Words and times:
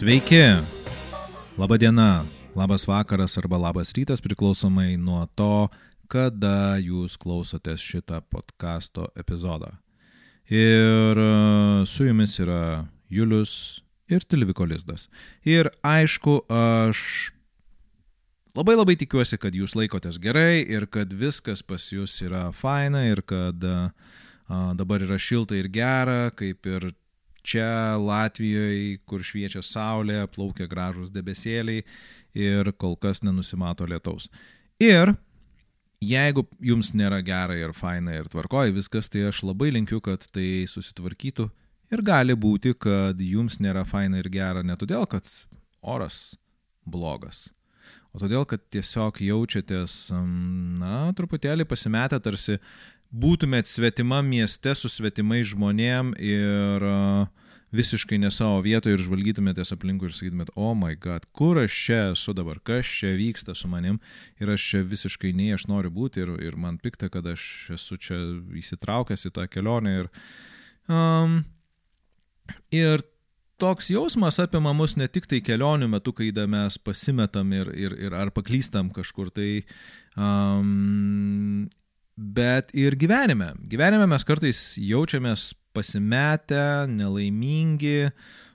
Sveiki! 0.00 0.40
Labadiena, 1.60 2.24
labas 2.56 2.86
vakaras 2.88 3.36
arba 3.36 3.58
labas 3.60 3.90
rytas 3.92 4.22
priklausomai 4.24 4.94
nuo 4.96 5.26
to, 5.36 5.68
kada 6.08 6.78
jūs 6.80 7.18
klausotės 7.20 7.84
šitą 7.84 8.22
podkasto 8.32 9.10
epizodą. 9.12 9.74
Ir 10.48 11.20
e, 11.20 11.26
su 11.84 12.06
jumis 12.08 12.38
yra 12.40 12.86
Julius 13.12 13.52
ir 14.08 14.24
Tilviko 14.24 14.64
Lizdas. 14.64 15.10
Ir 15.44 15.68
aišku, 15.84 16.38
aš 16.48 17.34
labai 18.56 18.78
labai 18.80 18.96
tikiuosi, 19.04 19.36
kad 19.36 19.52
jūs 19.52 19.76
laikotės 19.76 20.16
gerai 20.16 20.62
ir 20.64 20.88
kad 20.88 21.12
viskas 21.12 21.60
pas 21.60 21.90
jūs 21.92 22.16
yra 22.24 22.46
faina 22.56 23.04
ir 23.10 23.20
kad 23.20 23.68
a, 23.68 23.76
dabar 24.80 25.04
yra 25.04 25.20
šilta 25.20 25.60
ir 25.60 25.68
gera, 25.68 26.32
kaip 26.32 26.72
ir 26.72 26.88
čia 27.42 27.96
Latvijoje, 28.00 29.00
kur 29.08 29.24
šviečia 29.24 29.62
saulė, 29.64 30.22
plaukia 30.34 30.68
gražus 30.70 31.12
debesėliai 31.14 31.84
ir 32.36 32.72
kol 32.78 32.96
kas 33.00 33.24
nenusimato 33.26 33.86
lietaus. 33.88 34.28
Ir 34.80 35.14
jeigu 36.00 36.46
jums 36.64 36.94
nėra 36.96 37.20
gera 37.24 37.56
ir 37.58 37.74
faina 37.76 38.14
ir 38.16 38.28
tvarkoji 38.32 38.74
viskas, 38.76 39.10
tai 39.12 39.26
aš 39.28 39.42
labai 39.44 39.70
linkiu, 39.74 40.00
kad 40.04 40.24
tai 40.32 40.64
susitvarkytų 40.70 41.50
ir 41.92 42.04
gali 42.06 42.36
būti, 42.36 42.74
kad 42.78 43.20
jums 43.20 43.60
nėra 43.60 43.84
faina 43.88 44.20
ir 44.20 44.30
gera 44.32 44.64
ne 44.64 44.76
todėl, 44.80 45.06
kad 45.10 45.28
oras 45.80 46.38
blogas, 46.88 47.48
o 48.14 48.22
todėl, 48.22 48.46
kad 48.48 48.62
tiesiog 48.72 49.20
jaučiatės, 49.26 50.10
na, 50.80 51.10
truputėlį 51.16 51.66
pasimetę 51.68 52.20
tarsi 52.22 52.58
būtumėt 53.10 53.66
svetima 53.66 54.22
mieste 54.22 54.74
su 54.78 54.88
svetimai 54.88 55.42
žmonėm 55.46 56.14
ir 56.18 56.86
visiškai 57.70 58.18
ne 58.18 58.30
savo 58.34 58.58
vietoje 58.64 58.96
ir 58.96 59.04
žvalgytumėtės 59.04 59.70
aplinkui 59.74 60.08
ir 60.08 60.14
sakytumėt, 60.14 60.50
o 60.56 60.70
oh 60.70 60.74
my 60.78 60.96
god, 60.98 61.26
kur 61.36 61.60
aš 61.62 61.76
čia 61.86 62.00
esu 62.14 62.34
dabar, 62.34 62.58
kas 62.66 62.86
čia 62.86 63.12
vyksta 63.18 63.54
su 63.54 63.70
manim? 63.70 64.00
Ir 64.42 64.50
aš 64.50 64.66
čia 64.72 64.82
visiškai 64.86 65.30
nei 65.36 65.54
aš 65.54 65.68
noriu 65.70 65.92
būti 65.94 66.24
ir, 66.24 66.34
ir 66.42 66.58
man 66.58 66.80
pikta, 66.82 67.10
kad 67.12 67.26
aš 67.30 67.70
esu 67.76 67.98
čia 68.00 68.18
įsitraukęs 68.58 69.26
į 69.30 69.34
tą 69.38 69.46
kelionę. 69.50 69.94
Ir, 70.02 70.10
um, 70.90 71.40
ir 72.74 73.06
toks 73.60 73.92
jausmas 73.92 74.40
apima 74.42 74.72
mus 74.74 74.96
ne 74.98 75.06
tik 75.06 75.28
tai 75.30 75.42
kelionių 75.44 75.90
metu, 75.92 76.14
kai 76.16 76.32
mes 76.50 76.78
pasimetam 76.78 77.52
ir, 77.54 77.70
ir, 77.76 77.94
ir 78.08 78.16
ar 78.18 78.34
paklystam 78.34 78.90
kažkur, 78.90 79.30
tai 79.30 79.62
um, 80.16 81.68
bet 82.20 82.74
ir 82.76 82.96
gyvenime. 83.00 83.54
Gyvenime 83.70 84.06
mes 84.10 84.24
kartais 84.28 84.60
jaučiamės 84.76 85.50
pasimetę, 85.74 86.86
nelaimingi, 86.92 88.10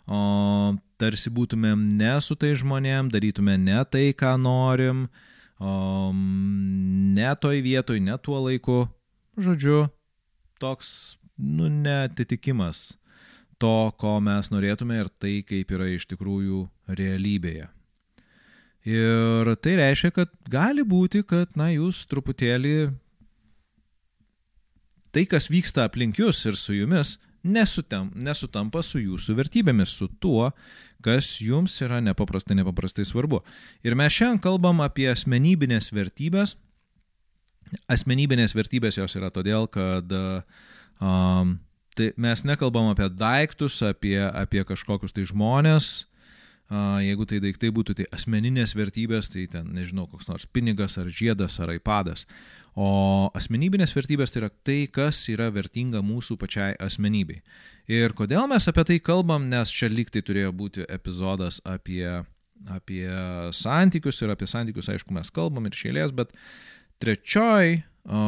o 0.05 0.75
tarsi 1.01 1.31
būtumėm 1.33 1.87
ne 1.97 2.13
su 2.21 2.37
tai 2.37 2.53
žmonėm, 2.59 3.09
darytume 3.13 3.57
ne 3.57 3.81
tai, 3.89 4.11
ką 4.13 4.35
norim, 4.41 5.07
o 5.57 6.11
ne 6.15 7.31
toj 7.41 7.63
vietoj, 7.65 8.01
ne 8.03 8.17
tuo 8.21 8.43
laiku. 8.45 8.83
Žodžiu, 9.35 9.87
toks, 10.61 11.17
nu, 11.35 11.67
netitikimas 11.67 12.93
to, 13.59 13.91
ko 13.99 14.19
mes 14.23 14.51
norėtume 14.51 14.99
ir 15.01 15.09
tai, 15.19 15.39
kaip 15.47 15.71
yra 15.73 15.89
iš 15.91 16.05
tikrųjų 16.11 16.65
realybėje. 16.99 17.71
Ir 18.85 19.49
tai 19.65 19.73
reiškia, 19.79 20.11
kad 20.13 20.29
gali 20.51 20.85
būti, 20.85 21.23
kad, 21.25 21.55
na, 21.57 21.71
jūs 21.73 22.03
truputėlį 22.11 22.91
tai, 25.15 25.23
kas 25.29 25.47
vyksta 25.51 25.87
aplink 25.87 26.19
jūs 26.19 26.41
ir 26.49 26.59
su 26.59 26.75
jumis, 26.75 27.15
nesutam, 27.45 28.09
nesutampa 28.15 28.81
su 28.83 28.99
jūsų 28.99 29.37
vertybėmis, 29.37 29.93
su 29.95 30.09
tuo, 30.19 30.49
kas 31.05 31.37
jums 31.43 31.75
yra 31.85 32.01
nepaprastai, 32.03 32.57
nepaprastai 32.59 33.05
svarbu. 33.07 33.43
Ir 33.85 33.95
mes 33.97 34.13
šiandien 34.15 34.41
kalbam 34.43 34.81
apie 34.83 35.07
asmenybinės 35.11 35.91
vertybės. 35.95 36.55
Asmenybinės 37.91 38.55
vertybės 38.57 38.99
jos 38.99 39.15
yra 39.17 39.31
todėl, 39.33 39.69
kad 39.71 40.11
um, 40.15 41.55
tai 41.97 42.11
mes 42.17 42.43
nekalbam 42.45 42.91
apie 42.91 43.07
daiktus, 43.13 43.79
apie, 43.85 44.17
apie 44.25 44.65
kažkokius 44.67 45.15
tai 45.15 45.25
žmonės, 45.29 45.93
jeigu 47.05 47.27
tai 47.29 47.39
daiktai 47.43 47.69
būtų 47.73 47.95
tai 47.99 48.05
asmeninės 48.15 48.75
vertybės, 48.77 49.29
tai 49.33 49.45
ten, 49.51 49.69
nežinau, 49.75 50.07
koks 50.09 50.29
nors 50.29 50.45
pinigas 50.49 50.97
ar 50.97 51.09
žiedas 51.13 51.59
ar 51.61 51.73
iPadas. 51.75 52.25
O 52.75 53.31
asmenybinės 53.31 53.93
vertybės 53.95 54.33
tai 54.33 54.41
yra 54.41 54.49
tai, 54.67 54.81
kas 54.91 55.21
yra 55.31 55.47
vertinga 55.55 56.01
mūsų 56.03 56.35
pačiai 56.41 56.75
asmenybei. 56.83 57.39
Ir 57.87 58.11
kodėl 58.17 58.49
mes 58.51 58.67
apie 58.67 58.83
tai 58.89 58.97
kalbam, 58.99 59.47
nes 59.47 59.71
čia 59.71 59.87
lyg 59.87 60.11
tai 60.11 60.25
turėjo 60.25 60.51
būti 60.51 60.83
epizodas 60.91 61.61
apie, 61.63 62.03
apie 62.75 63.07
santykius 63.55 64.19
ir 64.25 64.35
apie 64.35 64.49
santykius, 64.51 64.91
aišku, 64.91 65.15
mes 65.15 65.31
kalbam 65.31 65.69
ir 65.69 65.77
šėlės, 65.77 66.11
bet 66.17 66.33
trečioj, 66.99 67.77
o, 68.11 68.23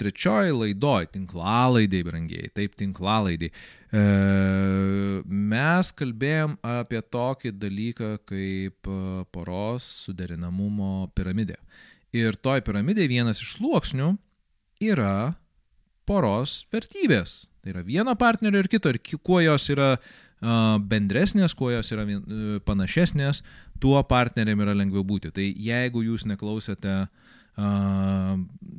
trečioj 0.00 0.50
laidoj, 0.56 1.06
tinklalaidai, 1.14 2.00
brangiai, 2.08 2.50
taip 2.58 2.74
tinklalaidai, 2.80 3.52
e, 3.52 4.02
mes 5.22 5.92
kalbėjom 6.00 6.58
apie 6.66 7.04
tokį 7.14 7.54
dalyką 7.62 8.10
kaip 8.26 8.90
e, 8.90 8.98
poros 9.30 9.86
suderinamumo 10.08 11.12
piramidė. 11.14 11.60
Ir 12.16 12.38
toj 12.40 12.62
piramidėje 12.64 13.10
vienas 13.10 13.42
iš 13.44 13.58
sluoksnių 13.58 14.14
yra 14.80 15.34
poros 16.08 16.62
vertybės. 16.72 17.42
Tai 17.60 17.74
yra 17.74 17.84
vieno 17.84 18.14
partnerio 18.16 18.62
ir 18.62 18.70
kito. 18.72 18.88
Ir 18.88 19.00
kuo 19.20 19.42
jos 19.44 19.68
yra 19.74 19.96
bendresnės, 20.88 21.54
kuo 21.58 21.72
jos 21.72 21.90
yra 21.90 22.04
uh, 22.06 22.60
panašesnės, 22.62 23.42
tuo 23.82 23.98
partneriam 24.06 24.60
yra 24.62 24.76
lengviau 24.76 25.02
būti. 25.02 25.32
Tai 25.34 25.42
jeigu 25.44 26.04
jūs 26.06 26.28
neklausėte 26.30 27.08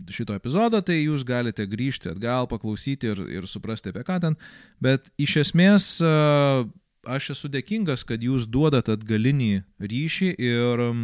šito 0.07 0.31
epizodo, 0.37 0.79
tai 0.79 1.01
jūs 1.01 1.25
galite 1.27 1.65
grįžti 1.67 2.13
atgal, 2.13 2.45
paklausyti 2.47 3.09
ir, 3.11 3.19
ir 3.27 3.47
suprasti 3.47 3.91
apie 3.91 4.05
ką 4.07 4.21
ten. 4.23 4.37
Bet 4.79 5.09
iš 5.19 5.35
esmės 5.41 5.97
aš 5.99 7.29
esu 7.35 7.49
dėkingas, 7.51 8.05
kad 8.07 8.23
jūs 8.23 8.47
duodat 8.47 8.87
atgalinį 8.93 9.65
ryšį 9.83 10.29
ir 10.39 10.83
um, 10.85 11.01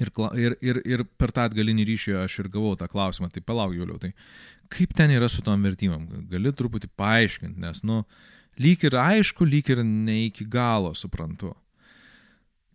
Ir, 0.00 0.10
ir, 0.38 0.56
ir, 0.64 0.80
ir 0.88 1.04
per 1.20 1.32
tą 1.34 1.44
atgalinį 1.48 1.84
ryšį 1.90 2.14
aš 2.22 2.38
ir 2.40 2.48
gavau 2.52 2.72
tą 2.80 2.88
klausimą, 2.88 3.28
tai 3.32 3.42
palauk, 3.44 3.74
Juliau, 3.76 3.98
tai 4.00 4.12
kaip 4.72 4.94
ten 4.96 5.12
yra 5.12 5.28
su 5.28 5.44
tom 5.44 5.64
vertybėm? 5.66 6.06
Gali 6.30 6.52
truputį 6.56 6.88
paaiškinti, 6.96 7.60
nes, 7.60 7.82
nu, 7.84 8.02
lyg 8.62 8.86
ir 8.88 8.96
aišku, 8.96 9.44
lyg 9.48 9.68
ir 9.74 9.82
ne 9.84 10.22
iki 10.28 10.46
galo 10.48 10.94
suprantu. 10.96 11.52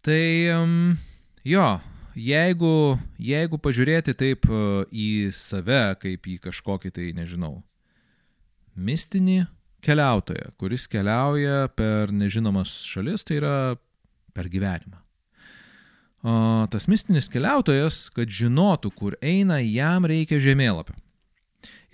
Tai, 0.06 0.22
jo, 1.48 1.66
jeigu, 2.14 2.74
jeigu 3.32 3.60
pažiūrėti 3.66 4.14
taip 4.18 4.46
uh, 4.52 4.86
į 4.94 5.34
save, 5.36 5.98
kaip 6.04 6.30
į 6.30 6.38
kažkokį 6.46 6.94
tai, 6.94 7.10
nežinau, 7.18 7.58
mistinį 8.78 9.42
keliautoją, 9.84 10.54
kuris 10.62 10.86
keliauja 10.92 11.66
per 11.74 12.14
nežinomas 12.14 12.78
šalis, 12.86 13.26
tai 13.26 13.42
yra 13.42 13.58
per 14.38 14.54
gyvenimą 14.54 15.07
tas 16.22 16.88
mistinis 16.90 17.30
keliautojas, 17.32 18.08
kad 18.16 18.32
žinotų, 18.32 18.92
kur 18.96 19.18
eina, 19.22 19.60
jam 19.62 20.08
reikia 20.10 20.40
žemėlapio. 20.44 20.96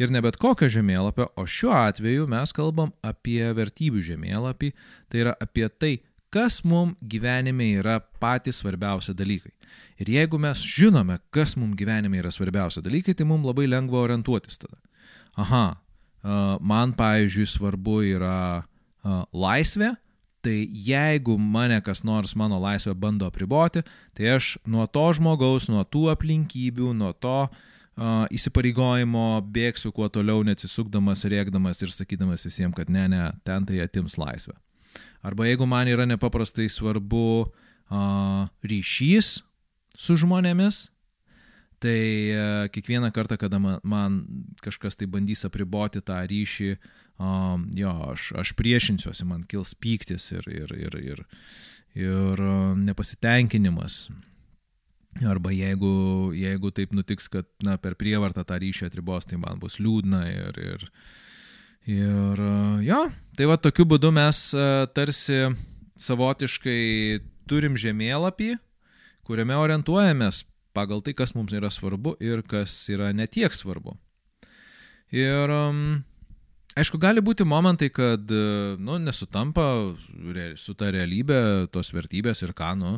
Ir 0.02 0.10
ne 0.10 0.24
bet 0.26 0.40
kokio 0.42 0.70
žemėlapio, 0.74 1.28
o 1.38 1.46
šiuo 1.46 1.74
atveju 1.76 2.26
mes 2.32 2.52
kalbam 2.56 2.90
apie 3.06 3.44
vertybių 3.54 4.02
žemėlapį, 4.08 4.72
tai 5.12 5.22
yra 5.22 5.36
apie 5.44 5.68
tai, 5.70 5.94
kas 6.34 6.64
mums 6.66 6.98
gyvenime 7.06 7.68
yra 7.78 8.00
patys 8.22 8.64
svarbiausi 8.64 9.14
dalykai. 9.14 9.54
Ir 10.02 10.10
jeigu 10.10 10.40
mes 10.42 10.64
žinome, 10.66 11.20
kas 11.30 11.54
mums 11.60 11.78
gyvenime 11.78 12.18
yra 12.24 12.32
svarbiausi 12.34 12.82
dalykai, 12.82 13.14
tai 13.14 13.28
mums 13.30 13.46
labai 13.46 13.68
lengva 13.70 14.02
orientuotis 14.02 14.58
tada. 14.64 14.80
Aha, 15.38 15.66
man 16.58 16.96
pavyzdžiui 16.98 17.46
svarbu 17.54 18.00
yra 18.16 18.64
laisvė, 19.30 19.94
Tai 20.44 20.56
jeigu 20.68 21.38
mane 21.40 21.78
kas 21.82 22.02
nors 22.04 22.34
mano 22.36 22.58
laisvę 22.60 22.92
bando 23.00 23.28
apriboti, 23.30 23.80
tai 24.12 24.34
aš 24.36 24.58
nuo 24.68 24.84
to 24.92 25.06
žmogaus, 25.16 25.70
nuo 25.72 25.86
tų 25.88 26.10
aplinkybių, 26.12 26.90
nuo 27.00 27.14
to 27.16 27.38
uh, 27.48 28.26
įsipareigojimo 28.28 29.40
bėgsiu 29.56 29.94
kuo 29.96 30.10
toliau, 30.12 30.44
neatsisukdamas, 30.44 31.24
rėkdamas 31.32 31.80
ir 31.86 31.94
sakydamas 31.96 32.44
visiems, 32.44 32.76
kad 32.76 32.92
ne, 32.92 33.06
ne, 33.14 33.22
ten 33.48 33.64
tai 33.70 33.80
atims 33.86 34.18
laisvę. 34.20 34.58
Arba 35.24 35.48
jeigu 35.48 35.64
man 35.70 35.88
yra 35.88 36.04
nepaprastai 36.10 36.68
svarbu 36.68 37.24
uh, 37.46 38.44
ryšys 38.68 39.38
su 39.96 40.18
žmonėmis, 40.20 40.90
tai 41.80 42.02
uh, 42.36 42.68
kiekvieną 42.68 43.14
kartą, 43.16 43.40
kada 43.40 43.64
man, 43.64 43.80
man 43.88 44.20
kažkas 44.60 45.00
tai 45.00 45.08
bandys 45.08 45.48
apriboti 45.48 46.04
tą 46.04 46.20
ryšį, 46.28 46.70
uh, 46.76 47.03
um, 47.22 47.66
jo, 47.78 47.94
aš, 48.14 48.32
aš 48.40 48.54
priešinsiuosi, 48.60 49.26
man 49.30 49.44
kils 49.50 49.74
pyktis 49.76 50.30
ir, 50.36 50.48
ir, 50.50 50.76
ir, 50.78 51.00
ir, 51.14 51.26
ir 51.98 52.46
nepasitenkinimas. 52.84 54.08
Arba 55.30 55.52
jeigu, 55.54 56.34
jeigu 56.34 56.72
taip 56.74 56.94
nutiks, 56.98 57.28
kad 57.30 57.46
na, 57.66 57.78
per 57.78 57.94
prievartą 58.00 58.42
tą 58.48 58.58
ryšį 58.62 58.88
atribos, 58.90 59.28
tai 59.30 59.38
man 59.38 59.60
bus 59.62 59.78
liūdna 59.78 60.24
ir, 60.32 60.58
ir, 60.58 60.88
ir 61.86 62.42
jo, 62.88 63.04
tai 63.38 63.50
va 63.50 63.60
tokiu 63.62 63.86
būdu 63.86 64.10
mes 64.16 64.40
tarsi 64.98 65.44
savotiškai 66.02 67.22
turim 67.46 67.78
žemėlapį, 67.78 68.56
kuriame 69.28 69.60
orientuojamės 69.60 70.44
pagal 70.74 71.04
tai, 71.06 71.14
kas 71.14 71.36
mums 71.38 71.54
yra 71.54 71.70
svarbu 71.72 72.16
ir 72.24 72.42
kas 72.50 72.74
yra 72.90 73.12
netiek 73.14 73.54
svarbu. 73.54 73.96
Ir 75.14 75.54
um, 75.54 76.02
aišku, 76.80 77.00
gali 77.02 77.24
būti 77.24 77.46
momentai, 77.48 77.90
kad 77.94 78.32
nu, 78.80 79.00
nesutampa 79.02 79.66
su 80.60 80.76
ta 80.78 80.92
realybė, 80.94 81.70
tos 81.74 81.94
vertybės 81.96 82.44
ir 82.46 82.54
ką, 82.58 82.74
nu, 82.80 82.98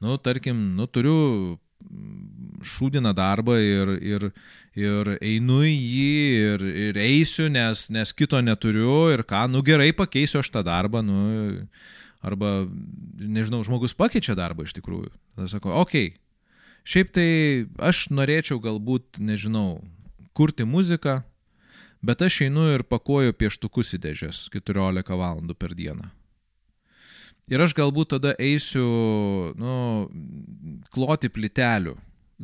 nu 0.00 0.16
tarkim, 0.22 0.70
nu, 0.78 0.88
turiu 0.88 1.58
šūdiną 2.60 3.14
darbą 3.16 3.56
ir, 3.56 3.92
ir, 4.04 4.26
ir 4.76 5.14
einu 5.16 5.62
į 5.64 5.72
jį 5.72 6.10
ir, 6.50 6.64
ir 6.88 6.98
eisiu, 7.00 7.48
nes, 7.52 7.86
nes 7.92 8.12
kito 8.12 8.40
neturiu 8.44 9.08
ir 9.14 9.24
ką, 9.28 9.46
nu 9.48 9.62
gerai 9.64 9.90
pakeisiu 9.96 10.42
aš 10.42 10.52
tą 10.52 10.64
darbą, 10.66 11.00
nu, 11.04 11.64
arba, 12.20 12.68
nežinau, 13.16 13.62
žmogus 13.64 13.96
pakeičia 13.96 14.36
darbą 14.36 14.66
iš 14.68 14.76
tikrųjų. 14.76 15.12
Tada 15.36 15.48
sako, 15.52 15.72
okei, 15.80 16.12
okay, 16.12 16.20
šiaip 16.84 17.14
tai 17.16 17.30
aš 17.80 18.08
norėčiau 18.12 18.60
galbūt, 18.62 19.22
nežinau, 19.24 19.80
kurti 20.36 20.68
muziką, 20.68 21.20
bet 22.02 22.22
aš 22.22 22.42
einu 22.46 22.66
ir 22.74 22.84
pakuoju 22.88 23.36
pieštukus 23.36 23.94
į 23.96 24.02
dėžės 24.06 24.46
14 24.54 25.14
valandų 25.20 25.56
per 25.58 25.76
dieną. 25.76 26.08
Ir 27.50 27.62
aš 27.64 27.74
galbūt 27.74 28.12
tada 28.14 28.36
eisiu, 28.38 28.84
nu, 29.58 29.74
kloti 30.94 31.30
plitelių. 31.32 31.96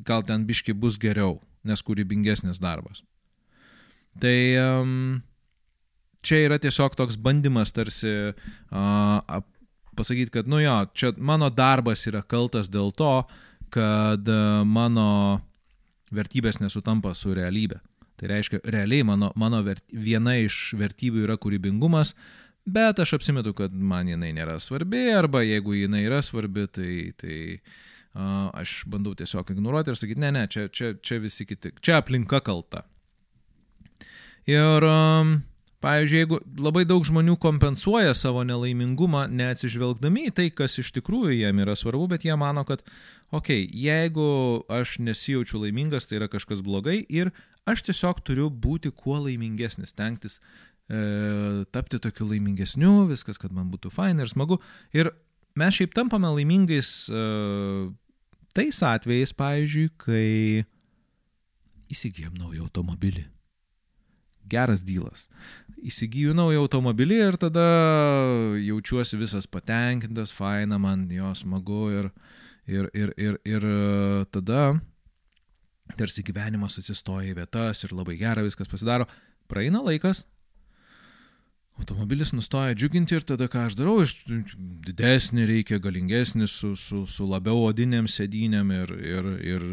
Gal 0.06 0.24
ten 0.26 0.42
biški 0.48 0.74
bus 0.74 0.98
geriau, 1.00 1.38
nes 1.64 1.80
kūrybingesnis 1.86 2.58
darbas. 2.60 3.04
Tai 4.20 4.36
um, 4.60 5.22
čia 6.26 6.42
yra 6.48 6.58
tiesiog 6.60 6.96
toks 6.98 7.16
bandymas 7.22 7.72
tarsi 7.72 8.12
uh, 8.32 9.40
pasakyti, 9.96 10.32
kad, 10.34 10.50
nu 10.50 10.60
jo, 10.60 10.76
čia 10.96 11.12
mano 11.16 11.48
darbas 11.54 12.02
yra 12.10 12.24
kaltas 12.26 12.68
dėl 12.72 12.90
to, 12.96 13.14
kad 13.72 14.26
uh, 14.26 14.64
mano 14.66 15.08
vertybės 16.14 16.58
nesutampa 16.60 17.14
su 17.14 17.34
realybė. 17.36 17.78
Tai 18.16 18.30
reiškia, 18.32 18.62
realiai 18.64 19.04
mano, 19.04 19.30
mano 19.36 19.60
vert, 19.66 19.84
viena 19.92 20.38
iš 20.40 20.74
vertybių 20.78 21.26
yra 21.26 21.36
kūrybingumas, 21.40 22.14
bet 22.64 23.00
aš 23.02 23.16
apsimetu, 23.18 23.52
kad 23.56 23.74
man 23.76 24.08
jinai 24.08 24.32
nėra 24.36 24.56
svarbi, 24.62 25.02
arba 25.12 25.44
jeigu 25.44 25.76
jinai 25.76 26.06
yra 26.06 26.22
svarbi, 26.24 26.64
tai, 26.72 26.92
tai 27.20 27.36
uh, 28.16 28.48
aš 28.56 28.80
bandau 28.90 29.12
tiesiog 29.18 29.52
ignoruoti 29.52 29.92
ir 29.92 30.00
sakyti, 30.00 30.22
ne, 30.24 30.32
ne, 30.32 30.46
čia, 30.48 30.68
čia, 30.72 30.94
čia 30.96 31.20
visi 31.20 31.44
kiti, 31.48 31.74
čia 31.84 32.00
aplinka 32.00 32.40
kalta. 32.44 32.86
Ir, 34.46 34.86
um, 34.86 35.36
pavyzdžiui, 35.84 36.20
jeigu 36.22 36.38
labai 36.62 36.84
daug 36.88 37.04
žmonių 37.06 37.36
kompensuoja 37.42 38.14
savo 38.16 38.44
nelaimingumą, 38.46 39.26
neatsižvelgdami 39.28 40.28
į 40.30 40.34
tai, 40.38 40.46
kas 40.54 40.78
iš 40.80 40.92
tikrųjų 40.96 41.34
jiem 41.36 41.60
yra 41.66 41.76
svarbu, 41.78 42.08
bet 42.14 42.24
jie 42.26 42.36
mano, 42.38 42.64
kad, 42.68 42.84
okei, 43.30 43.66
okay, 43.66 43.82
jeigu 43.86 44.28
aš 44.72 44.96
nesijaučiu 45.04 45.60
laimingas, 45.66 46.08
tai 46.08 46.20
yra 46.22 46.30
kažkas 46.32 46.64
blogai 46.64 47.02
ir 47.12 47.34
aš 47.66 47.82
tiesiog 47.88 48.22
turiu 48.24 48.48
būti 48.50 48.92
kuo 48.94 49.18
laimingesnis, 49.24 49.94
tenktis 49.96 50.38
e, 50.38 51.64
tapti 51.74 52.00
tokiu 52.02 52.28
laimingesniu, 52.30 53.06
viskas, 53.10 53.40
kad 53.42 53.54
man 53.54 53.70
būtų 53.72 53.92
fain 53.94 54.22
ir 54.22 54.30
smagu. 54.30 54.60
Ir 54.96 55.10
mes 55.58 55.76
šiaip 55.78 55.94
tampame 55.96 56.30
laimingais 56.38 56.90
e, 57.10 57.22
tais 58.56 58.82
atvejais, 58.86 59.34
pavyzdžiui, 59.36 59.88
kai 60.00 60.66
įsigijom 61.92 62.36
naują 62.38 62.66
automobilį. 62.66 63.26
Geras 64.46 64.82
dylas. 64.86 65.26
Įsigiju 65.82 66.34
naują 66.38 66.62
automobilį 66.62 67.16
ir 67.18 67.38
tada 67.42 67.66
jaučiuosi 68.62 69.18
visas 69.18 69.48
patenkintas, 69.50 70.30
faina, 70.34 70.78
man 70.78 71.08
jo 71.10 71.32
smagu 71.34 71.88
ir, 71.90 72.12
ir, 72.70 72.86
ir, 72.94 73.12
ir, 73.18 73.40
ir 73.42 73.66
tada 74.30 74.76
tarsi 75.94 76.24
gyvenimas 76.26 76.78
atsistoja 76.80 77.30
į 77.30 77.36
vietas 77.38 77.84
ir 77.86 77.94
labai 77.94 78.18
gera 78.20 78.44
viskas 78.44 78.70
pasidaro. 78.70 79.06
Praeina 79.46 79.78
laikas, 79.84 80.24
automobilis 81.78 82.32
nustoja 82.34 82.74
džiuginti 82.74 83.16
ir 83.16 83.24
tada 83.28 83.48
ką 83.52 83.66
aš 83.68 83.76
darau, 83.78 84.00
iš 84.02 84.16
didesnį 84.26 85.46
reikia, 85.50 85.78
galingesnį, 85.82 86.48
su, 86.50 86.72
su, 86.80 87.04
su 87.10 87.26
labiau 87.28 87.66
odinėm 87.68 88.08
sėdynėm 88.10 88.72
ir, 88.80 88.94
ir, 89.14 89.32
ir, 89.54 89.66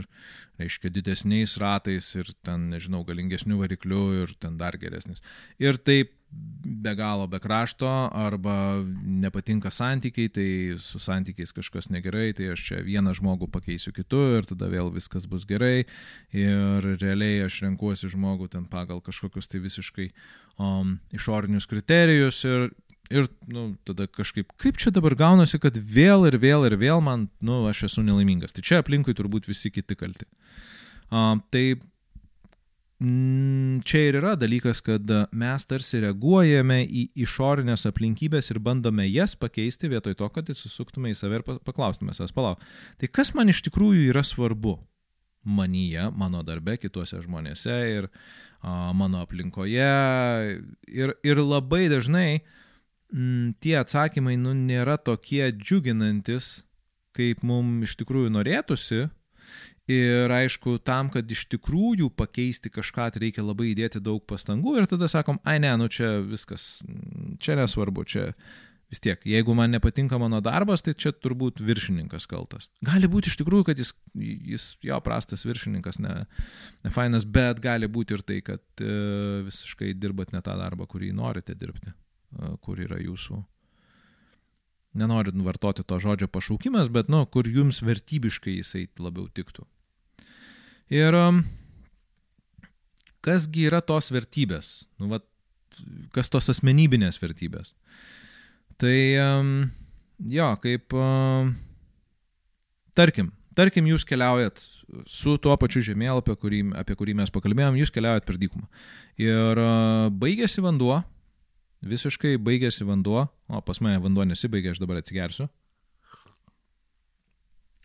reiškia, 0.61 0.91
didesniais 0.93 1.55
ratais 1.61 2.09
ir 2.19 2.29
ten, 2.45 2.69
nežinau, 2.73 3.03
galingesnių 3.07 3.61
variklių 3.63 4.03
ir 4.21 4.35
ten 4.39 4.59
dar 4.59 4.77
geresnis. 4.81 5.23
Ir 5.61 5.79
taip 5.79 6.13
be 6.63 6.95
galo 6.95 7.27
be 7.27 7.39
krašto 7.39 7.87
arba 8.13 8.83
nepatinka 9.03 9.71
santykiai, 9.71 10.29
tai 10.29 10.47
su 10.79 10.99
santykiais 10.99 11.51
kažkas 11.55 11.89
negerai, 11.91 12.31
tai 12.35 12.51
aš 12.53 12.63
čia 12.67 12.79
vieną 12.85 13.13
žmogų 13.19 13.49
pakeisiu 13.51 13.93
kitu 13.95 14.21
ir 14.37 14.47
tada 14.47 14.69
vėl 14.71 14.91
viskas 14.93 15.27
bus 15.29 15.45
gerai 15.49 15.85
ir 16.31 16.87
realiai 17.01 17.43
aš 17.47 17.61
renkuosi 17.65 18.11
žmogų 18.13 18.49
ten 18.55 18.65
pagal 18.71 19.03
kažkokius 19.03 19.51
tai 19.51 19.63
visiškai 19.63 20.09
um, 20.57 20.97
išorinius 21.15 21.69
kriterijus 21.69 22.43
ir 22.47 22.71
Ir, 23.11 23.27
nu, 23.51 23.75
tada 23.85 24.07
kažkaip, 24.07 24.53
kaip 24.57 24.77
čia 24.79 24.89
dabar 24.95 25.13
gaunasi, 25.13 25.59
kad 25.61 25.75
vėl 25.75 26.23
ir 26.29 26.37
vėl 26.39 26.63
ir 26.65 26.77
vėl 26.79 27.01
man, 27.03 27.27
nu, 27.43 27.59
aš 27.69 27.83
esu 27.89 28.01
nelaimingas. 28.01 28.55
Tai 28.55 28.63
čia 28.65 28.79
aplinkui 28.79 29.13
turbūt 29.13 29.45
visi 29.45 29.69
kiti 29.69 29.97
kalti. 29.99 30.25
Uh, 31.11 31.35
tai 31.53 31.75
čia 33.83 34.01
ir 34.07 34.17
yra 34.19 34.33
dalykas, 34.39 34.79
kad 34.85 35.07
mes 35.35 35.65
tarsi 35.67 35.99
reaguojame 36.03 36.81
į 36.85 37.03
išorinės 37.25 37.87
aplinkybės 37.89 38.51
ir 38.53 38.59
bandome 38.63 39.05
jas 39.09 39.35
pakeisti 39.39 39.89
vietoj 39.91 40.15
to, 40.19 40.29
kad 40.31 40.49
įsisuktume 40.53 41.11
į 41.11 41.17
save 41.17 41.41
ir 41.41 41.45
paklaustume 41.65 42.15
savęs, 42.15 42.33
palauk, 42.35 42.63
tai 43.01 43.09
kas 43.11 43.33
man 43.35 43.51
iš 43.51 43.63
tikrųjų 43.67 44.09
yra 44.13 44.23
svarbu? 44.27 44.77
Manyje, 45.43 46.05
mano 46.15 46.43
darbe, 46.47 46.77
kituose 46.79 47.19
žmonėse 47.25 47.75
ir 47.91 48.07
a, 48.61 48.93
mano 48.95 49.23
aplinkoje. 49.25 49.89
Ir, 50.87 51.15
ir 51.27 51.41
labai 51.43 51.89
dažnai 51.91 52.29
m, 52.39 53.17
mm, 53.17 53.49
tie 53.59 53.75
atsakymai 53.81 54.37
nu, 54.39 54.55
nėra 54.55 54.95
tokie 54.95 55.49
džiuginantis, 55.51 56.61
kaip 57.13 57.43
mums 57.43 57.89
iš 57.89 57.97
tikrųjų 57.99 58.31
norėtųsi, 58.31 59.09
Ir 59.91 60.31
aišku, 60.31 60.77
tam, 60.79 61.09
kad 61.11 61.27
iš 61.27 61.43
tikrųjų 61.51 62.07
pakeisti 62.15 62.71
kažką, 62.71 63.09
tai 63.11 63.25
reikia 63.25 63.43
labai 63.43 63.73
įdėti 63.73 63.99
daug 63.99 64.21
pastangų 64.23 64.77
ir 64.79 64.87
tada 64.87 65.09
sakom, 65.11 65.41
ai 65.43 65.57
ne, 65.59 65.73
nu 65.79 65.89
čia 65.91 66.21
viskas, 66.23 66.85
čia 67.43 67.57
nesvarbu, 67.59 68.05
čia 68.07 68.29
vis 68.93 69.01
tiek, 69.03 69.19
jeigu 69.27 69.55
man 69.57 69.73
nepatinka 69.75 70.15
mano 70.21 70.39
darbas, 70.45 70.85
tai 70.85 70.93
čia 70.95 71.11
turbūt 71.11 71.59
viršininkas 71.65 72.29
kaltas. 72.31 72.69
Gali 72.85 73.09
būti 73.11 73.31
iš 73.31 73.35
tikrųjų, 73.41 73.67
kad 73.67 73.81
jis, 73.81 73.91
jis 74.15 74.67
jo 74.87 74.99
prastas 75.03 75.43
viršininkas, 75.43 75.99
ne, 76.03 76.13
ne 76.85 76.93
fainas, 76.93 77.27
bet 77.27 77.59
gali 77.63 77.89
būti 77.91 78.15
ir 78.15 78.23
tai, 78.23 78.39
kad 78.45 78.63
e, 78.79 78.93
visiškai 79.49 79.91
dirbat 79.99 80.31
ne 80.31 80.39
tą 80.45 80.55
darbą, 80.59 80.87
kurį 80.87 81.11
norite 81.17 81.57
dirbti, 81.59 81.91
e, 81.91 82.53
kur 82.63 82.79
yra 82.85 83.01
jūsų 83.03 83.41
nenoriu 84.97 85.33
vartoti 85.45 85.83
to 85.85 85.99
žodžio 85.99 86.29
pašaukimas, 86.31 86.89
bet, 86.93 87.09
nu, 87.11 87.23
kur 87.25 87.47
jums 87.49 87.81
vertybiškai 87.85 88.57
jisai 88.59 88.87
labiau 89.01 89.27
tiktų. 89.27 89.65
Ir 90.93 91.15
um, 91.17 91.41
kasgi 93.25 93.67
yra 93.69 93.81
tos 93.81 94.11
vertybės? 94.13 94.85
Nu, 95.01 95.09
vat, 95.13 95.25
kas 96.13 96.29
tos 96.29 96.51
asmenybinės 96.53 97.21
vertybės? 97.21 97.73
Tai, 98.81 98.97
um, 99.23 99.53
jo, 100.29 100.49
kaip, 100.61 100.93
um, 100.97 101.53
tarkim, 102.97 103.31
tarkim, 103.57 103.87
jūs 103.89 104.05
keliaujat 104.05 104.61
su 105.09 105.37
tuo 105.41 105.55
pačiu 105.57 105.81
žemėlapiu, 105.85 106.35
apie 106.77 106.97
kurį 106.99 107.15
mes 107.17 107.33
pakalbėjom, 107.33 107.79
jūs 107.81 107.93
keliaujat 107.93 108.27
per 108.27 108.37
dykumą. 108.41 108.67
Ir 109.21 109.61
uh, 109.61 110.11
baigėsi 110.13 110.61
vanduo, 110.65 111.01
visiškai 111.83 112.37
baigėsi 112.41 112.87
vanduo, 112.87 113.27
o 113.47 113.61
pas 113.65 113.79
mane 113.83 113.99
vanduo 114.03 114.25
nesibaigė, 114.27 114.73
aš 114.73 114.81
dabar 114.83 115.01
atsigersiu. 115.01 115.49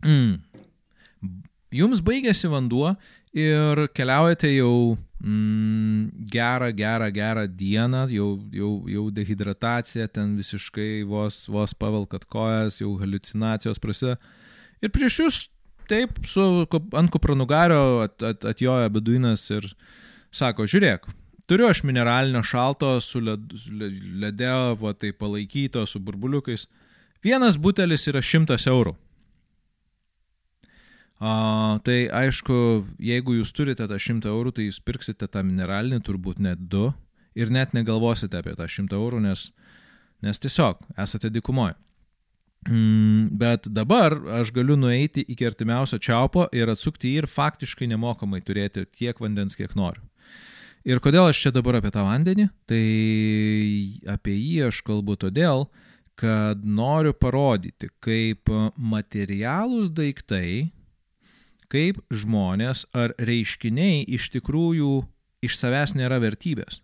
Mm. 0.05 0.39
Jums 1.75 2.01
baigėsi 2.05 2.49
vanduo 2.49 2.95
ir 3.37 3.83
keliaujate 3.93 4.51
jau 4.55 4.97
mm, 5.21 6.29
gerą, 6.33 6.71
gerą, 6.73 7.11
gerą 7.13 7.45
dieną, 7.51 8.07
jau, 8.15 8.31
jau, 8.55 8.73
jau 8.89 9.05
dehidratacija, 9.15 10.09
ten 10.09 10.37
visiškai 10.39 11.05
vos, 11.09 11.45
vos 11.51 11.75
pavelkat 11.75 12.25
kojas, 12.31 12.81
jau 12.81 12.95
halucinacijos 13.03 13.83
prasideda. 13.83 14.19
Ir 14.81 14.95
prieš 14.95 15.23
jūs 15.25 15.41
taip 15.89 16.21
su 16.29 16.45
ant 16.97 17.11
kupranugario 17.13 18.05
at, 18.05 18.21
at, 18.23 18.45
atjoja 18.53 18.91
beduinas 18.93 19.47
ir 19.51 19.67
sako, 20.31 20.69
žiūrėk, 20.69 21.09
Turiu 21.49 21.69
aš 21.71 21.83
mineralinio 21.89 22.43
šalto 22.45 22.99
su 23.01 23.21
ledeo, 24.21 24.75
va 24.77 24.93
tai 24.93 25.15
palaikyto, 25.17 25.87
su 25.87 25.99
burbuliukais. 25.99 26.67
Vienas 27.25 27.57
butelis 27.57 28.05
yra 28.11 28.21
100 28.23 28.59
eurų. 28.69 28.93
A, 31.19 31.31
tai 31.83 32.07
aišku, 32.15 32.55
jeigu 33.03 33.39
jūs 33.41 33.51
turite 33.57 33.89
tą 33.91 33.97
100 33.99 34.29
eurų, 34.31 34.53
tai 34.55 34.69
jūs 34.69 34.79
pirksite 34.85 35.27
tą 35.27 35.43
mineralinį 35.43 36.03
turbūt 36.07 36.39
net 36.45 36.61
du 36.61 36.93
ir 37.35 37.51
net 37.51 37.73
negalvosite 37.75 38.39
apie 38.39 38.55
tą 38.59 38.69
100 38.69 38.95
eurų, 39.01 39.23
nes, 39.25 39.49
nes 40.23 40.45
tiesiog 40.45 40.85
esate 41.01 41.33
dikumoje. 41.33 41.75
Mm, 42.69 43.33
bet 43.39 43.67
dabar 43.71 44.15
aš 44.41 44.51
galiu 44.53 44.77
nueiti 44.77 45.25
iki 45.33 45.47
artimiausio 45.47 45.97
čiaupo 46.03 46.49
ir 46.53 46.69
atsukti 46.69 47.15
jį 47.15 47.23
ir 47.23 47.29
faktiškai 47.31 47.89
nemokamai 47.89 48.43
turėti 48.45 48.85
tiek 48.85 49.19
vandens, 49.23 49.57
kiek 49.57 49.75
noriu. 49.79 50.03
Ir 50.87 51.03
kodėl 51.03 51.29
aš 51.29 51.41
čia 51.43 51.53
dabar 51.55 51.79
apie 51.79 51.91
tą 51.95 52.05
vandenį? 52.07 52.49
Tai 52.69 52.85
apie 54.15 54.37
jį 54.37 54.69
aš 54.69 54.81
kalbu 54.87 55.19
todėl, 55.19 55.67
kad 56.19 56.65
noriu 56.65 57.15
parodyti, 57.15 57.91
kaip 58.03 58.51
materialūs 58.77 59.91
daiktai, 59.95 60.71
kaip 61.71 62.01
žmonės 62.11 62.87
ar 62.97 63.15
reiškiniai 63.19 64.03
iš 64.17 64.31
tikrųjų 64.35 65.03
iš 65.45 65.59
savęs 65.61 65.95
nėra 65.99 66.19
vertybės. 66.23 66.81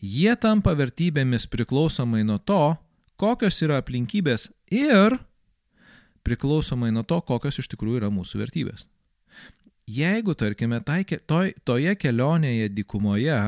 Jie 0.00 0.32
tampa 0.40 0.72
vertybėmis 0.78 1.48
priklausomai 1.50 2.22
nuo 2.24 2.38
to, 2.38 2.76
kokios 3.20 3.58
yra 3.64 3.80
aplinkybės 3.82 4.48
ir 4.72 5.18
priklausomai 6.24 6.92
nuo 6.94 7.02
to, 7.04 7.20
kokios 7.26 7.60
iš 7.60 7.68
tikrųjų 7.74 8.04
yra 8.04 8.12
mūsų 8.12 8.40
vertybės. 8.40 8.86
Jeigu, 9.90 10.34
tarkime, 10.38 10.78
tai, 10.86 11.02
toj, 11.02 11.50
toje 11.66 11.96
kelionėje 11.98 12.68
dykumoje 12.70 13.38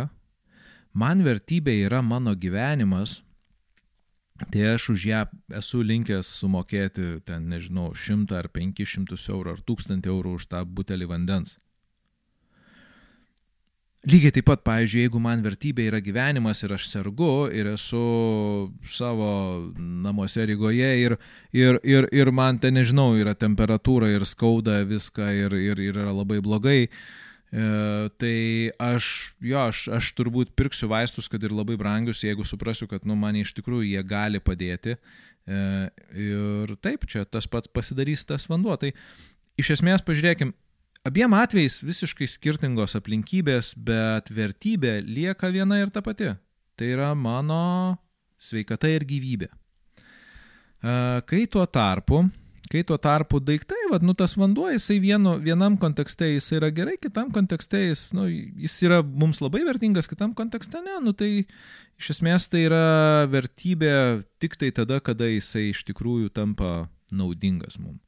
man 0.99 1.23
vertybė 1.23 1.75
yra 1.85 2.01
mano 2.03 2.33
gyvenimas, 2.35 3.21
tai 4.51 4.65
aš 4.73 4.89
už 4.95 5.05
ją 5.07 5.21
esu 5.61 5.83
linkęs 5.87 6.33
sumokėti 6.41 7.21
ten, 7.29 7.47
nežinau, 7.53 7.93
šimtą 7.95 8.41
ar 8.41 8.49
penkišimtus 8.51 9.29
eurų 9.31 9.55
ar 9.55 9.63
tūkstantį 9.69 10.11
eurų 10.11 10.35
už 10.41 10.49
tą 10.51 10.65
butelį 10.67 11.13
vandens. 11.13 11.55
Lygiai 14.03 14.33
taip 14.35 14.49
pat, 14.49 14.65
pavyzdžiui, 14.67 15.05
jeigu 15.05 15.21
man 15.23 15.45
vertybė 15.45 15.85
yra 15.87 16.01
gyvenimas 16.03 16.65
ir 16.65 16.73
aš 16.75 16.89
sergu 16.91 17.47
ir 17.55 17.69
esu 17.71 18.01
savo 18.91 19.29
namuose 19.79 20.43
Rygoje 20.51 20.89
ir, 20.99 21.15
ir, 21.55 21.79
ir, 21.87 22.09
ir 22.11 22.31
man 22.35 22.59
ten, 22.59 22.75
nežinau, 22.75 23.13
yra 23.15 23.37
temperatūra 23.39 24.09
ir 24.11 24.27
skauda 24.27 24.81
viską 24.91 25.29
ir, 25.45 25.55
ir, 25.55 25.83
ir 25.87 26.01
yra 26.03 26.11
labai 26.17 26.41
blogai, 26.43 26.81
e, 26.89 27.69
tai 28.19 28.35
aš, 28.83 29.13
jo, 29.39 29.63
aš, 29.69 29.85
aš 29.95 30.11
turbūt 30.19 30.51
pirksiu 30.59 30.91
vaistus, 30.91 31.31
kad 31.31 31.47
ir 31.47 31.55
labai 31.55 31.79
brangius, 31.79 32.25
jeigu 32.27 32.43
suprasiu, 32.43 32.91
kad, 32.91 33.07
nu, 33.07 33.15
man 33.15 33.39
iš 33.39 33.55
tikrųjų 33.61 33.87
jie 33.87 34.03
gali 34.03 34.43
padėti. 34.43 34.97
E, 35.47 35.63
ir 36.27 36.75
taip, 36.83 37.07
čia 37.07 37.23
tas 37.23 37.47
pats 37.47 37.71
pasidarys 37.71 38.27
tas 38.27 38.51
vanduo. 38.51 38.75
Tai 38.83 38.91
iš 39.63 39.77
esmės, 39.79 40.03
pažiūrėkim, 40.03 40.57
Abiem 41.03 41.33
atvejais 41.35 41.81
visiškai 41.83 42.29
skirtingos 42.31 42.93
aplinkybės, 42.95 43.73
bet 43.75 44.29
vertybė 44.31 45.01
lieka 45.03 45.49
viena 45.51 45.81
ir 45.81 45.91
ta 45.91 45.99
pati. 45.99 46.29
Tai 46.79 46.91
yra 46.95 47.09
mano 47.19 47.97
sveikata 48.39 48.87
ir 48.87 49.03
gyvybė. 49.09 49.49
Kai 51.27 51.41
tuo 51.51 51.65
tarpu, 51.67 52.21
kai 52.71 52.85
tuo 52.87 53.01
tarpu 53.03 53.43
daiktai, 53.43 53.81
vad, 53.91 54.07
nu 54.07 54.15
tas 54.15 54.37
vanduo, 54.39 54.69
jisai 54.71 55.01
vienu, 55.03 55.35
vienam 55.43 55.75
kontekste 55.75 56.31
jisai 56.37 56.61
yra 56.61 56.71
gerai, 56.71 56.95
kitam 57.03 57.35
kontekste 57.35 57.83
jis, 57.83 58.07
nu, 58.15 58.29
jis 58.31 58.79
yra 58.87 59.03
mums 59.03 59.43
labai 59.43 59.67
vertingas, 59.67 60.07
kitam 60.07 60.31
kontekste 60.39 60.87
ne, 60.87 61.01
nu 61.03 61.19
tai 61.19 61.33
iš 61.99 62.15
esmės 62.15 62.47
tai 62.47 62.69
yra 62.71 63.27
vertybė 63.27 64.23
tik 64.39 64.55
tai 64.55 64.71
tada, 64.71 65.03
kada 65.03 65.27
jisai 65.35 65.73
iš 65.75 65.83
tikrųjų 65.91 66.31
tampa 66.31 66.85
naudingas 67.15 67.79
mums. 67.81 68.01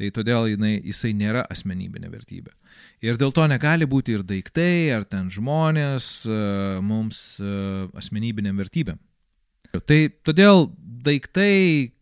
Tai 0.00 0.08
todėl 0.16 0.46
jinai, 0.54 0.78
jisai 0.80 1.10
nėra 1.12 1.42
asmenybinė 1.52 2.08
vertybė. 2.08 2.54
Ir 3.04 3.18
dėl 3.20 3.34
to 3.36 3.44
negali 3.50 3.84
būti 3.84 4.14
ir 4.16 4.24
daiktai, 4.24 4.88
ar 4.96 5.04
ten 5.04 5.28
žmonės 5.32 6.08
e, 6.24 6.36
mums 6.80 7.36
e, 7.36 7.50
asmenybinėm 8.00 8.56
vertybėm. 8.62 9.00
Tai 9.70 10.00
todėl 10.26 10.70
daiktai, 11.04 11.92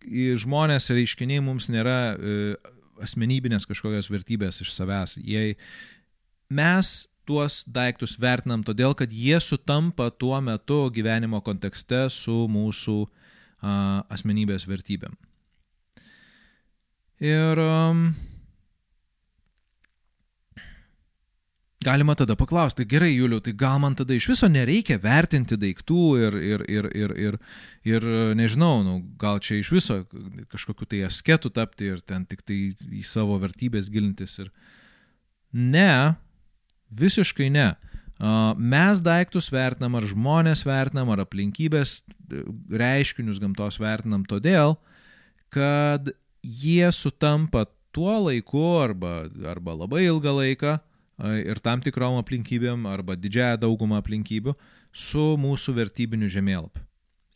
žmonės 0.40 0.88
ir 0.88 1.00
reiškiniai 1.02 1.42
mums 1.44 1.66
nėra 1.74 2.14
e, 2.14 2.54
asmenybinės 3.02 3.66
kažkokios 3.68 4.12
vertybės 4.14 4.62
iš 4.62 4.72
savęs. 4.76 5.18
Jei 5.18 5.56
mes 6.48 7.08
tuos 7.28 7.60
daiktus 7.66 8.16
vertinam 8.20 8.62
todėl, 8.64 8.94
kad 8.96 9.12
jie 9.12 9.36
sutampa 9.42 10.08
tuo 10.10 10.38
metu 10.40 10.86
gyvenimo 10.94 11.42
kontekste 11.44 12.06
su 12.14 12.46
mūsų 12.50 12.98
a, 13.04 14.04
asmenybės 14.14 14.64
vertybėm. 14.70 15.18
Ir 17.18 17.58
um, 17.58 18.02
galima 21.82 22.14
tada 22.14 22.36
paklausti, 22.38 22.86
gerai, 22.86 23.10
Juliu, 23.14 23.40
tai 23.40 23.52
gal 23.58 23.80
man 23.82 23.96
tada 23.98 24.14
iš 24.14 24.28
viso 24.32 24.48
nereikia 24.50 24.98
vertinti 25.02 25.58
daiktų 25.58 26.04
ir, 26.22 26.38
ir, 26.38 26.64
ir, 26.70 26.88
ir, 26.94 27.14
ir, 27.26 27.38
ir 27.86 28.06
nežinau, 28.38 28.82
nu, 28.86 29.00
gal 29.18 29.40
čia 29.42 29.58
iš 29.58 29.72
viso 29.74 29.98
kažkokiu 30.52 30.86
tai 30.90 31.02
asketų 31.08 31.52
tapti 31.54 31.90
ir 31.92 32.02
ten 32.06 32.26
tik 32.28 32.42
tai 32.46 32.58
į 32.74 33.02
savo 33.06 33.38
vertybės 33.42 33.90
gilintis. 33.90 34.38
Ir... 34.42 34.52
Ne, 35.54 36.14
visiškai 36.90 37.50
ne. 37.54 37.72
Mes 38.58 39.02
daiktus 39.02 39.46
vertinam, 39.54 39.94
ar 39.94 40.06
žmonės 40.10 40.64
vertinam, 40.66 41.10
ar 41.14 41.22
aplinkybės 41.22 42.00
reiškinius 42.70 43.38
gamtos 43.42 43.78
vertinam 43.78 44.26
todėl, 44.26 44.74
kad 45.54 46.10
jie 46.48 46.88
sutampa 46.92 47.66
tuo 47.92 48.14
laiku 48.24 48.62
arba, 48.80 49.28
arba 49.50 49.74
labai 49.74 50.06
ilgą 50.08 50.34
laiką 50.40 50.76
ir 51.44 51.58
tam 51.62 51.82
tikrom 51.82 52.18
aplinkybėm 52.20 52.86
arba 52.88 53.16
didžiąją 53.18 53.58
daugumą 53.64 53.98
aplinkybių 54.02 54.54
su 54.94 55.24
mūsų 55.40 55.74
vertybiniu 55.76 56.28
žemėlapiu. 56.30 56.84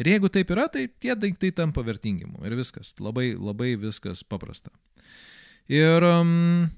Ir 0.00 0.08
jeigu 0.14 0.30
taip 0.32 0.50
yra, 0.54 0.68
tai 0.72 0.86
tie 1.02 1.14
daiktai 1.18 1.52
tampa 1.54 1.82
vertingi 1.84 2.24
mums. 2.26 2.46
Ir 2.46 2.56
viskas. 2.58 2.94
Labai, 3.02 3.32
labai 3.36 3.74
viskas 3.78 4.22
paprasta. 4.24 4.72
Ir 5.70 6.02
um, 6.06 6.70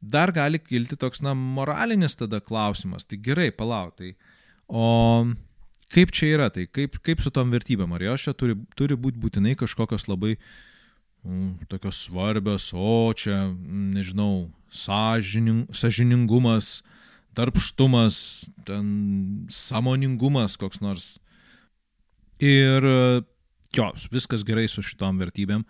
dar 0.00 0.32
gali 0.34 0.58
kilti 0.62 0.96
toks, 0.98 1.20
na, 1.22 1.34
moralinis 1.36 2.16
tada 2.18 2.40
klausimas. 2.42 3.04
Tai 3.06 3.20
gerai, 3.22 3.50
palauk. 3.54 3.98
Tai, 4.00 4.14
o 4.66 4.86
kaip 5.92 6.14
čia 6.16 6.32
yra? 6.38 6.48
Tai 6.54 6.64
kaip, 6.72 6.98
kaip 7.04 7.22
su 7.22 7.34
tom 7.34 7.52
vertybėm? 7.52 7.92
Ar 7.94 8.08
jos 8.08 8.26
čia 8.26 8.34
turi, 8.34 8.56
turi 8.78 8.98
būti 8.98 9.22
būtinai 9.22 9.54
kažkokios 9.60 10.08
labai 10.08 10.34
uh, 10.38 10.48
tokios 11.68 12.04
svarbios, 12.06 12.70
o 12.74 13.12
čia, 13.16 13.48
mm, 13.48 13.92
nežinau, 13.96 14.50
sąžining, 14.70 15.68
sąžiningumas, 15.72 16.82
tarpštumas, 17.34 18.48
ten 18.66 19.46
samoningumas 19.48 20.56
koks 20.56 20.80
nors. 20.80 21.18
Ir 22.38 22.82
jos, 23.74 24.08
viskas 24.10 24.44
gerai 24.46 24.68
su 24.70 24.82
šitom 24.82 25.18
vertybėm. 25.20 25.64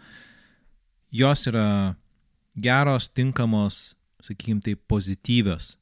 Jos 1.11 1.47
yra 1.49 1.97
geros, 2.57 3.09
tinkamos, 3.09 3.95
sakykime, 4.25 4.63
tai 4.65 4.77
pozityvios. 4.77 5.77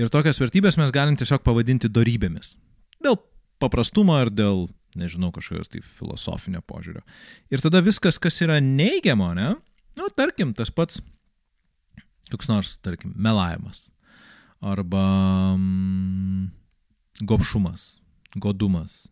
Ir 0.00 0.08
tokias 0.08 0.40
vertybės 0.40 0.78
mes 0.80 0.92
galim 0.94 1.18
tiesiog 1.20 1.42
pavadinti 1.44 1.90
darybėmis. 1.92 2.56
Dėl 3.02 3.18
paprastumo 3.60 4.16
ir 4.22 4.32
dėl 4.32 4.66
nežinau, 4.98 5.32
kažkokios 5.34 5.70
tai 5.72 5.82
filosofinio 5.84 6.62
požiūrio. 6.68 7.02
Ir 7.52 7.62
tada 7.64 7.82
viskas, 7.84 8.18
kas 8.22 8.40
yra 8.44 8.58
neigiamo, 8.62 9.32
ne? 9.38 9.52
Nu, 9.98 10.08
tarkim, 10.16 10.54
tas 10.56 10.72
pats, 10.72 11.00
koks 12.32 12.48
nors, 12.50 12.76
tarkim, 12.84 13.14
melavimas. 13.16 13.90
Arba 14.62 15.04
mm, 15.56 16.46
gopšumas, 17.28 17.86
godumas. 18.38 19.06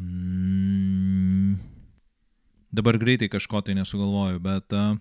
Mm, 0.00 1.58
dabar 2.74 2.98
greitai 2.98 3.28
kažko 3.30 3.62
tai 3.62 3.76
nesugalvoju, 3.78 4.40
bet 4.42 4.74
uh, 4.74 4.96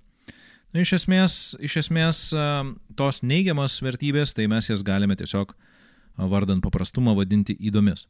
nu, 0.73 0.83
iš 0.83 0.97
esmės, 0.99 1.37
iš 1.63 1.79
esmės 1.85 2.27
uh, 2.35 2.67
tos 2.99 3.23
neigiamas 3.25 3.79
vertybės, 3.81 4.35
tai 4.37 4.49
mes 4.51 4.69
jas 4.69 4.85
galime 4.85 5.17
tiesiog 5.17 5.55
uh, 5.55 6.27
vardant 6.29 6.61
paprastumą 6.61 7.15
vadinti 7.17 7.55
įdomis. 7.57 8.05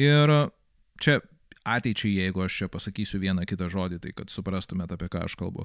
Ir 0.00 0.32
čia 1.00 1.20
ateičiai, 1.64 2.18
jeigu 2.20 2.44
aš 2.44 2.58
čia 2.58 2.68
pasakysiu 2.68 3.18
vieną 3.22 3.46
kitą 3.48 3.70
žodį, 3.72 3.98
tai 4.02 4.12
kad 4.16 4.32
suprastumėte, 4.32 4.98
apie 4.98 5.08
ką 5.12 5.24
aš 5.24 5.36
kalbu. 5.40 5.64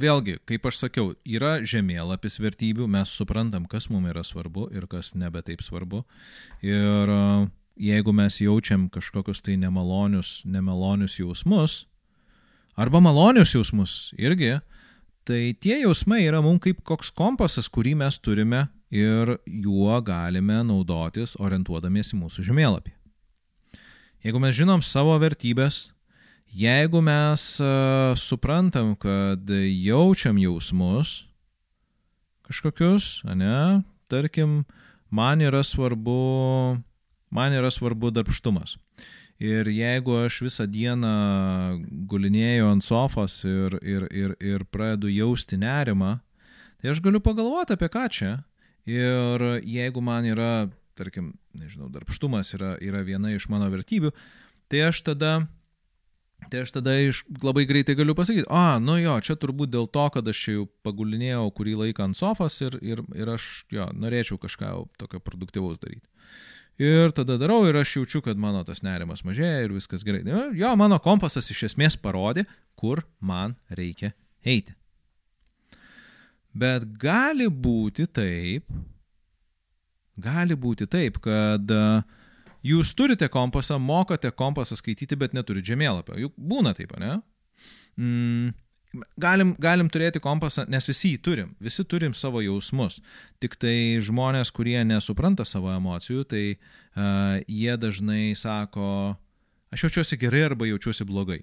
Vėlgi, 0.00 0.36
kaip 0.48 0.68
aš 0.68 0.82
sakiau, 0.84 1.14
yra 1.24 1.58
žemėlapis 1.64 2.36
vertybių, 2.42 2.88
mes 2.92 3.12
suprantam, 3.16 3.64
kas 3.70 3.88
mums 3.92 4.12
yra 4.12 4.24
svarbu 4.26 4.68
ir 4.76 4.86
kas 4.90 5.14
nebe 5.16 5.40
taip 5.46 5.64
svarbu. 5.64 6.02
Ir 6.64 7.14
e, 7.16 7.22
jeigu 7.88 8.12
mes 8.16 8.40
jaučiam 8.44 8.88
kažkokius 8.92 9.40
tai 9.46 9.56
nemalonius, 9.60 10.42
nemalonius 10.44 11.16
jausmus, 11.22 11.84
arba 12.76 13.00
malonius 13.00 13.56
jausmus 13.56 13.96
irgi, 14.20 14.58
tai 15.24 15.54
tie 15.56 15.80
jausmai 15.86 16.20
yra 16.26 16.44
mums 16.44 16.60
kaip 16.68 16.84
koks 16.84 17.14
kompasas, 17.16 17.72
kurį 17.72 17.96
mes 18.04 18.20
turime 18.20 18.66
ir 18.92 19.38
juo 19.46 19.96
galime 20.04 20.60
naudotis 20.66 21.38
orientuodamiesi 21.40 22.18
mūsų 22.20 22.44
žemėlapį. 22.50 22.99
Jeigu 24.20 24.36
mes 24.36 24.52
žinom 24.52 24.82
savo 24.84 25.14
vertybės, 25.16 25.86
jeigu 26.52 27.00
mes 27.00 27.42
uh, 27.62 28.12
suprantam, 28.20 28.92
kad 29.00 29.48
jaučiam 29.48 30.36
jausmus 30.36 31.22
kažkokius, 32.44 33.22
ne, 33.32 33.80
tarkim, 34.12 34.58
man 35.08 35.40
yra 35.40 35.62
svarbu, 35.64 36.80
man 37.30 37.56
yra 37.56 37.70
svarbu 37.72 38.10
darbštumas. 38.12 38.76
Ir 39.40 39.70
jeigu 39.72 40.18
aš 40.26 40.42
visą 40.44 40.66
dieną 40.68 41.14
gulinėjau 42.10 42.74
ant 42.74 42.84
sofos 42.84 43.38
ir, 43.48 43.78
ir, 43.80 44.04
ir, 44.12 44.34
ir 44.36 44.66
pradedu 44.68 45.08
jausti 45.08 45.56
nerimą, 45.56 46.18
tai 46.76 46.92
aš 46.92 47.00
galiu 47.00 47.22
pagalvoti 47.24 47.72
apie 47.78 47.88
ką 47.88 48.04
čia. 48.12 48.34
Ir 48.84 49.46
jeigu 49.64 50.04
man 50.04 50.28
yra, 50.28 50.68
tarkim, 51.00 51.32
nežinau, 51.56 51.88
darbštumas 51.92 52.52
yra, 52.58 52.74
yra 52.84 53.00
viena 53.06 53.32
iš 53.32 53.48
mano 53.52 53.70
vertybių, 53.72 54.12
tai 54.70 54.84
aš 54.90 55.02
tada 55.08 55.40
Tai 56.48 56.62
aš 56.64 56.70
tada 56.72 56.94
iš, 56.96 57.20
labai 57.44 57.66
greitai 57.68 57.94
galiu 57.98 58.14
pasakyti, 58.16 58.46
a, 58.48 58.78
nu 58.80 58.96
jo, 58.96 59.12
čia 59.20 59.36
turbūt 59.38 59.70
dėl 59.74 59.84
to, 59.92 60.06
kad 60.14 60.28
aš 60.30 60.40
jau 60.48 60.62
pagulinėjau 60.86 61.44
kurį 61.56 61.74
laiką 61.82 62.06
ant 62.08 62.16
sofos 62.16 62.56
ir, 62.64 62.78
ir, 62.80 63.02
ir 63.12 63.28
aš, 63.34 63.66
jo, 63.70 63.84
norėčiau 63.92 64.40
kažką 64.40 64.70
tokio 64.98 65.20
produktyvaus 65.20 65.82
daryti. 65.82 66.06
Ir 66.80 67.12
tada 67.12 67.36
darau 67.36 67.66
ir 67.68 67.76
aš 67.76 67.98
jaučiu, 67.98 68.22
kad 68.24 68.40
mano 68.40 68.62
tas 68.64 68.80
nerimas 68.80 69.20
mažėja 69.26 69.66
ir 69.66 69.74
viskas 69.76 70.04
gerai. 70.06 70.22
Jo, 70.56 70.72
mano 70.80 70.96
kompasas 71.02 71.50
iš 71.52 71.66
esmės 71.68 71.98
parodė, 72.00 72.46
kur 72.72 73.04
man 73.20 73.52
reikia 73.68 74.14
eiti. 74.40 74.72
Bet 76.56 76.86
gali 76.98 77.50
būti 77.52 78.08
taip, 78.08 78.64
gali 80.16 80.56
būti 80.58 80.86
taip, 80.90 81.20
kad 81.22 81.70
uh, 81.74 82.02
Jūs 82.66 82.92
turite 82.92 83.28
kompasą, 83.32 83.78
mokate 83.80 84.30
kompasą 84.36 84.76
skaityti, 84.76 85.16
bet 85.16 85.32
neturite 85.36 85.70
žemėlapio. 85.72 86.18
Juk 86.20 86.34
būna 86.36 86.74
taip, 86.76 86.92
ne? 87.00 87.14
Mm, 87.96 88.50
galim, 89.20 89.54
galim 89.60 89.88
turėti 89.92 90.20
kompasą, 90.20 90.66
nes 90.68 90.88
visi 90.88 91.14
jį 91.14 91.22
turim, 91.24 91.54
visi 91.62 91.86
turim 91.88 92.12
savo 92.16 92.42
jausmus. 92.44 92.98
Tik 93.40 93.56
tai 93.60 93.74
žmonės, 94.04 94.52
kurie 94.52 94.76
nesupranta 94.84 95.46
savo 95.48 95.72
emocijų, 95.72 96.26
tai 96.28 96.44
uh, 96.52 97.40
jie 97.48 97.78
dažnai 97.80 98.34
sako, 98.36 99.16
aš 99.72 99.88
jaučiuosi 99.88 100.20
gerai 100.20 100.44
arba 100.50 100.68
jaučiuosi 100.68 101.08
blogai. 101.08 101.40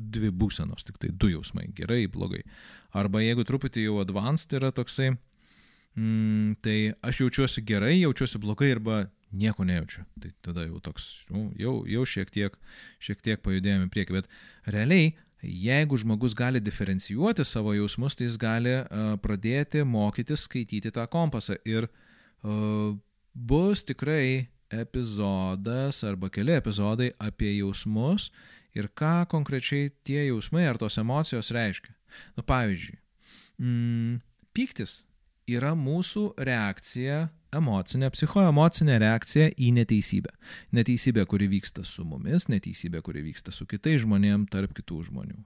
Dvi 0.00 0.32
būsenos, 0.34 0.82
tik 0.88 0.98
tai 0.98 1.12
du 1.12 1.30
jausmai- 1.30 1.68
gerai, 1.78 2.08
blogai. 2.10 2.42
Arba 2.90 3.22
jeigu 3.22 3.46
truputį 3.46 3.86
jau 3.86 4.00
advanced 4.02 4.50
yra 4.56 4.72
toksai, 4.74 5.12
mm, 5.96 6.60
tai 6.64 6.92
aš 7.02 7.24
jaučiuosi 7.24 7.64
gerai, 7.66 7.96
jaučiuosi 8.00 8.38
blogai 8.42 8.70
arba 8.76 9.00
nieko 9.30 9.64
nejaučiu. 9.64 10.04
Tai 10.20 10.30
tada 10.42 10.66
jau 10.66 10.80
toks, 10.82 11.08
nu, 11.30 11.48
jau, 11.58 11.80
jau 11.88 12.04
šiek 12.06 12.30
tiek, 12.34 12.56
šiek 13.02 13.22
tiek 13.22 13.42
pajudėjome 13.42 13.90
prieki, 13.92 14.16
bet 14.18 14.30
realiai, 14.66 15.12
jeigu 15.40 15.98
žmogus 16.00 16.34
gali 16.36 16.60
diferencijuoti 16.60 17.46
savo 17.48 17.74
jausmus, 17.76 18.16
tai 18.18 18.28
jis 18.28 18.38
gali 18.40 18.74
uh, 18.80 19.14
pradėti 19.22 19.84
mokytis 19.86 20.46
skaityti 20.48 20.92
tą 20.94 21.06
kompasą 21.10 21.56
ir 21.68 21.86
uh, 21.88 22.96
bus 23.34 23.84
tikrai 23.86 24.48
epizodas 24.70 26.04
arba 26.06 26.30
keli 26.30 26.54
epizodai 26.58 27.10
apie 27.18 27.54
jausmus 27.56 28.28
ir 28.76 28.90
ką 28.94 29.24
konkrečiai 29.30 29.90
tie 30.06 30.26
jausmai 30.28 30.66
ar 30.68 30.78
tos 30.78 30.98
emocijos 31.00 31.50
reiškia. 31.54 31.94
Nu, 32.36 32.42
pavyzdžiui, 32.46 32.98
mm, 33.62 34.20
pyktis 34.54 35.00
yra 35.56 35.74
mūsų 35.78 36.30
reakcija 36.40 37.28
emocinė, 37.54 38.10
psichoemocinė 38.14 38.98
reakcija 39.02 39.50
į 39.58 39.72
neteisybę. 39.80 40.32
Neteisybė, 40.76 41.24
kuri 41.30 41.48
vyksta 41.50 41.84
su 41.86 42.04
mumis, 42.06 42.46
neteisybė, 42.52 43.02
kuri 43.02 43.24
vyksta 43.26 43.54
su 43.54 43.66
kitais 43.70 44.04
žmonėmis, 44.04 44.50
tarp 44.52 44.74
kitų 44.76 45.02
žmonių. 45.10 45.40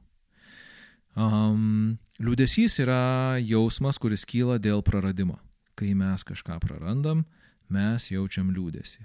Um, 1.14 1.96
liūdėsys 2.18 2.80
yra 2.82 3.38
jausmas, 3.38 4.00
kuris 4.02 4.26
kyla 4.26 4.58
dėl 4.58 4.82
praradimo. 4.82 5.38
Kai 5.78 5.92
mes 5.98 6.26
kažką 6.26 6.58
prarandam, 6.62 7.24
mes 7.70 8.10
jaučiam 8.10 8.50
liūdėsi. 8.54 9.04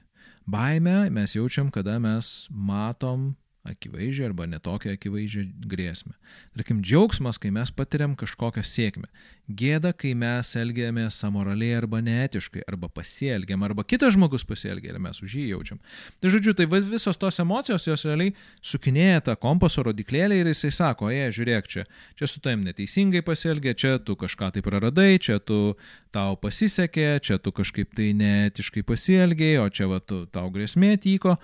Baime 0.49 1.09
mes 1.13 1.35
jaučiam, 1.37 1.69
kada 1.73 1.99
mes 2.01 2.47
matom 2.49 3.35
akivaizdžią 3.67 4.29
arba 4.29 4.45
netokią 4.47 4.93
akivaizdžią 4.95 5.43
grėsmę. 5.67 6.13
Tarkim, 6.55 6.79
džiaugsmas, 6.85 7.39
kai 7.41 7.51
mes 7.51 7.71
patiriam 7.75 8.15
kažkokią 8.19 8.63
sėkmę. 8.63 9.09
Gėda, 9.49 9.91
kai 9.97 10.13
mes 10.17 10.51
elgiamės 10.55 11.17
amoraliai 11.25 11.73
arba 11.79 11.99
neetiškai, 12.05 12.61
arba 12.69 12.87
pasielgiam, 12.93 13.63
arba 13.65 13.83
kitas 13.83 14.13
žmogus 14.15 14.45
pasielgia 14.47 14.93
ir 14.93 15.01
mes 15.01 15.19
už 15.25 15.35
jį 15.39 15.45
jaučiam. 15.49 15.81
Tai 16.21 16.31
žodžiu, 16.31 16.53
tai 16.55 16.69
visos 16.69 17.19
tos 17.19 17.41
emocijos 17.41 17.87
jos 17.89 18.05
realiai 18.07 18.35
sukinėja 18.61 19.25
tą 19.27 19.35
kompaso 19.41 19.83
rodiklėlį 19.89 20.39
ir 20.43 20.51
jisai 20.53 20.71
sako, 20.79 21.11
jei, 21.11 21.33
žiūrėk 21.35 21.69
čia, 21.69 21.85
čia 22.15 22.29
su 22.29 22.43
taim 22.45 22.63
neteisingai 22.63 23.25
pasielgia, 23.25 23.75
čia 23.75 23.97
tu 23.99 24.15
kažką 24.19 24.53
tai 24.55 24.65
praradai, 24.65 25.17
čia 25.19 25.39
tu 25.41 25.75
tau 26.15 26.37
pasisekė, 26.39 27.11
čia 27.25 27.41
tu 27.41 27.51
kažkaip 27.51 27.91
tai 27.97 28.13
neetiškai 28.17 28.85
pasielgiai, 28.87 29.59
o 29.59 29.67
čia 29.67 29.89
va 29.89 29.99
tu, 29.99 30.23
tau 30.31 30.47
grėsmė 30.53 30.95
tyko. 31.01 31.39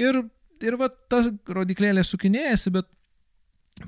Ir 0.00 0.24
ir 0.66 0.78
va 0.80 0.90
tas 1.10 1.30
rodiklėlė 1.48 2.04
sukinėjasi, 2.06 2.74
bet 2.74 2.90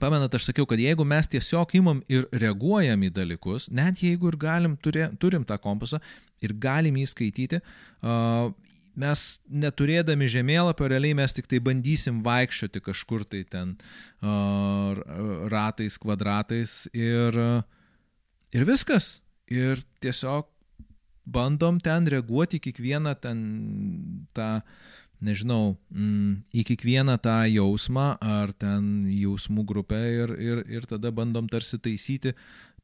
Pamenat, 0.01 0.33
aš 0.35 0.49
sakiau, 0.49 0.65
kad 0.67 0.81
jeigu 0.81 1.05
mes 1.07 1.29
tiesiog 1.31 1.75
imam 1.79 2.01
ir 2.11 2.25
reaguojam 2.33 3.03
į 3.05 3.11
dalykus, 3.15 3.69
net 3.71 4.01
jeigu 4.03 4.31
ir 4.33 4.39
galim, 4.41 4.79
turė, 4.81 5.11
turim 5.21 5.45
tą 5.47 5.59
kompasą 5.61 6.01
ir 6.43 6.55
galim 6.59 6.97
jį 6.99 7.05
skaityti, 7.13 7.61
uh, 7.61 8.49
mes 8.99 9.23
neturėdami 9.51 10.29
žemėlapio, 10.31 10.89
realiai 10.91 11.17
mes 11.19 11.35
tik 11.37 11.49
tai 11.51 11.61
bandysim 11.63 12.23
vaikščioti 12.25 12.83
kažkur 12.89 13.27
tai 13.29 13.43
ten 13.51 13.77
uh, 14.23 14.97
ratais, 15.53 15.99
kvadratais 16.01 16.85
ir, 16.95 17.39
ir 18.55 18.67
viskas. 18.67 19.19
Ir 19.53 19.83
tiesiog 20.01 20.49
bandom 21.29 21.81
ten 21.85 22.07
reaguoti 22.09 22.61
kiekvieną 22.63 23.15
ten 23.21 23.41
tą 24.37 24.49
nežinau, 25.23 25.77
mm, 25.93 26.45
į 26.55 26.65
kiekvieną 26.71 27.17
tą 27.23 27.37
jausmą 27.51 28.15
ar 28.21 28.53
ten 28.53 29.07
jausmų 29.11 29.65
grupę 29.69 30.01
ir, 30.01 30.35
ir, 30.41 30.63
ir 30.69 30.87
tada 30.91 31.13
bandom 31.15 31.49
tarsi 31.51 31.79
taisyti 31.79 32.35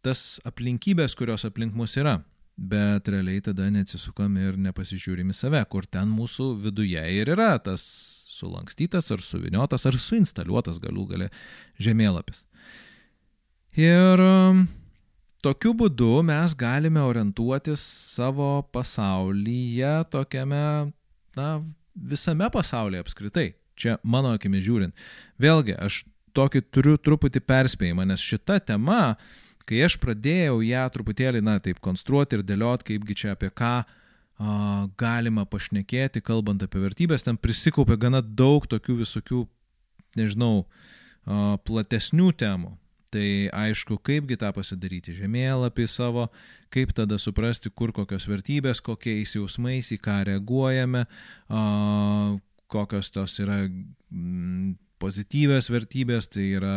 tas 0.05 0.41
aplinkybės, 0.49 1.17
kurios 1.19 1.45
aplink 1.49 1.75
mus 1.77 1.97
yra. 2.01 2.21
Bet 2.61 3.09
realiai 3.09 3.41
tada 3.41 3.71
neatsisukam 3.73 4.35
ir 4.37 4.59
nepasižiūrim 4.61 5.33
į 5.33 5.37
save, 5.37 5.63
kur 5.73 5.87
ten 5.89 6.11
mūsų 6.13 6.53
viduje 6.61 7.01
ir 7.17 7.31
yra 7.33 7.55
tas 7.63 7.81
sulankstytas 8.41 9.09
ar 9.15 9.23
suviniotas 9.25 9.87
ar 9.89 9.97
suinstaliuotas 10.01 10.81
galų 10.83 11.07
gale 11.13 11.31
žemėlapis. 11.81 12.45
Ir 13.79 14.21
um, 14.25 14.65
tokiu 15.45 15.73
būdu 15.79 16.21
mes 16.27 16.57
galime 16.59 17.01
orientuotis 17.07 17.81
savo 18.17 18.61
pasaulyje 18.75 19.93
tokiame, 20.13 20.91
na, 21.39 21.51
visame 22.01 22.49
pasaulyje 22.53 23.05
apskritai. 23.05 23.51
Čia 23.81 23.97
mano 24.05 24.35
akimi 24.37 24.61
žiūrint. 24.65 24.97
Vėlgi, 25.41 25.77
aš 25.81 26.03
tokį 26.37 26.63
turiu 26.73 26.97
truputį 27.01 27.43
perspėjimą, 27.45 28.07
nes 28.09 28.23
šita 28.23 28.59
tema, 28.63 29.17
kai 29.69 29.83
aš 29.87 29.97
pradėjau 30.03 30.61
ją 30.67 30.85
truputėlį, 30.95 31.43
na, 31.45 31.59
taip 31.63 31.81
konstruoti 31.85 32.39
ir 32.39 32.45
dėliot, 32.47 32.85
kaipgi 32.87 33.17
čia 33.23 33.35
apie 33.35 33.51
ką 33.55 33.73
a, 33.81 33.87
galima 35.01 35.47
pašnekėti, 35.49 36.23
kalbant 36.25 36.63
apie 36.67 36.83
vertybės, 36.83 37.25
ten 37.27 37.39
prisikaupė 37.41 37.99
gana 38.01 38.23
daug 38.23 38.67
tokių 38.71 39.01
visokių, 39.03 39.45
nežinau, 40.21 40.65
a, 41.25 41.57
platesnių 41.67 42.33
temų. 42.41 42.75
Tai 43.11 43.51
aišku, 43.67 43.97
kaipgi 44.07 44.37
tą 44.39 44.53
pasidaryti 44.55 45.15
žemėlapį 45.17 45.87
savo, 45.91 46.29
kaip 46.71 46.93
tada 46.95 47.19
suprasti, 47.19 47.73
kur 47.75 47.91
kokios 47.91 48.29
vertybės, 48.31 48.79
kokiais 48.87 49.35
jausmais, 49.35 49.91
į 49.91 49.99
ką 50.05 50.21
reaguojame, 50.29 51.03
kokios 52.71 53.11
tos 53.11 53.35
yra 53.43 53.65
mm, 53.67 54.77
pozityvės 55.01 55.71
vertybės, 55.73 56.29
tai 56.31 56.47
yra 56.59 56.77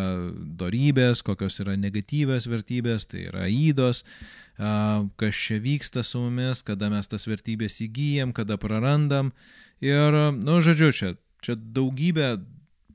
dorybės, 0.60 1.22
kokios 1.28 1.60
yra 1.62 1.76
negatyvės 1.80 2.48
vertybės, 2.50 3.06
tai 3.12 3.28
yra 3.28 3.46
įdos, 3.52 4.04
kas 4.58 5.44
čia 5.46 5.60
vyksta 5.64 6.06
su 6.08 6.24
mumis, 6.24 6.64
kada 6.66 6.90
mes 6.94 7.10
tas 7.12 7.28
vertybės 7.30 7.82
įgyjam, 7.86 8.34
kada 8.34 8.58
prarandam. 8.62 9.34
Ir, 9.84 10.18
nu, 10.40 10.60
žodžiu, 10.64 10.92
čia, 10.96 11.14
čia 11.44 11.58
daugybė 11.60 12.38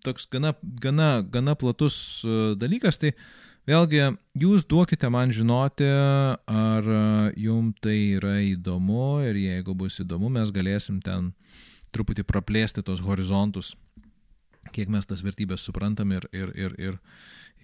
toks 0.05 0.27
gana, 0.31 0.55
gana, 0.83 1.23
gana 1.23 1.55
platus 1.59 2.25
e, 2.25 2.55
dalykas, 2.59 2.99
tai 3.01 3.13
vėlgi 3.69 4.05
jūs 4.39 4.67
duokite 4.69 5.11
man 5.13 5.33
žinoti, 5.35 5.89
ar 5.89 6.89
e, 6.89 7.03
jums 7.45 7.79
tai 7.85 7.97
yra 8.19 8.39
įdomu 8.45 9.21
ir 9.27 9.41
jeigu 9.41 9.77
bus 9.79 10.01
įdomu, 10.05 10.31
mes 10.33 10.53
galėsim 10.55 11.03
ten 11.05 11.33
truputį 11.95 12.25
praplėsti 12.29 12.85
tos 12.85 13.03
horizontus, 13.05 13.75
kiek 14.75 14.91
mes 14.93 15.07
tas 15.09 15.25
vertybės 15.25 15.65
suprantam 15.65 16.13
ir, 16.13 16.29
ir, 16.33 16.53
ir, 16.57 16.79
ir, 16.79 16.99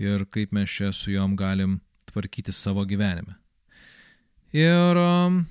ir 0.01 0.27
kaip 0.33 0.55
mes 0.57 0.71
čia 0.71 0.93
su 0.97 1.13
juom 1.13 1.37
galim 1.37 1.81
tvarkyti 2.11 2.53
savo 2.55 2.85
gyvenime. 2.89 3.37
Ir 4.55 5.01
um, 5.01 5.43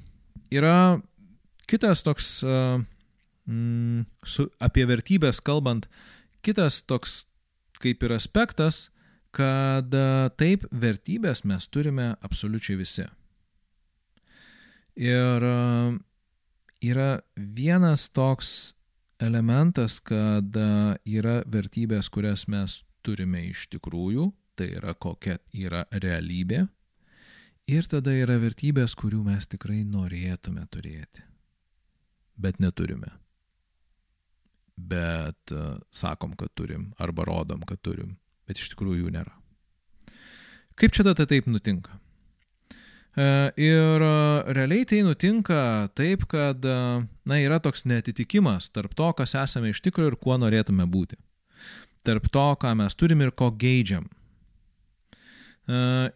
yra 0.54 1.02
kitas 1.67 2.04
toks, 2.06 2.38
mm, 3.50 4.06
su, 4.24 4.48
apie 4.63 4.86
vertybės 4.88 5.41
kalbant, 5.43 5.89
Kitas 6.43 6.82
toks 6.84 7.23
kaip 7.84 8.03
ir 8.03 8.13
aspektas, 8.15 8.89
kad 9.34 9.95
e, 9.95 10.08
taip 10.39 10.65
vertybės 10.71 11.43
mes 11.47 11.67
turime 11.71 12.13
absoliučiai 12.23 12.77
visi. 12.79 13.06
Ir 14.99 15.47
e, 15.47 15.56
yra 16.91 17.10
vienas 17.38 18.10
toks 18.12 18.75
elementas, 19.23 20.01
kad 20.03 20.58
yra 21.08 21.39
vertybės, 21.47 22.12
kurias 22.12 22.43
mes 22.51 22.82
turime 23.08 23.45
iš 23.47 23.69
tikrųjų, 23.71 24.27
tai 24.60 24.73
yra 24.77 24.93
kokia 24.93 25.38
yra 25.56 25.86
realybė. 25.91 26.65
Ir 27.71 27.88
tada 27.88 28.12
yra 28.12 28.36
vertybės, 28.41 28.97
kurių 28.99 29.23
mes 29.29 29.47
tikrai 29.47 29.86
norėtume 29.88 30.65
turėti, 30.67 31.23
bet 32.36 32.60
neturime. 32.60 33.22
Bet 34.84 35.54
uh, 35.56 35.78
sakom, 35.93 36.34
kad 36.36 36.52
turim, 36.58 36.89
arba 37.00 37.24
rodom, 37.30 37.62
kad 37.67 37.80
turim, 37.86 38.17
bet 38.50 38.60
iš 38.60 38.74
tikrųjų 38.74 39.06
jų 39.06 39.13
nėra. 39.15 39.32
Kaip 40.76 40.96
čia 40.96 41.06
tada 41.06 41.28
taip 41.30 41.48
nutinka? 41.48 41.93
E, 43.13 43.26
ir 43.62 44.02
e, 44.02 44.54
realiai 44.58 44.86
tai 44.89 45.04
nutinka 45.06 45.89
taip, 45.93 46.26
kad 46.30 46.65
e, 46.65 46.78
na, 47.30 47.38
yra 47.38 47.60
toks 47.62 47.86
netitikimas 47.86 48.72
tarp 48.74 48.96
to, 48.98 49.12
kas 49.13 49.36
esame 49.38 49.69
iš 49.69 49.84
tikrųjų 49.86 50.13
ir 50.13 50.17
kuo 50.17 50.38
norėtume 50.41 50.88
būti. 50.89 51.19
Tarp 52.04 52.26
to, 52.34 52.48
ką 52.60 52.74
mes 52.80 52.98
turim 52.98 53.22
ir 53.22 53.32
ko 53.32 53.52
geidžiam. 53.56 54.10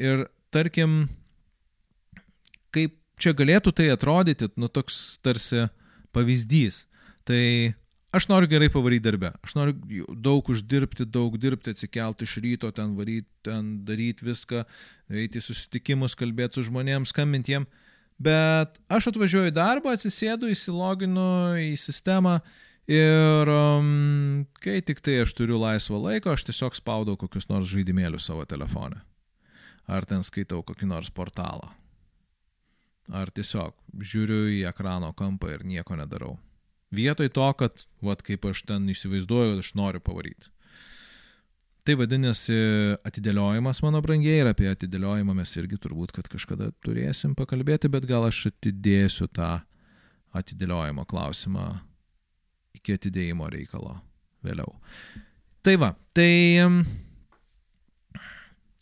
Ir 0.04 0.26
tarkim, 0.52 1.06
kaip 2.76 2.98
čia 3.16 3.32
galėtų 3.32 3.72
tai 3.72 3.86
atrodyti, 3.94 4.50
nu 4.60 4.68
toks 4.68 5.22
tarsi 5.24 5.70
pavyzdys. 6.12 6.82
Tai 7.24 7.40
Aš 8.18 8.26
noriu 8.32 8.50
gerai 8.50 8.70
pavaryti 8.74 9.04
darbę, 9.06 9.30
aš 9.46 9.54
noriu 9.54 10.06
daug 10.26 10.48
uždirbti, 10.50 11.06
daug 11.14 11.36
dirbti, 11.38 11.76
atsikelti 11.76 12.26
iš 12.26 12.38
ryto, 12.42 12.72
ten 12.74 12.96
varyti, 12.98 13.28
ten 13.46 13.68
daryti 13.86 14.26
viską, 14.26 14.64
eiti 15.14 15.42
susitikimus, 15.44 16.16
kalbėti 16.18 16.58
su 16.58 16.64
žmonėms, 16.66 17.14
skambinti 17.14 17.54
jiem. 17.54 17.68
Bet 18.18 18.80
aš 18.90 19.12
atvažiuoju 19.12 19.52
į 19.52 19.54
darbą, 19.54 19.94
atsisėdu, 19.94 20.50
įsiloginu 20.50 21.28
į 21.62 21.76
sistemą 21.78 22.40
ir 22.90 23.52
um, 23.54 24.48
kai 24.64 24.80
tik 24.82 25.04
tai 25.06 25.20
aš 25.22 25.36
turiu 25.38 25.62
laisvą 25.62 26.02
laiką, 26.08 26.34
aš 26.34 26.48
tiesiog 26.50 26.80
spaudau 26.80 27.20
kokius 27.22 27.52
nors 27.52 27.70
žaidimėlius 27.70 28.32
savo 28.32 28.48
telefone. 28.50 28.98
Ar 29.86 30.10
ten 30.10 30.26
skaitau 30.26 30.64
kokį 30.66 30.90
nors 30.90 31.14
portalą. 31.14 31.70
Ar 33.14 33.30
tiesiog 33.30 33.78
žiūriu 34.02 34.48
į 34.58 34.64
ekrano 34.74 35.14
kampą 35.14 35.54
ir 35.54 35.68
nieko 35.68 35.96
nedarau. 36.00 36.34
Vietoj 36.96 37.30
to, 37.36 37.48
kad, 37.60 37.84
vat 38.04 38.22
kaip 38.24 38.46
aš 38.48 38.64
ten 38.70 38.88
įsivaizduoju, 38.92 39.58
aš 39.60 39.74
noriu 39.76 40.00
pavaryti. 40.04 40.52
Tai 41.88 41.96
vadinasi 42.02 42.56
atidėliojimas, 43.08 43.80
mano 43.84 44.02
brangiai, 44.04 44.42
ir 44.42 44.50
apie 44.50 44.68
atidėliojimą 44.68 45.36
mes 45.38 45.54
irgi 45.56 45.80
turbūt, 45.80 46.12
kad 46.16 46.28
kažkada 46.28 46.74
turėsim 46.84 47.36
pakalbėti, 47.36 47.88
bet 47.92 48.08
gal 48.10 48.28
aš 48.28 48.50
atidėsiu 48.50 49.30
tą 49.32 49.62
atidėliojimo 50.36 51.06
klausimą 51.08 51.70
iki 52.76 52.98
atidėjimo 52.98 53.48
reikalo 53.52 53.96
vėliau. 54.44 54.76
Tai 55.64 55.76
va, 55.80 55.94
tai 56.16 56.28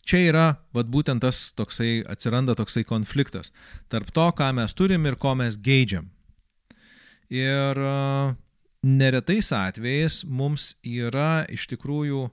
čia 0.06 0.22
yra, 0.26 0.46
vad 0.74 0.90
būtent 0.90 1.22
tas 1.22 1.50
toksai, 1.58 2.00
atsiranda 2.10 2.54
toksai 2.58 2.84
konfliktas 2.86 3.52
tarp 3.90 4.10
to, 4.14 4.26
ką 4.38 4.52
mes 4.58 4.74
turim 4.74 5.06
ir 5.06 5.18
ko 5.18 5.34
mes 5.38 5.58
geidžiam. 5.58 6.10
Ir 7.32 7.80
neretais 8.86 9.48
atvejais 9.54 10.20
mums 10.28 10.74
yra 10.86 11.46
iš 11.50 11.66
tikrųjų 11.72 12.28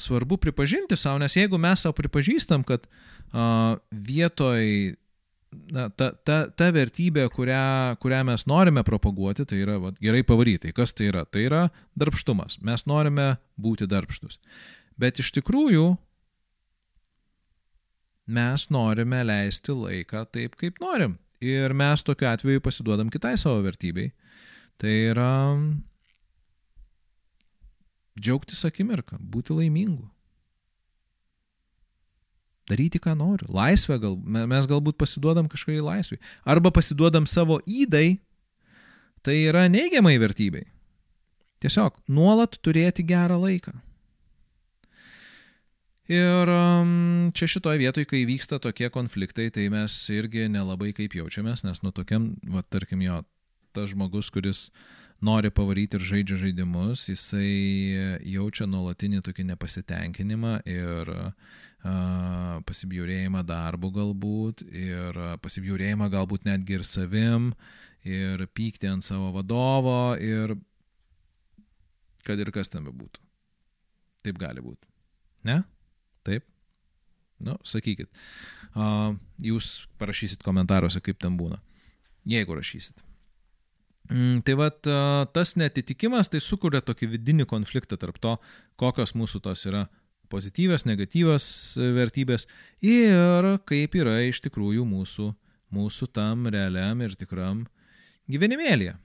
svarbu 0.00 0.38
pripažinti 0.40 0.96
savo, 0.96 1.18
nes 1.20 1.34
jeigu 1.36 1.58
mes 1.60 1.82
savo 1.84 1.92
pripažįstam, 1.98 2.64
kad 2.64 2.86
vietoj 3.92 4.94
na, 5.72 5.88
ta, 5.88 6.10
ta, 6.24 6.38
ta 6.52 6.68
vertybė, 6.74 7.26
kurią, 7.32 7.98
kurią 8.02 8.22
mes 8.28 8.44
norime 8.50 8.84
propaguoti, 8.86 9.46
tai 9.48 9.62
yra 9.64 9.78
va, 9.82 9.92
gerai 10.02 10.24
pavaryti. 10.26 10.72
Kas 10.76 10.92
tai 10.96 11.10
yra? 11.12 11.24
Tai 11.28 11.44
yra 11.44 11.62
darbštumas. 11.98 12.58
Mes 12.64 12.84
norime 12.88 13.30
būti 13.60 13.88
darbštus. 13.90 14.38
Bet 14.98 15.20
iš 15.22 15.32
tikrųjų 15.38 15.92
mes 18.28 18.68
norime 18.74 19.22
leisti 19.24 19.74
laiką 19.76 20.26
taip, 20.32 20.58
kaip 20.60 20.80
norim. 20.84 21.16
Ir 21.44 21.74
mes 21.76 22.02
tokiu 22.02 22.26
atveju 22.32 22.62
pasiduodam 22.64 23.10
kitai 23.12 23.36
savo 23.38 23.62
vertybei. 23.62 24.10
Tai 24.78 24.94
yra 25.12 25.32
džiaugtis 28.18 28.64
akimirką, 28.66 29.18
būti 29.18 29.54
laimingu. 29.54 30.06
Daryti, 32.68 33.00
ką 33.00 33.14
noriu. 33.16 33.48
Laisvę 33.54 33.96
gal, 34.02 34.16
mes 34.20 34.66
galbūt 34.68 34.98
pasiduodam 35.00 35.48
kažkokiai 35.48 35.84
laisvai. 35.84 36.18
Arba 36.44 36.72
pasiduodam 36.74 37.24
savo 37.26 37.62
įdai, 37.64 38.18
tai 39.24 39.38
yra 39.48 39.64
neigiamai 39.72 40.18
vertybei. 40.20 40.66
Tiesiog 41.62 41.96
nuolat 42.12 42.58
turėti 42.62 43.06
gerą 43.06 43.38
laiką. 43.40 43.72
Ir 46.08 46.48
um, 46.48 47.28
čia 47.36 47.50
šitoje 47.52 47.82
vietoje, 47.82 48.08
kai 48.08 48.22
vyksta 48.24 48.56
tokie 48.64 48.88
konfliktai, 48.88 49.50
tai 49.52 49.66
mes 49.68 49.92
irgi 50.08 50.46
nelabai 50.48 50.94
kaip 50.96 51.12
jaučiamės, 51.18 51.66
nes 51.68 51.82
nu 51.84 51.92
tokiam, 51.92 52.30
va, 52.48 52.62
tarkim, 52.64 53.02
jo, 53.04 53.20
tas 53.76 53.90
žmogus, 53.92 54.30
kuris 54.32 54.70
nori 55.20 55.50
pavaryti 55.52 55.98
ir 55.98 56.06
žaidžia 56.08 56.40
žaidimus, 56.46 57.04
jisai 57.10 57.52
jaučia 58.24 58.64
nuolatinį 58.70 59.20
tokį 59.26 59.48
nepasitenkinimą 59.50 60.56
ir 60.64 61.12
uh, 61.12 61.54
pasibjaurėjimą 62.64 63.44
darbu 63.44 63.92
galbūt, 64.00 64.64
ir 64.72 65.22
pasibjaurėjimą 65.44 66.08
galbūt 66.16 66.48
netgi 66.48 66.78
ir 66.80 66.88
savim, 66.88 67.52
ir 68.08 68.48
pykti 68.56 68.88
ant 68.88 69.04
savo 69.04 69.28
vadovo, 69.36 70.16
ir 70.16 70.56
kad 72.24 72.40
ir 72.40 72.48
kas 72.54 72.72
ten 72.72 72.88
bebūtų. 72.88 73.20
Taip 74.24 74.40
gali 74.40 74.64
būti. 74.64 74.88
Ne? 75.44 75.62
Taip? 76.26 76.46
Nu, 77.44 77.54
sakykit. 77.66 78.10
Uh, 78.74 79.14
jūs 79.42 79.86
parašysit 80.00 80.42
komentaruose, 80.46 81.02
kaip 81.04 81.20
ten 81.22 81.36
būna. 81.38 81.60
Jeigu 82.28 82.56
rašysit. 82.58 83.04
Mm, 84.08 84.40
tai 84.46 84.56
vad, 84.58 84.80
uh, 84.88 85.22
tas 85.32 85.54
netitikimas 85.60 86.30
tai 86.32 86.40
sukuria 86.42 86.80
tokį 86.84 87.12
vidinį 87.14 87.46
konfliktą 87.48 87.98
tarp 88.00 88.18
to, 88.22 88.34
kokios 88.80 89.14
mūsų 89.18 89.42
tos 89.44 89.66
yra 89.68 89.86
pozityvios, 90.32 90.84
negatyvios 90.88 91.44
vertybės 91.96 92.46
ir 92.84 93.48
kaip 93.68 93.96
yra 93.96 94.18
iš 94.26 94.42
tikrųjų 94.44 94.84
mūsų, 94.88 95.28
mūsų 95.72 96.08
tam 96.12 96.48
realiam 96.52 97.00
ir 97.04 97.16
tikram 97.16 97.64
gyvenimėlėje. 98.28 98.96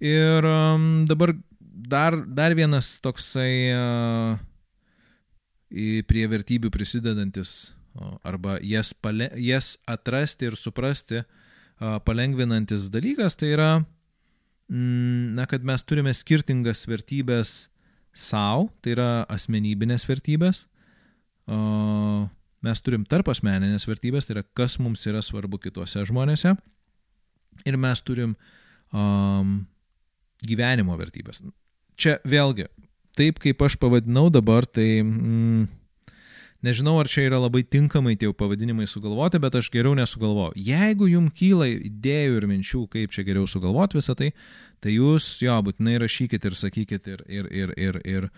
Ir 0.00 0.46
um, 0.48 1.04
dabar 1.06 1.34
dar, 1.60 2.16
dar 2.26 2.54
vienas 2.56 2.96
toksai 3.04 3.52
uh, 3.74 4.38
prie 5.70 6.26
vertybių 6.30 6.70
prisidedantis 6.74 7.72
arba 8.26 8.58
jas, 8.62 8.92
pale, 8.94 9.28
jas 9.38 9.74
atrasti 9.88 10.48
ir 10.50 10.56
suprasti 10.58 11.22
palengvinantis 12.06 12.88
dalykas, 12.92 13.36
tai 13.40 13.54
yra, 13.54 13.70
mm, 14.68 15.34
na, 15.38 15.46
kad 15.48 15.64
mes 15.64 15.82
turime 15.82 16.12
skirtingas 16.14 16.84
vertybės 16.88 17.70
savo, 18.12 18.68
tai 18.82 18.94
yra 18.96 19.08
asmenybinės 19.32 20.04
vertybės, 20.10 20.66
mes 22.60 22.84
turim 22.84 23.06
tarp 23.08 23.30
asmeninės 23.32 23.88
vertybės, 23.88 24.28
tai 24.28 24.36
yra 24.36 24.44
kas 24.54 24.76
mums 24.82 25.06
yra 25.08 25.22
svarbu 25.24 25.58
kituose 25.62 26.04
žmonėse, 26.06 26.54
ir 27.64 27.80
mes 27.80 28.04
turim 28.04 28.36
um, 28.92 29.56
gyvenimo 30.44 30.96
vertybės. 31.00 31.42
Čia 32.00 32.18
vėlgi 32.28 32.68
taip, 33.18 33.40
kaip 33.42 33.62
aš 33.62 33.76
pavadinau 33.80 34.28
dabar, 34.32 34.66
tai 34.66 35.02
mm, 35.02 35.68
nežinau, 36.66 36.98
ar 37.00 37.08
čia 37.10 37.26
yra 37.28 37.40
labai 37.40 37.62
tinkamai 37.64 38.16
tie 38.20 38.30
pavadinimai 38.36 38.86
sugalvoti, 38.90 39.40
bet 39.42 39.56
aš 39.58 39.70
geriau 39.72 39.94
nesugalvoju. 39.98 40.56
Jeigu 40.60 41.08
jums 41.10 41.34
kyla 41.36 41.68
idėjų 41.72 42.40
ir 42.40 42.48
minčių, 42.50 42.84
kaip 42.92 43.14
čia 43.14 43.24
geriau 43.26 43.48
sugalvoti 43.50 43.98
visą 43.98 44.16
tai, 44.18 44.30
tai 44.80 44.94
jūs 44.96 45.28
jo 45.44 45.56
būtinai 45.66 45.98
rašykit 46.00 46.46
ir 46.48 46.56
sakykit 46.56 47.10
ir, 47.12 47.24
ir, 47.28 47.50
ir, 47.50 47.74
ir, 47.76 48.00
ir 48.04 48.28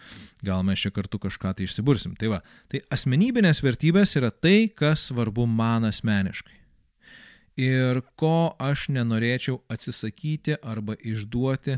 gal 0.46 0.64
mes 0.66 0.82
čia 0.82 0.92
kartu 0.94 1.20
kažką 1.22 1.54
tai 1.58 1.68
išsibursim. 1.68 2.16
Tai 2.18 2.36
va, 2.36 2.42
tai 2.70 2.82
asmenybinės 2.94 3.62
vertybės 3.64 4.16
yra 4.20 4.32
tai, 4.34 4.70
kas 4.74 5.08
svarbu 5.10 5.46
man 5.50 5.86
asmeniškai. 5.90 6.58
Ir 7.60 8.00
ko 8.16 8.54
aš 8.62 8.86
nenorėčiau 8.94 9.58
atsisakyti 9.70 10.56
arba 10.64 10.96
išduoti, 10.96 11.76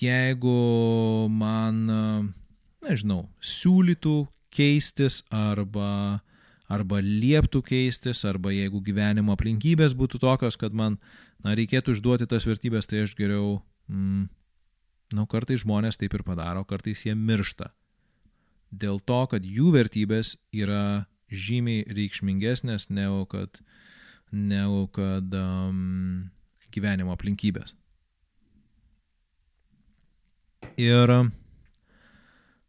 jeigu 0.00 1.28
man, 1.32 1.84
nežinau, 2.84 3.26
siūlytų 3.40 4.16
keistis 4.54 5.20
arba, 5.32 6.20
arba 6.72 7.00
lieptų 7.04 7.62
keistis, 7.66 8.24
arba 8.28 8.52
jeigu 8.54 8.80
gyvenimo 8.84 9.34
aplinkybės 9.36 9.96
būtų 9.98 10.20
tokios, 10.22 10.58
kad 10.60 10.76
man, 10.76 10.98
na, 11.44 11.56
reikėtų 11.58 11.96
išduoti 11.96 12.28
tas 12.30 12.46
vertybės, 12.48 12.88
tai 12.90 13.04
aš 13.04 13.16
geriau, 13.18 13.60
mm, 13.90 14.28
nu, 15.16 15.26
kartais 15.30 15.64
žmonės 15.64 16.00
taip 16.00 16.16
ir 16.16 16.24
padaro, 16.26 16.64
kartais 16.68 17.04
jie 17.06 17.16
miršta. 17.16 17.72
Dėl 18.76 18.98
to, 19.00 19.20
kad 19.30 19.46
jų 19.46 19.72
vertybės 19.76 20.34
yra 20.52 21.06
žymiai 21.30 21.86
reikšmingesnės 21.90 22.88
negu 22.90 23.24
kad, 23.30 23.60
negu 24.30 24.86
kad 24.94 25.32
um, 25.38 26.30
gyvenimo 26.74 27.14
aplinkybės. 27.14 27.74
Ir 30.76 31.12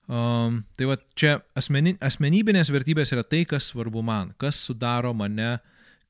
um, 0.08 0.62
tai 0.78 0.86
va 0.88 0.96
čia 1.18 1.42
asmeni, 1.58 1.98
asmenybinės 2.04 2.72
vertybės 2.72 3.12
yra 3.16 3.24
tai, 3.28 3.44
kas 3.50 3.72
svarbu 3.74 4.04
man, 4.06 4.32
kas 4.40 4.56
sudaro 4.70 5.14
mane 5.18 5.58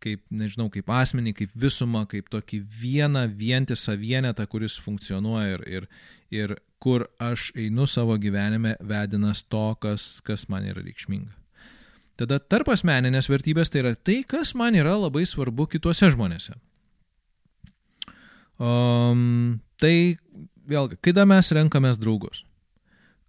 kaip, 0.04 0.22
nežinau, 0.30 0.70
kaip 0.74 0.90
asmenį, 0.94 1.34
kaip 1.38 1.58
visumą, 1.58 2.06
kaip 2.10 2.30
tokį 2.34 2.62
vieną 2.82 3.26
vientisą 3.38 3.98
vienetą, 4.00 4.46
kuris 4.50 4.78
funkcionuoja 4.84 5.58
ir, 5.58 5.66
ir, 5.68 5.88
ir 6.30 6.56
kur 6.84 7.08
aš 7.24 7.50
einu 7.58 7.88
savo 7.90 8.18
gyvenime 8.22 8.76
vedinas 8.80 9.42
to, 9.44 9.66
kas, 9.82 10.20
kas 10.26 10.48
man 10.52 10.68
yra 10.70 10.84
reikšminga. 10.86 11.34
Tada 12.18 12.40
tarp 12.42 12.72
asmeninės 12.74 13.30
vertybės 13.30 13.70
tai 13.70 13.84
yra 13.84 13.94
tai, 13.96 14.24
kas 14.26 14.56
man 14.58 14.78
yra 14.78 14.96
labai 14.98 15.26
svarbu 15.30 15.68
kituose 15.70 16.10
žmonėse. 16.14 16.56
Um, 18.58 19.60
tai 19.78 20.18
vėlgi, 20.68 21.00
kada 21.04 21.26
mes 21.28 21.52
renkamės 21.56 22.00
draugus, 22.02 22.44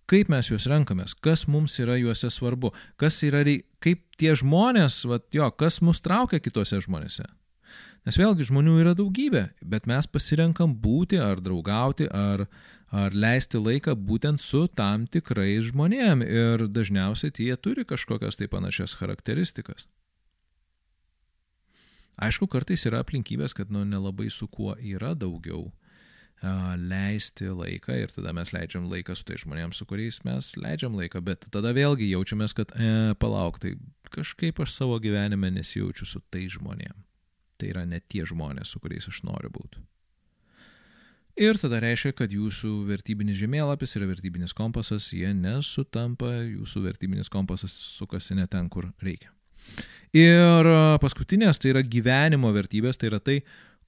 kaip 0.09 0.31
mes 0.33 0.51
juos 0.51 0.66
renkamės, 0.70 1.14
kas 1.14 1.46
mums 1.51 1.77
yra 1.83 1.98
juose 2.01 2.31
svarbu, 2.33 2.72
kas 3.01 3.20
yra, 3.27 3.44
kaip 3.85 4.05
tie 4.20 4.35
žmonės, 4.38 5.03
vat, 5.09 5.29
jo, 5.35 5.48
kas 5.51 5.81
mus 5.85 6.03
traukia 6.05 6.40
kitose 6.42 6.81
žmonėse. 6.85 7.27
Nes 8.07 8.16
vėlgi 8.16 8.46
žmonių 8.48 8.79
yra 8.81 8.94
daugybė, 8.96 9.51
bet 9.61 9.88
mes 9.90 10.07
pasirenkam 10.09 10.72
būti 10.72 11.18
ar 11.20 11.42
draugauti, 11.44 12.07
ar, 12.09 12.46
ar 12.88 13.12
leisti 13.12 13.61
laiką 13.61 13.92
būtent 13.98 14.40
su 14.40 14.64
tam 14.72 15.05
tikrais 15.11 15.68
žmonėm 15.68 16.22
ir 16.24 16.68
dažniausiai 16.72 17.35
tie 17.35 17.53
turi 17.61 17.85
kažkokias 17.85 18.40
tai 18.40 18.48
panašias 18.48 18.96
charakteristikas. 18.96 19.85
Aišku, 22.18 22.48
kartais 22.51 22.83
yra 22.88 23.05
aplinkybės, 23.05 23.53
kad 23.55 23.68
nu, 23.70 23.85
nelabai 23.87 24.31
su 24.33 24.48
kuo 24.51 24.72
yra 24.81 25.12
daugiau 25.14 25.68
leisti 26.42 27.48
laiką 27.51 27.96
ir 27.98 28.12
tada 28.14 28.33
mes 28.33 28.53
leidžiam 28.55 28.87
laiką 28.90 29.16
su 29.18 29.24
tai 29.27 29.38
žmonėms, 29.42 29.81
su 29.81 29.87
kuriais 29.90 30.20
mes 30.24 30.53
leidžiam 30.57 30.94
laiką, 30.94 31.22
bet 31.24 31.48
tada 31.51 31.72
vėlgi 31.74 32.11
jaučiamės, 32.12 32.55
kad 32.55 32.70
e, 32.79 33.14
palauk, 33.18 33.59
tai 33.59 33.74
kažkaip 34.14 34.61
aš 34.62 34.77
savo 34.77 34.98
gyvenime 35.03 35.51
nesijaučiu 35.51 36.07
su 36.07 36.22
tai 36.31 36.46
žmonėm. 36.46 36.94
Tai 37.59 37.70
yra 37.72 37.83
ne 37.85 37.98
tie 38.01 38.22
žmonės, 38.22 38.70
su 38.70 38.79
kuriais 38.79 39.09
aš 39.11 39.24
noriu 39.27 39.51
būti. 39.51 39.83
Ir 41.38 41.59
tada 41.59 41.79
reiškia, 41.83 42.12
kad 42.18 42.33
jūsų 42.35 42.70
vertybinis 42.87 43.37
žemėlapis 43.38 43.94
yra 43.98 44.09
vertybinis 44.11 44.55
kompasas, 44.59 45.12
jie 45.14 45.31
nesutampa, 45.35 46.33
jūsų 46.42 46.83
vertybinis 46.87 47.31
kompasas 47.31 47.74
sukasi 47.98 48.35
ne 48.38 48.46
ten, 48.51 48.66
kur 48.70 48.88
reikia. 49.03 49.31
Ir 50.14 50.70
paskutinės 51.03 51.61
tai 51.62 51.74
yra 51.74 51.83
gyvenimo 51.83 52.51
vertybės, 52.55 52.98
tai 52.98 53.11
yra 53.11 53.20
tai, 53.22 53.37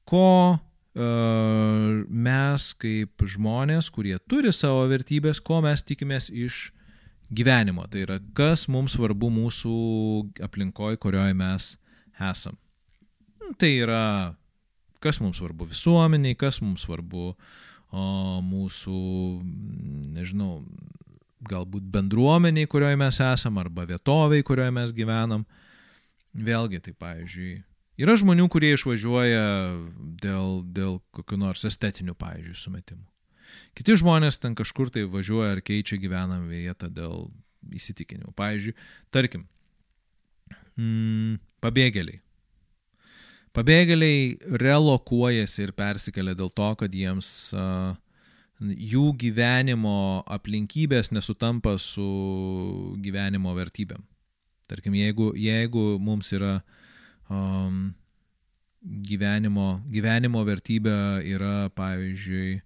ko 0.07 0.59
mes 0.95 2.67
kaip 2.83 3.23
žmonės, 3.23 3.91
kurie 3.95 4.17
turi 4.29 4.51
savo 4.53 4.89
vertybės, 4.91 5.39
ko 5.41 5.61
mes 5.63 5.85
tikimės 5.87 6.31
iš 6.35 6.71
gyvenimo. 7.31 7.87
Tai 7.91 8.03
yra, 8.07 8.19
kas 8.35 8.67
mums 8.69 8.97
svarbu 8.99 9.31
mūsų 9.31 9.75
aplinkoje, 10.43 10.99
kurioje 10.99 11.37
mes 11.39 11.77
esam. 12.19 12.59
Nu, 13.41 13.55
tai 13.59 13.77
yra, 13.85 14.35
kas 15.01 15.21
mums 15.23 15.39
svarbu 15.41 15.71
visuomeniai, 15.71 16.37
kas 16.39 16.61
mums 16.61 16.85
svarbu 16.87 17.31
o, 17.31 18.05
mūsų, 18.45 18.99
nežinau, 20.19 20.61
galbūt 21.49 21.87
bendruomeniai, 21.95 22.69
kurioje 22.69 22.99
mes 23.01 23.23
esam, 23.25 23.59
arba 23.63 23.87
vietoviai, 23.89 24.45
kurioje 24.45 24.75
mes 24.75 24.93
gyvenam. 24.95 25.47
Vėlgi, 26.37 26.79
tai 26.85 26.93
pavyzdžiui, 26.95 27.57
yra 28.01 28.17
žmonių, 28.19 28.49
kurie 28.53 28.73
išvažiuoja 28.75 29.45
dėl, 30.23 30.61
dėl 30.65 30.99
kokiu 31.15 31.39
nors 31.41 31.65
estetiniu, 31.69 32.17
pavyzdžiui, 32.19 32.59
sumetimų. 32.59 33.07
Kiti 33.79 33.97
žmonės 34.01 34.41
ten 34.43 34.57
kažkur 34.59 34.91
tai 34.95 35.07
važiuoja 35.11 35.55
ar 35.57 35.63
keičia 35.65 35.99
gyvenamą 36.01 36.49
vietą 36.51 36.91
dėl 36.91 37.29
įsitikinimų. 37.77 38.35
Pavyzdžiui, 38.39 38.75
tarkim, 39.15 39.47
mm, 40.79 41.39
pabėgėliai. 41.63 42.21
Pabėgėliai 43.55 44.37
relokuojasi 44.63 45.65
ir 45.67 45.73
persikelia 45.75 46.37
dėl 46.39 46.53
to, 46.55 46.69
kad 46.79 46.95
jiems 46.95 47.51
uh, 47.59 47.97
jų 48.61 49.15
gyvenimo 49.17 50.23
aplinkybės 50.29 51.11
nesutampa 51.15 51.77
su 51.81 52.05
gyvenimo 53.01 53.55
vertybėm. 53.57 54.03
Tarkim, 54.69 54.95
jeigu, 54.95 55.33
jeigu 55.35 55.97
mums 55.99 56.31
yra 56.37 56.61
um, 57.31 57.83
gyvenimo, 58.83 59.81
gyvenimo 59.93 60.43
vertybė 60.47 60.97
yra, 61.31 61.69
pavyzdžiui, 61.77 62.61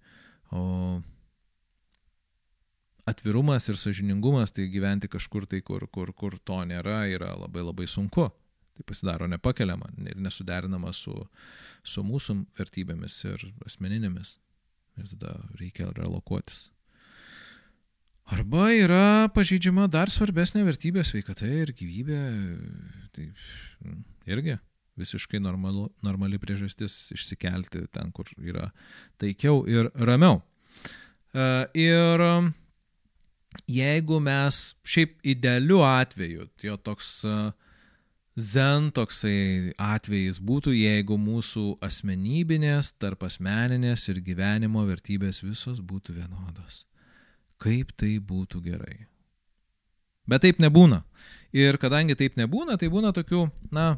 o, 0.55 0.63
atvirumas 3.11 3.69
ir 3.69 3.79
sažiningumas, 3.81 4.55
tai 4.55 4.69
gyventi 4.73 5.11
kažkur 5.13 5.47
tai, 5.51 5.61
kur, 5.61 5.87
kur, 5.93 6.13
kur 6.17 6.39
to 6.45 6.63
nėra, 6.69 7.05
yra 7.13 7.35
labai 7.39 7.67
labai 7.67 7.89
sunku. 7.91 8.31
Tai 8.75 8.83
pasidaro 8.89 9.29
nepakeliama 9.31 9.87
ir 10.11 10.19
nesuderinama 10.19 10.91
su, 10.97 11.13
su 11.87 12.03
mūsų 12.03 12.41
vertybėmis 12.59 13.21
ir 13.31 13.45
asmeninėmis. 13.69 14.39
Ir 14.99 15.11
tada 15.13 15.37
reikia 15.61 15.93
relokuotis. 15.95 16.71
Arba 18.35 18.71
yra 18.73 19.29
pažydžiama 19.37 19.85
dar 19.93 20.11
svarbesnė 20.11 20.65
vertybė- 20.65 21.05
sveikata 21.07 21.47
ir 21.47 21.75
gyvybė. 21.77 22.21
Tai 23.15 23.27
mm, 23.29 24.03
irgi 24.27 24.59
visiškai 24.99 25.41
normalu, 25.43 25.89
normali 26.07 26.39
priežastis 26.39 27.11
išsikelti 27.15 27.87
ten, 27.93 28.13
kur 28.15 28.29
yra 28.39 28.69
taikiau 29.19 29.65
ir 29.67 29.91
ramiau. 29.95 30.39
E, 31.35 31.49
ir 31.75 32.23
jeigu 33.71 34.21
mes 34.23 34.63
šiaip 34.87 35.19
idealiu 35.35 35.83
atveju, 35.87 36.47
jo 36.63 36.79
toks 36.79 37.11
e, 37.27 37.37
zen 38.39 38.93
toksai 38.95 39.75
atvejis 39.79 40.39
būtų, 40.39 40.77
jeigu 40.79 41.19
mūsų 41.19 41.67
asmenybinės, 41.83 42.95
tarp 43.03 43.27
asmeninės 43.27 44.09
ir 44.15 44.23
gyvenimo 44.23 44.87
vertybės 44.87 45.43
visos 45.43 45.83
būtų 45.83 46.21
vienodos 46.23 46.85
kaip 47.65 47.95
tai 47.97 48.19
būtų 48.21 48.63
gerai. 48.65 49.05
Bet 50.29 50.45
taip 50.45 50.61
nebūna. 50.63 51.03
Ir 51.55 51.79
kadangi 51.81 52.17
taip 52.19 52.39
nebūna, 52.41 52.79
tai 52.81 52.89
būna 52.93 53.13
tokių, 53.17 53.47
na, 53.75 53.95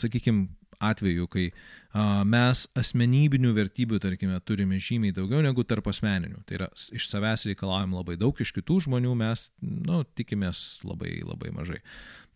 sakykime, 0.00 0.48
atvejų, 0.82 1.26
kai 1.30 1.44
a, 1.50 2.24
mes 2.28 2.64
asmenybinių 2.78 3.52
vertybių, 3.56 4.00
tarkime, 4.02 4.38
turime 4.46 4.80
žymiai 4.82 5.14
daugiau 5.14 5.42
negu 5.44 5.64
tarp 5.66 5.88
asmeninių. 5.90 6.42
Tai 6.48 6.58
yra, 6.58 6.68
iš 6.94 7.08
savęs 7.10 7.46
reikalaujam 7.50 7.96
labai 7.98 8.18
daug, 8.20 8.38
iš 8.40 8.54
kitų 8.56 8.80
žmonių 8.88 9.14
mes, 9.20 9.48
nu, 9.60 10.02
tikimės 10.18 10.82
labai, 10.86 11.16
labai 11.24 11.54
mažai. 11.54 11.80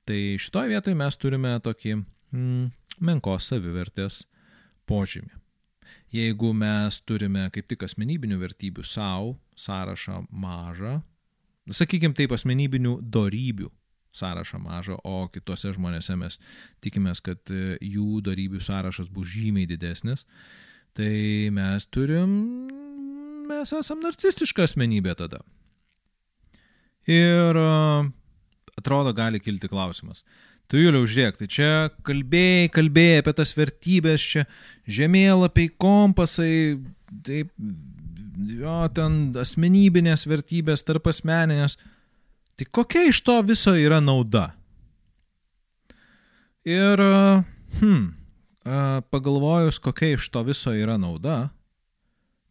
Tai 0.09 0.21
šitoje 0.41 0.73
vietoje 0.73 0.97
mes 0.99 1.19
turime 1.21 1.53
tokį 1.64 1.99
mm, 1.99 2.71
menkos 3.05 3.51
savivertės 3.51 4.23
požymį. 4.88 5.35
Jeigu 6.12 6.55
mes 6.57 7.03
turime 7.05 7.49
kaip 7.53 7.67
tik 7.69 7.85
asmenybinių 7.85 8.38
vertybių 8.41 8.85
savo 8.87 9.35
sąrašą 9.61 10.23
mažą, 10.33 11.03
sakykime 11.69 12.17
taip, 12.17 12.33
asmenybinių 12.33 12.95
darybių 13.05 13.69
sąrašą 14.19 14.61
mažą, 14.63 14.99
o 15.05 15.29
kitose 15.33 15.73
žmonėse 15.77 16.17
mes 16.19 16.39
tikimės, 16.85 17.23
kad 17.25 17.41
e, 17.55 17.79
jų 17.85 18.23
darybių 18.27 18.61
sąrašas 18.65 19.11
bus 19.13 19.31
žymiai 19.33 19.69
didesnis, 19.71 20.27
tai 20.99 21.49
mes 21.55 21.87
turim, 21.95 22.35
mes 23.49 23.73
esam 23.79 24.03
narcistiška 24.05 24.67
asmenybė 24.69 25.17
tada. 25.19 25.41
Ir 27.09 27.57
e, 27.57 27.73
atrodo 28.79 29.15
gali 29.17 29.41
kilti 29.41 29.71
klausimas. 29.71 30.25
Tu 30.69 30.83
Juliau, 30.83 31.07
žiūrėk, 31.09 31.39
tai 31.41 31.47
čia 31.49 31.69
kalbėjai, 32.05 32.69
kalbėjai 32.77 33.21
apie 33.23 33.33
tas 33.39 33.55
vertybės, 33.57 34.25
čia 34.35 34.43
žemėlapiai, 34.85 35.71
kompasai, 35.81 36.77
taip, 37.25 37.55
jo, 38.53 38.75
ten 38.93 39.17
asmenybinės 39.41 40.27
vertybės, 40.29 40.85
tarp 40.85 41.09
asmeninės. 41.09 41.79
Tai 42.59 42.66
kokia 42.75 43.05
iš 43.07 43.21
to 43.23 43.37
viso 43.47 43.77
yra 43.79 44.01
nauda? 44.03 44.49
Ir, 46.66 46.99
hmm, 47.79 48.09
pagalvojus, 49.14 49.79
kokia 49.79 50.16
iš 50.16 50.27
to 50.35 50.42
viso 50.42 50.73
yra 50.75 50.97
nauda, 50.99 51.37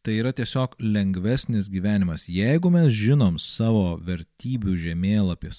tai 0.08 0.16
yra 0.22 0.32
tiesiog 0.32 0.78
lengvesnis 0.80 1.68
gyvenimas. 1.68 2.30
Jeigu 2.32 2.72
mes 2.72 2.88
žinom 2.96 3.36
savo 3.42 3.98
vertybių 4.08 4.78
žemėlapį, 4.80 5.52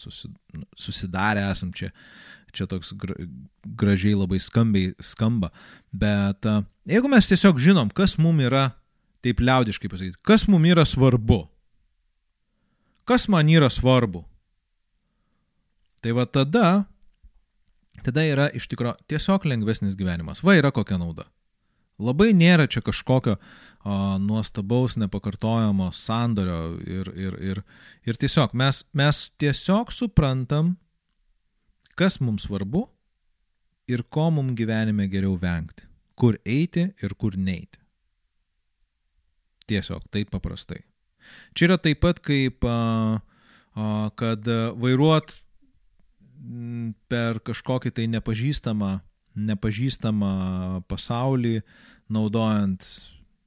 susidarę 0.80 1.44
esam 1.50 1.74
čia, 1.76 1.90
čia 2.56 2.64
toks 2.70 2.94
gražiai 3.68 4.16
labai 4.16 4.40
skambiai 4.40 4.94
skamba, 5.04 5.52
bet 5.92 6.48
jeigu 6.88 7.12
mes 7.12 7.28
tiesiog 7.28 7.60
žinom, 7.60 7.92
kas 7.92 8.16
mums 8.16 8.48
yra, 8.48 8.70
taip 9.20 9.44
liaudiškai 9.44 9.92
pasakyti, 9.92 10.22
kas 10.24 10.48
mums 10.48 10.72
yra 10.72 10.88
svarbu, 10.88 11.42
kas 13.04 13.28
man 13.28 13.52
yra 13.52 13.68
svarbu, 13.68 14.24
tai 16.02 16.14
va 16.16 16.26
tada, 16.26 16.68
tada 18.06 18.24
yra 18.26 18.48
iš 18.54 18.68
tikrųjų 18.70 18.96
tiesiog 19.10 19.46
lengvesnis 19.50 19.96
gyvenimas. 19.98 20.44
Va 20.46 20.58
yra 20.58 20.72
kokia 20.74 20.98
nauda. 21.00 21.26
Labai 21.98 22.30
nėra 22.36 22.68
čia 22.70 22.78
kažkokio 22.86 23.34
o, 23.34 23.94
nuostabaus, 24.22 24.94
nepakartojamo 25.02 25.90
sandorio 25.96 26.76
ir, 26.86 27.10
ir, 27.18 27.38
ir, 27.42 27.62
ir 28.06 28.20
tiesiog 28.22 28.54
mes, 28.54 28.84
mes 28.94 29.24
tiesiog 29.42 29.90
suprantam, 29.94 30.76
kas 31.98 32.20
mums 32.22 32.46
svarbu 32.46 32.84
ir 33.90 34.04
ko 34.14 34.28
mums 34.30 34.54
gyvenime 34.58 35.08
geriau 35.10 35.34
vengti, 35.40 35.88
kur 36.14 36.38
eiti 36.46 36.86
ir 37.02 37.16
kur 37.18 37.34
neiti. 37.34 37.80
Tiesiog 39.68 40.06
taip 40.14 40.30
paprastai. 40.30 40.84
Čia 41.52 41.72
yra 41.72 41.82
taip 41.82 41.98
pat 42.04 42.22
kaip, 42.24 42.62
a, 42.62 43.18
a, 43.74 43.90
kad 44.14 44.46
vairuot 44.78 45.40
per 47.10 47.40
kažkokį 47.44 47.92
tai 47.94 48.06
nepažįstamą 48.10 48.98
nepažįstamą 49.38 50.82
pasaulį, 50.90 51.60
naudojant 52.10 52.84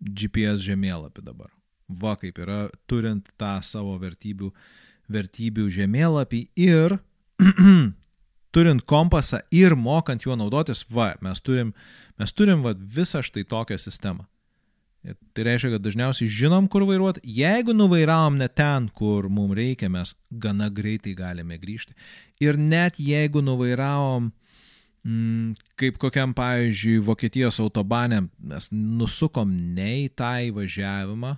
GPS 0.02 0.64
žemėlapį 0.66 1.26
dabar. 1.26 1.52
Va 1.88 2.16
kaip 2.20 2.40
yra, 2.40 2.66
turint 2.88 3.28
tą 3.40 3.58
savo 3.66 3.98
vertybių, 4.02 4.52
vertybių 5.12 5.68
žemėlapį 5.76 6.46
ir 6.62 6.98
turint 8.56 8.86
kompasą 8.88 9.42
ir 9.52 9.76
mokant 9.76 10.24
juo 10.26 10.38
naudotis, 10.40 10.86
va, 10.90 11.14
mes 11.24 11.44
turim, 11.44 11.74
mes 12.20 12.34
turim 12.34 12.64
va, 12.66 12.76
visą 12.76 13.24
štai 13.26 13.44
tokią 13.44 13.80
sistemą. 13.82 14.28
Tai 15.02 15.44
reiškia, 15.48 15.72
kad 15.74 15.82
dažniausiai 15.82 16.30
žinom, 16.30 16.68
kur 16.70 16.84
vairuoti. 16.86 17.24
Jeigu 17.26 17.74
nuvairavom 17.74 18.36
ne 18.38 18.46
ten, 18.48 18.86
kur 18.94 19.26
mums 19.34 19.58
reikia, 19.58 19.90
mes 19.90 20.14
gana 20.30 20.70
greitai 20.70 21.16
galime 21.18 21.58
grįžti. 21.58 21.98
Ir 22.44 22.60
net 22.62 23.00
jeigu 23.02 23.42
nuvairavom 23.42 24.30
Mm, 25.02 25.56
kaip 25.82 25.98
kokiam, 25.98 26.34
pavyzdžiui, 26.38 27.00
Vokietijos 27.02 27.58
autobane 27.60 28.20
mes 28.38 28.68
nusukom 28.72 29.50
ne 29.74 29.88
į 30.04 30.12
tą 30.14 30.36
įvažiavimą, 30.52 31.32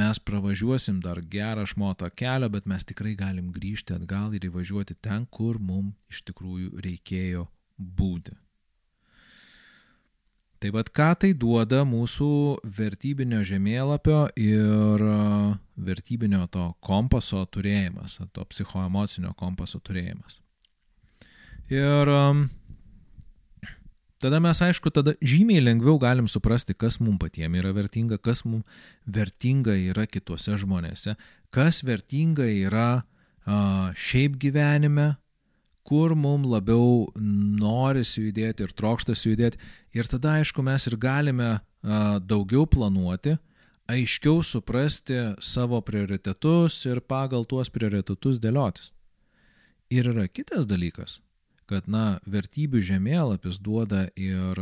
mes 0.00 0.20
pravažiuosim 0.24 1.02
dar 1.04 1.20
gerą 1.20 1.66
šmoto 1.68 2.08
kelią, 2.16 2.48
bet 2.54 2.68
mes 2.70 2.88
tikrai 2.88 3.12
galim 3.18 3.50
grįžti 3.52 3.92
atgal 3.98 4.32
ir 4.32 4.48
įvažiuoti 4.48 4.96
ten, 5.04 5.28
kur 5.28 5.60
mums 5.60 5.92
iš 6.08 6.24
tikrųjų 6.30 6.80
reikėjo 6.86 7.44
būti. 7.76 8.32
Tai 10.62 10.70
vad 10.70 10.92
ką 10.94 11.08
tai 11.18 11.32
duoda 11.34 11.80
mūsų 11.82 12.26
vertybinio 12.76 13.40
žemėlapio 13.42 14.28
ir 14.38 15.02
vertybinio 15.74 16.44
to 16.54 16.68
kompaso 16.78 17.40
turėjimas, 17.50 18.20
to 18.30 18.44
psichoemocinio 18.46 19.32
kompaso 19.34 19.80
turėjimas. 19.82 20.38
Ir 21.72 22.12
um, 22.14 22.44
tada 24.22 24.38
mes, 24.44 24.60
aišku, 24.62 24.92
tada 24.94 25.16
žymiai 25.18 25.64
lengviau 25.64 25.98
galim 25.98 26.30
suprasti, 26.30 26.78
kas 26.78 27.00
mums 27.02 27.18
patiems 27.24 27.58
yra 27.58 27.74
vertinga, 27.74 28.20
kas 28.22 28.44
mums 28.46 28.62
vertinga 29.02 29.74
yra 29.74 30.06
kituose 30.06 30.54
žmonėse, 30.62 31.16
kas 31.50 31.82
vertinga 31.82 32.46
yra 32.46 33.02
a, 33.42 33.90
šiaip 33.98 34.38
gyvenime, 34.38 35.16
kur 35.86 36.14
mums 36.14 36.48
labiau 36.50 37.08
norisi 37.16 38.28
judėti 38.28 38.66
ir 38.66 38.74
trokštasi 38.78 39.32
judėti. 39.32 39.60
Ir 39.96 40.08
tada, 40.10 40.38
aišku, 40.40 40.62
mes 40.62 40.86
ir 40.86 40.96
galime 41.00 41.56
daugiau 41.82 42.66
planuoti, 42.70 43.36
aiškiau 43.90 44.44
suprasti 44.46 45.18
savo 45.42 45.80
prioritetus 45.82 46.84
ir 46.86 47.02
pagal 47.02 47.44
tuos 47.48 47.72
prioritetus 47.72 48.38
dėliotis. 48.40 48.92
Ir 49.92 50.08
yra 50.14 50.28
kitas 50.30 50.64
dalykas 50.70 51.18
kad, 51.72 51.88
na, 51.90 52.20
vertybių 52.28 52.82
žemėlapis 52.84 53.60
duoda 53.62 54.06
ir 54.18 54.60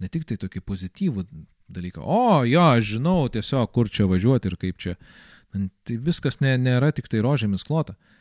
ne 0.00 0.10
tik 0.10 0.26
tai 0.28 0.38
tokį 0.40 0.62
pozityvų 0.66 1.26
dalyką, 1.70 2.02
o 2.02 2.42
jo, 2.48 2.62
aš 2.76 2.96
žinau 2.96 3.28
tiesiog, 3.32 3.70
kur 3.74 3.90
čia 3.92 4.08
važiuoti 4.10 4.50
ir 4.50 4.56
kaip 4.60 4.80
čia. 4.82 4.96
Tai 5.50 5.98
viskas 6.06 6.40
ne, 6.42 6.56
nėra 6.58 6.90
tik 6.94 7.10
tai 7.10 7.22
rožėmis 7.26 7.66
klota. 7.66 7.94
Mm, 7.94 8.19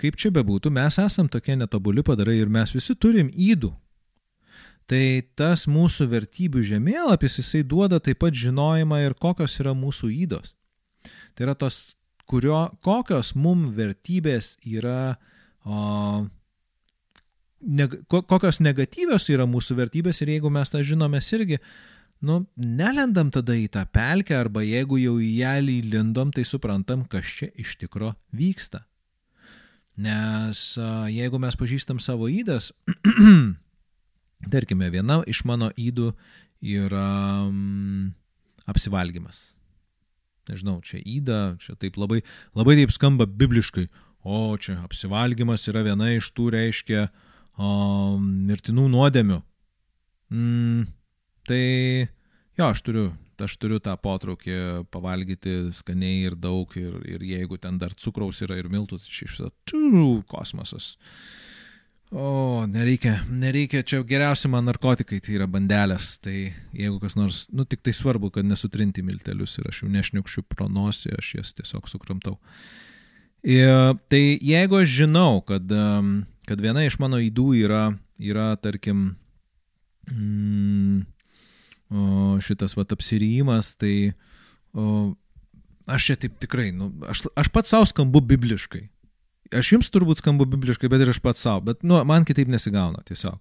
kaip 0.00 0.16
čia 0.18 0.32
bebūtų, 0.34 0.72
mes 0.74 0.98
esam 1.02 1.28
tokie 1.30 1.56
netobuli 1.58 2.02
padarai 2.06 2.38
ir 2.40 2.48
mes 2.52 2.72
visi 2.74 2.96
turim 2.98 3.30
įdų. 3.30 3.72
Tai 4.86 5.02
tas 5.38 5.66
mūsų 5.66 6.06
vertybių 6.12 6.62
žemėlapis, 6.62 7.40
jisai 7.40 7.64
duoda 7.66 7.98
taip 7.98 8.20
pat 8.22 8.34
žinojimą 8.38 9.00
ir 9.02 9.16
kokios 9.18 9.58
yra 9.58 9.74
mūsų 9.74 10.12
įdos. 10.14 10.54
Tai 11.34 11.48
yra 11.48 11.56
tos, 11.58 11.96
kurio, 12.30 12.68
kokios 12.86 13.34
mum 13.34 13.66
vertybės 13.74 14.54
yra 14.62 15.16
o, 15.66 16.26
neg 17.60 17.98
kokios 18.06 18.60
negatyvios 18.62 19.26
yra 19.32 19.46
mūsų 19.50 19.76
vertybės 19.82 20.22
ir 20.22 20.36
jeigu 20.36 20.50
mes 20.54 20.70
tą 20.70 20.82
žinom, 20.86 21.10
mes 21.18 21.28
irgi, 21.34 21.58
nu, 22.22 22.44
nelendam 22.56 23.32
tada 23.34 23.56
į 23.58 23.66
tą 23.74 23.82
pelkę 23.90 24.38
arba 24.38 24.62
jeigu 24.62 25.00
jau 25.02 25.16
į 25.18 25.32
ją 25.40 25.56
įlindom, 25.62 26.30
tai 26.30 26.46
suprantam, 26.46 27.04
kas 27.10 27.26
čia 27.40 27.50
iš 27.58 27.76
tikro 27.82 28.14
vyksta. 28.30 28.84
Nes 29.96 30.62
jeigu 31.12 31.40
mes 31.40 31.56
pažįstam 31.56 32.00
savo 32.04 32.28
įdas, 32.28 32.70
tarkime, 34.52 34.90
viena 34.92 35.22
iš 35.24 35.44
mano 35.48 35.70
įdų 35.72 36.10
yra 36.60 37.08
mm, 37.48 38.10
apsivalgymas. 38.68 39.56
Nežinau, 40.46 40.78
čia 40.84 41.00
įda, 41.02 41.56
čia 41.62 41.74
taip 41.80 41.96
labai, 41.98 42.20
labai 42.54 42.76
taip 42.78 42.92
skamba 42.94 43.26
bibliškai. 43.26 43.88
O, 44.26 44.54
čia 44.58 44.76
apsivalgymas 44.84 45.66
yra 45.70 45.82
viena 45.86 46.10
iš 46.14 46.28
tų, 46.34 46.50
reiškia, 46.54 47.08
o, 47.58 47.70
mirtinų 48.20 48.86
nuodėmių. 48.92 49.40
Mm, 50.34 50.86
tai 51.46 51.62
jo, 52.58 52.68
aš 52.68 52.82
turiu, 52.86 53.08
aš 53.44 53.56
turiu 53.60 53.80
tą 53.82 53.94
potraukį 54.00 54.86
pavalgyti 54.92 55.72
skaniai 55.76 56.26
ir 56.30 56.36
daug 56.38 56.70
ir, 56.78 56.94
ir 57.06 57.24
jeigu 57.26 57.58
ten 57.60 57.80
dar 57.80 57.94
cukraus 57.94 58.42
yra 58.46 58.58
ir 58.60 58.70
miltų, 58.72 59.00
tai 59.02 59.12
iš 59.12 59.24
viso 59.26 59.50
kosmosas. 60.30 60.94
O, 62.14 62.62
nereikia, 62.70 63.16
nereikia, 63.28 63.82
čia 63.82 63.98
geriausia 64.06 64.48
man 64.52 64.68
narkotikai, 64.68 65.18
tai 65.18 65.34
yra 65.40 65.48
bandelės, 65.50 66.14
tai 66.22 66.52
jeigu 66.70 67.00
kas 67.02 67.18
nors, 67.18 67.40
nu 67.50 67.66
tik 67.66 67.82
tai 67.82 67.96
svarbu, 67.96 68.30
kad 68.36 68.46
nesutrinti 68.46 69.02
miltelius 69.02 69.58
ir 69.58 69.66
aš 69.72 69.82
jau 69.82 69.90
nešniukščiu 69.90 70.46
pro 70.46 70.70
nosį, 70.70 71.16
aš 71.18 71.32
jas 71.40 71.56
tiesiog 71.58 71.90
sukramtau. 71.90 72.38
Ir, 73.42 73.98
tai 74.10 74.22
jeigu 74.38 74.78
aš 74.78 74.94
žinau, 75.02 75.42
kad 75.46 75.66
kad 76.46 76.62
viena 76.62 76.84
iš 76.86 77.00
mano 77.02 77.18
įdų 77.20 77.48
yra, 77.58 77.82
yra 78.22 78.54
tarkim, 78.62 79.16
mm, 80.06 81.02
o, 81.90 82.36
šitas 82.42 82.76
vat 82.78 82.92
apsirijimas, 82.92 83.74
tai 83.80 84.12
o, 84.74 85.14
aš 85.86 86.10
čia 86.10 86.18
taip 86.26 86.36
tikrai, 86.42 86.70
nu, 86.74 86.90
aš, 87.08 87.26
aš 87.38 87.50
pats 87.54 87.72
savo 87.74 87.88
skambu 87.88 88.22
bibliškai. 88.26 88.84
Aš 89.54 89.76
jums 89.76 89.90
turbūt 89.94 90.22
skambu 90.22 90.46
bibliškai, 90.50 90.90
bet 90.90 91.04
ir 91.04 91.12
aš 91.12 91.20
pats 91.22 91.44
savo, 91.44 91.62
bet 91.68 91.84
nu, 91.86 91.98
man 92.08 92.26
kitaip 92.26 92.50
nesigauna 92.50 93.04
tiesiog. 93.06 93.38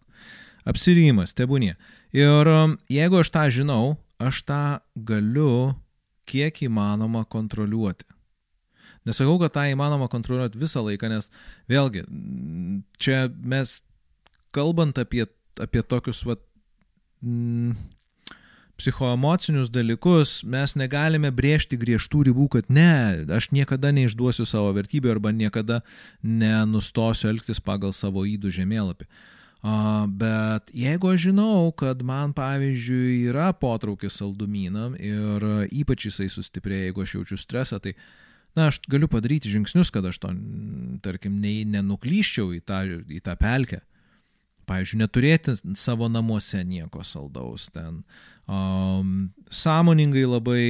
Apsirijimas, 0.66 1.34
tebūnie. 1.38 1.76
Ir 2.16 2.50
jeigu 2.90 3.22
aš 3.22 3.32
tą 3.34 3.46
žinau, 3.54 3.96
aš 4.22 4.42
tą 4.48 4.62
galiu 4.96 5.74
kiek 6.30 6.62
įmanoma 6.66 7.26
kontroliuoti. 7.30 8.08
Nesakau, 9.06 9.38
kad 9.42 9.54
tą 9.54 9.68
įmanoma 9.70 10.08
kontroliuoti 10.10 10.58
visą 10.58 10.82
laiką, 10.86 11.10
nes 11.14 11.30
vėlgi, 11.70 12.06
čia 12.98 13.28
mes 13.46 13.78
kalbant 14.56 14.98
apie, 14.98 15.28
apie 15.62 15.84
tokius 15.86 16.24
vat, 16.26 16.42
mm, 17.22 17.76
psichoemocinius 18.78 19.72
dalykus, 19.72 20.42
mes 20.44 20.76
negalime 20.76 21.32
brėžti 21.32 21.78
griežtų 21.80 22.26
ribų, 22.30 22.50
kad 22.58 22.68
ne, 22.74 23.24
aš 23.32 23.50
niekada 23.56 23.94
neišduosiu 23.96 24.48
savo 24.50 24.74
vertybių 24.76 25.16
arba 25.16 25.32
niekada 25.36 25.82
nenustosiu 26.24 27.32
elgtis 27.32 27.64
pagal 27.64 27.96
savo 27.96 28.26
įdų 28.28 28.52
žemėlapį. 28.60 29.08
Bet 30.20 30.70
jeigu 30.78 31.10
aš 31.10 31.24
žinau, 31.32 31.72
kad 31.74 32.04
man 32.06 32.36
pavyzdžiui 32.38 33.32
yra 33.32 33.48
potraukis 33.58 34.20
saldumynam 34.20 34.94
ir 35.00 35.48
ypač 35.74 36.06
jisai 36.12 36.28
sustiprėja, 36.30 36.92
jeigu 36.92 37.02
aš 37.02 37.16
jaučiu 37.18 37.40
stresą, 37.42 37.80
tai 37.82 37.96
na, 38.56 38.68
aš 38.70 38.84
galiu 38.92 39.10
padaryti 39.10 39.50
žingsnius, 39.50 39.90
kad 39.92 40.06
aš 40.06 40.22
to, 40.22 40.30
tarkim, 41.06 41.40
ne, 41.42 41.58
nenuklyščiau 41.74 42.54
į 42.60 42.62
tą, 42.68 42.84
į 43.10 43.24
tą 43.26 43.36
pelkę. 43.42 43.82
Pavyzdžiui, 44.70 45.02
neturėti 45.02 45.58
savo 45.78 46.08
namuose 46.10 46.64
nieko 46.66 47.04
saldaus 47.06 47.68
ten. 47.74 48.04
Um, 48.46 49.34
sąmoningai 49.50 50.26
labai, 50.30 50.66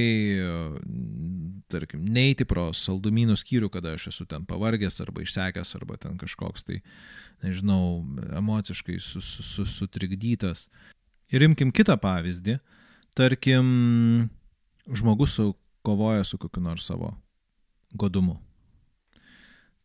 tarkim, 1.68 2.06
neiti 2.08 2.46
pro 2.48 2.70
saldumynų 2.72 3.36
skyrių, 3.36 3.68
kada 3.72 3.92
aš 3.96 4.08
esu 4.14 4.24
ten 4.28 4.46
pavargęs 4.48 4.96
arba 5.04 5.24
išsekęs 5.24 5.74
arba 5.76 5.98
ten 6.00 6.16
kažkoks 6.16 6.64
tai, 6.64 6.80
nežinau, 7.44 8.00
emociškai 8.40 8.96
sus, 9.02 9.28
sus, 9.44 9.76
sutrikdytas. 9.76 10.70
Ir 11.34 11.44
imkim 11.44 11.72
kitą 11.74 11.98
pavyzdį. 12.00 12.56
Tarkim, 13.16 13.66
žmogus 14.88 15.36
su, 15.36 15.50
kovoja 15.84 16.24
su 16.24 16.38
kokiu 16.40 16.62
nors 16.64 16.86
savo 16.88 17.12
godumu. 17.92 18.38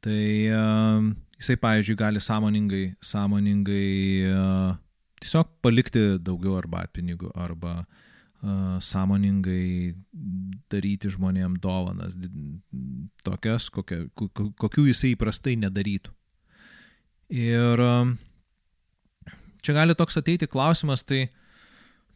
Tai 0.01 0.21
uh, 0.51 1.11
jisai, 1.37 1.57
pavyzdžiui, 1.61 1.97
gali 1.99 2.23
sąmoningai, 2.23 2.85
sąmoningai 3.05 4.31
uh, 4.31 4.79
tiesiog 5.21 5.51
palikti 5.63 6.01
daugiau 6.23 6.57
arbatpinigių 6.59 7.31
arba 7.37 7.81
uh, 7.81 8.79
sąmoningai 8.83 9.93
daryti 10.71 11.11
žmonėm 11.13 11.59
dovanas, 11.61 12.17
tokias, 13.25 13.69
kokia, 13.73 14.03
kokių 14.15 14.87
jisai 14.89 15.13
įprastai 15.15 15.57
nedarytų. 15.61 16.13
Ir 17.31 17.85
uh, 17.85 18.11
čia 19.61 19.75
gali 19.77 19.95
toks 19.97 20.19
ateiti 20.19 20.49
klausimas, 20.49 21.05
tai, 21.07 21.27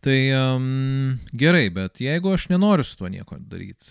tai 0.03 0.17
um, 0.35 1.15
gerai, 1.33 1.69
bet 1.73 2.01
jeigu 2.03 2.33
aš 2.33 2.49
nenoriu 2.51 2.85
su 2.85 2.97
tuo 2.99 3.11
nieko 3.11 3.37
daryti, 3.39 3.87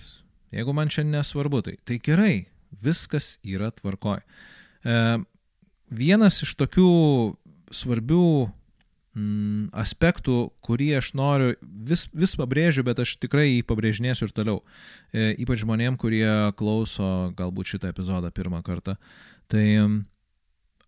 jeigu 0.55 0.75
man 0.77 0.91
čia 0.93 1.07
nesvarbu, 1.07 1.63
tai, 1.67 1.79
tai 1.87 2.01
gerai, 2.03 2.35
viskas 2.83 3.39
yra 3.47 3.71
tvarkoj. 3.75 4.23
E, 4.85 4.99
vienas 5.95 6.41
iš 6.45 6.55
tokių 6.59 6.91
svarbių 7.75 8.27
mm, 9.15 9.71
aspektų, 9.85 10.39
kurį 10.65 10.91
aš 11.01 11.13
noriu, 11.19 11.53
vis, 11.63 12.07
vis 12.13 12.35
pabrėžiu, 12.39 12.85
bet 12.87 13.01
aš 13.05 13.17
tikrai 13.23 13.49
jį 13.49 13.63
pabrėžinėsiu 13.69 14.29
ir 14.29 14.35
toliau, 14.37 14.61
e, 15.13 15.33
ypač 15.45 15.63
žmonėm, 15.65 15.99
kurie 16.01 16.27
klauso 16.59 17.31
galbūt 17.39 17.75
šitą 17.75 17.95
epizodą 17.95 18.33
pirmą 18.35 18.63
kartą, 18.67 18.97
tai 19.51 19.67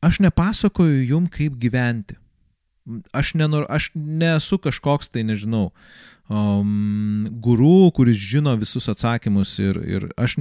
aš 0.04 0.20
nepasakoju 0.26 1.04
jum, 1.06 1.30
kaip 1.30 1.58
gyventi. 1.60 2.18
Aš, 3.10 3.34
nenor, 3.34 3.64
aš 3.66 3.90
nesu 3.98 4.60
kažkoks, 4.62 5.08
tai 5.10 5.24
nežinau, 5.26 5.72
um, 6.30 7.26
guru, 7.42 7.90
kuris 7.90 8.14
žino 8.14 8.54
visus 8.58 8.86
atsakymus 8.92 9.56
ir, 9.58 9.80
ir 9.82 10.06
aš, 10.14 10.36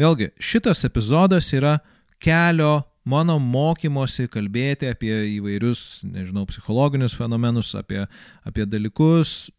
vėlgi, 0.00 0.30
šitas 0.40 0.86
epizodas 0.88 1.50
yra 1.52 1.76
kelio 2.20 2.78
mano 3.08 3.38
mokymosi 3.40 4.28
kalbėti 4.32 4.90
apie 4.90 5.12
įvairius, 5.36 6.02
nežinau, 6.04 6.46
psichologinius 6.48 7.16
fenomenus, 7.18 7.72
apie, 7.78 8.04
apie 8.46 8.66
dalykus, 8.68 9.50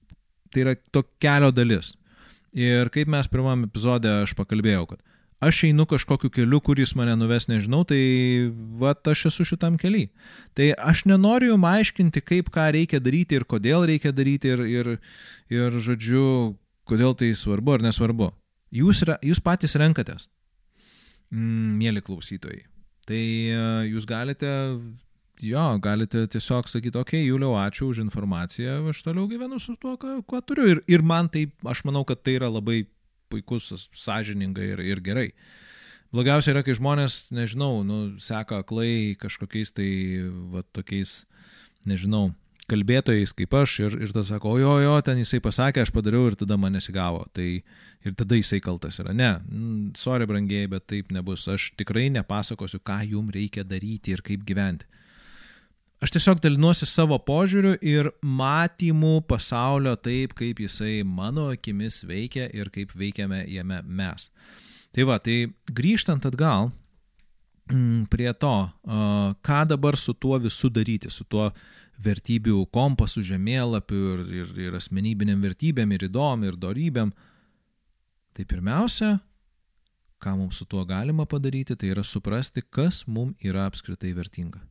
tai 0.51 0.65
yra 0.65 0.75
to 0.93 1.03
kelio 1.21 1.51
dalis. 1.51 1.95
Ir 2.51 2.91
kaip 2.91 3.07
mes 3.07 3.29
pirmam 3.31 3.63
epizode 3.63 4.11
aš 4.11 4.35
pakalbėjau, 4.35 4.83
kad 4.89 4.99
aš 5.41 5.63
einu 5.69 5.87
kažkokiu 5.89 6.29
keliu, 6.29 6.59
kuris 6.61 6.93
mane 6.95 7.15
nuves 7.17 7.47
nežinau, 7.49 7.81
tai 7.87 8.01
va, 8.79 8.93
aš 8.93 9.25
esu 9.31 9.45
šitam 9.47 9.77
keliui. 9.81 10.11
Tai 10.57 10.69
aš 10.77 11.05
nenoriu 11.09 11.55
jums 11.55 11.69
aiškinti, 11.71 12.21
kaip 12.21 12.51
ką 12.53 12.67
reikia 12.75 13.01
daryti 13.01 13.39
ir 13.39 13.47
kodėl 13.49 13.87
reikia 13.89 14.13
daryti 14.13 14.53
ir, 14.53 14.65
ir, 14.69 14.91
ir 15.49 15.79
žodžiu, 15.81 16.53
kodėl 16.85 17.17
tai 17.17 17.31
svarbu 17.37 17.79
ar 17.79 17.87
nesvarbu. 17.87 18.29
Jūs, 18.71 19.01
jūs 19.25 19.41
patys 19.43 19.75
renkatės, 19.79 20.29
mm, 21.33 21.73
mėly 21.79 22.03
klausytojai. 22.05 22.67
Tai 23.09 23.21
e, 23.21 23.61
jūs 23.89 24.05
galite, 24.09 24.49
jo, 25.41 25.63
galite 25.81 26.25
tiesiog 26.31 26.69
sakyti, 26.69 26.99
okei, 26.99 27.23
okay, 27.23 27.29
Juliau, 27.29 27.55
ačiū 27.59 27.89
už 27.91 28.03
informaciją, 28.05 28.81
aš 28.91 29.01
toliau 29.07 29.27
gyvenu 29.31 29.59
su 29.61 29.75
tuo, 29.81 29.95
ką, 30.01 30.19
ką 30.27 30.41
turiu. 30.45 30.67
Ir, 30.75 30.83
ir 30.91 31.05
man 31.05 31.31
tai, 31.33 31.47
aš 31.65 31.83
manau, 31.87 32.05
kad 32.07 32.21
tai 32.21 32.37
yra 32.39 32.51
labai 32.51 32.83
puikus, 33.31 33.71
sąžiningai 33.97 34.73
ir, 34.75 34.85
ir 34.93 35.03
gerai. 35.03 35.29
Blogiausia 36.11 36.51
yra, 36.51 36.61
kai 36.67 36.75
žmonės, 36.75 37.29
nežinau, 37.31 37.85
nu, 37.87 38.01
seka 38.19 38.59
aklai 38.65 39.15
kažkokiais 39.19 39.71
tai, 39.71 39.89
va, 40.51 40.65
tokiais, 40.75 41.21
nežinau, 41.87 42.33
kalbėtojais 42.71 43.35
kaip 43.35 43.53
aš 43.59 43.75
ir, 43.83 43.97
ir 44.07 44.13
tada 44.13 44.23
sako, 44.27 44.55
o 44.55 44.61
jo, 44.61 44.77
jo, 44.83 44.95
ten 45.05 45.19
jisai 45.21 45.41
pasakė, 45.43 45.83
aš 45.83 45.91
padariau 45.95 46.31
ir 46.31 46.37
tada 46.39 46.57
man 46.59 46.75
nesigavo. 46.77 47.25
Tai 47.35 47.47
ir 47.51 48.15
tada 48.17 48.39
jisai 48.39 48.61
kaltas 48.63 49.01
yra. 49.03 49.13
Ne, 49.15 49.33
sorry 49.99 50.27
brangiai, 50.29 50.69
bet 50.71 50.87
taip 50.91 51.11
nebus. 51.15 51.47
Aš 51.51 51.71
tikrai 51.79 52.07
nepasakosiu, 52.13 52.81
ką 52.83 53.01
jums 53.11 53.35
reikia 53.35 53.67
daryti 53.67 54.15
ir 54.15 54.23
kaip 54.25 54.47
gyventi. 54.47 54.87
Aš 56.01 56.15
tiesiog 56.15 56.39
dalinuosi 56.41 56.87
savo 56.89 57.19
požiūriu 57.21 57.75
ir 57.85 58.07
matymu 58.25 59.19
pasaulio 59.29 59.93
taip, 60.01 60.31
kaip 60.33 60.57
jisai 60.63 61.03
mano 61.05 61.51
akimis 61.53 61.99
veikia 62.09 62.47
ir 62.57 62.71
kaip 62.73 62.95
veikiame 62.97 63.43
jame 63.45 63.83
mes. 63.85 64.31
Tai 64.97 65.05
va, 65.05 65.19
tai 65.21 65.51
grįžtant 65.69 66.25
atgal 66.25 66.71
mm, 67.69 68.07
prie 68.09 68.33
to, 68.33 68.55
ką 69.45 69.59
dabar 69.69 69.99
su 69.99 70.17
tuo 70.17 70.41
visu 70.41 70.71
daryti, 70.73 71.13
su 71.13 71.27
tuo 71.29 71.51
vertybių 72.01 72.65
kompasų, 72.73 73.23
žemėlapių 73.31 74.01
ir, 74.13 74.23
ir, 74.41 74.53
ir 74.67 74.77
asmenybiniam 74.77 75.41
vertybėm, 75.43 75.93
ir 75.95 76.07
įdom, 76.07 76.45
ir 76.47 76.57
dorybėm, 76.59 77.11
tai 78.35 78.45
pirmiausia, 78.47 79.15
ką 80.21 80.35
mums 80.37 80.59
su 80.61 80.67
tuo 80.69 80.83
galima 80.85 81.25
padaryti, 81.25 81.75
tai 81.75 81.91
yra 81.93 82.03
suprasti, 82.05 82.61
kas 82.61 83.03
mums 83.07 83.37
yra 83.45 83.65
apskritai 83.69 84.13
vertinga. 84.17 84.61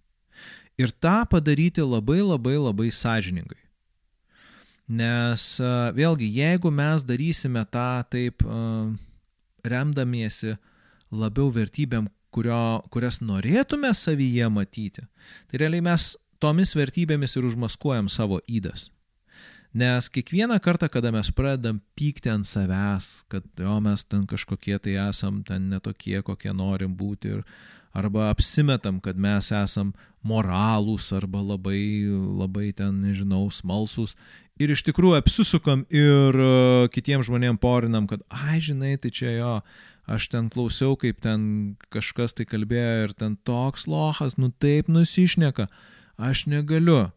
Ir 0.81 0.95
tą 0.97 1.25
padaryti 1.29 1.85
labai 1.85 2.21
labai 2.23 2.57
labai 2.57 2.89
sąžiningai. 2.95 3.59
Nes 4.91 5.43
vėlgi, 5.95 6.27
jeigu 6.35 6.71
mes 6.75 7.05
darysime 7.07 7.63
tą 7.71 8.03
taip 8.11 8.43
remdamiesi 9.63 10.57
labiau 11.11 11.51
vertybėm, 11.55 12.09
kurio, 12.35 12.81
kurias 12.91 13.21
norėtume 13.23 13.91
savyje 13.95 14.49
matyti, 14.51 15.05
tai 15.51 15.61
realiai 15.63 15.85
mes 15.85 16.15
tomis 16.41 16.75
vertybėmis 16.77 17.37
ir 17.37 17.47
užmaskuojam 17.51 18.09
savo 18.13 18.41
įdas. 18.49 18.89
Nes 19.71 20.09
kiekvieną 20.11 20.59
kartą, 20.59 20.89
kada 20.91 21.13
mes 21.15 21.31
pradedam 21.31 21.79
pykti 21.95 22.31
ant 22.33 22.47
savęs, 22.49 23.23
kad 23.31 23.45
jo 23.55 23.77
mes 23.85 24.03
ten 24.03 24.25
kažkokie 24.27 24.81
tai 24.83 24.97
esam, 24.99 25.45
ten 25.47 25.69
netokie, 25.71 26.19
kokie 26.27 26.51
norim 26.51 26.97
būti, 26.99 27.37
ir, 27.37 27.45
arba 27.95 28.33
apsimetam, 28.33 28.99
kad 28.99 29.15
mes 29.15 29.53
esam 29.55 29.93
moralūs 30.27 31.13
arba 31.15 31.39
labai, 31.53 32.03
labai 32.11 32.73
ten, 32.75 32.99
nežinau, 33.05 33.45
smalsus, 33.55 34.17
ir 34.59 34.75
iš 34.75 34.83
tikrųjų 34.89 35.21
apsisukam 35.21 35.87
ir 35.87 36.35
uh, 36.35 36.91
kitiems 36.91 37.31
žmonėms 37.31 37.63
porinam, 37.63 38.11
kad, 38.11 38.27
ai, 38.27 38.59
žinai, 38.59 38.97
tai 38.99 39.15
čia 39.15 39.37
jo, 39.37 39.55
aš 40.11 40.29
ten 40.35 40.51
klausiau, 40.51 40.99
kaip 40.99 41.23
ten 41.23 41.77
kažkas 41.95 42.35
tai 42.35 42.49
kalbėjo 42.51 43.07
ir 43.07 43.15
ten 43.15 43.39
toks 43.47 43.87
lohas, 43.87 44.35
nu 44.35 44.51
taip 44.51 44.91
nusišneka 44.91 45.71
aš 46.21 46.47
negaliu. 46.51 47.09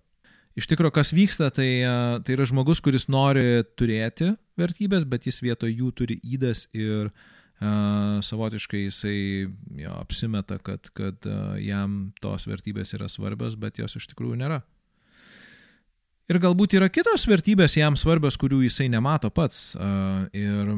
Iš 0.54 0.68
tikrųjų, 0.70 0.94
kas 0.94 1.14
vyksta, 1.16 1.50
tai, 1.54 1.70
e, 1.82 1.94
tai 2.26 2.36
yra 2.36 2.46
žmogus, 2.46 2.82
kuris 2.84 3.08
nori 3.10 3.64
turėti 3.78 4.36
vertybės, 4.60 5.08
bet 5.10 5.26
jis 5.26 5.42
vietoj 5.42 5.72
jų 5.74 5.90
turi 5.98 6.20
įdas 6.22 6.68
ir 6.78 7.10
uh, 7.10 8.20
savotiškai 8.22 8.84
jisai 8.84 9.18
jo, 9.82 9.96
apsimeta, 9.98 10.60
kad, 10.62 10.92
kad 10.94 11.26
uh, 11.26 11.56
jam 11.58 12.14
tos 12.22 12.46
vertybės 12.46 12.94
yra 12.94 13.10
svarbios, 13.10 13.58
bet 13.58 13.82
jos 13.82 13.98
iš 13.98 14.06
tikrųjų 14.12 14.38
nėra. 14.44 14.62
Ir 16.30 16.40
galbūt 16.40 16.78
yra 16.78 16.88
kitos 16.94 17.26
vertybės 17.28 17.76
jam 17.80 17.98
svarbios, 18.00 18.38
kurių 18.40 18.62
jisai 18.68 18.88
nemato 18.94 19.34
pats. 19.34 19.74
Uh, 19.74 20.30
ir 20.38 20.70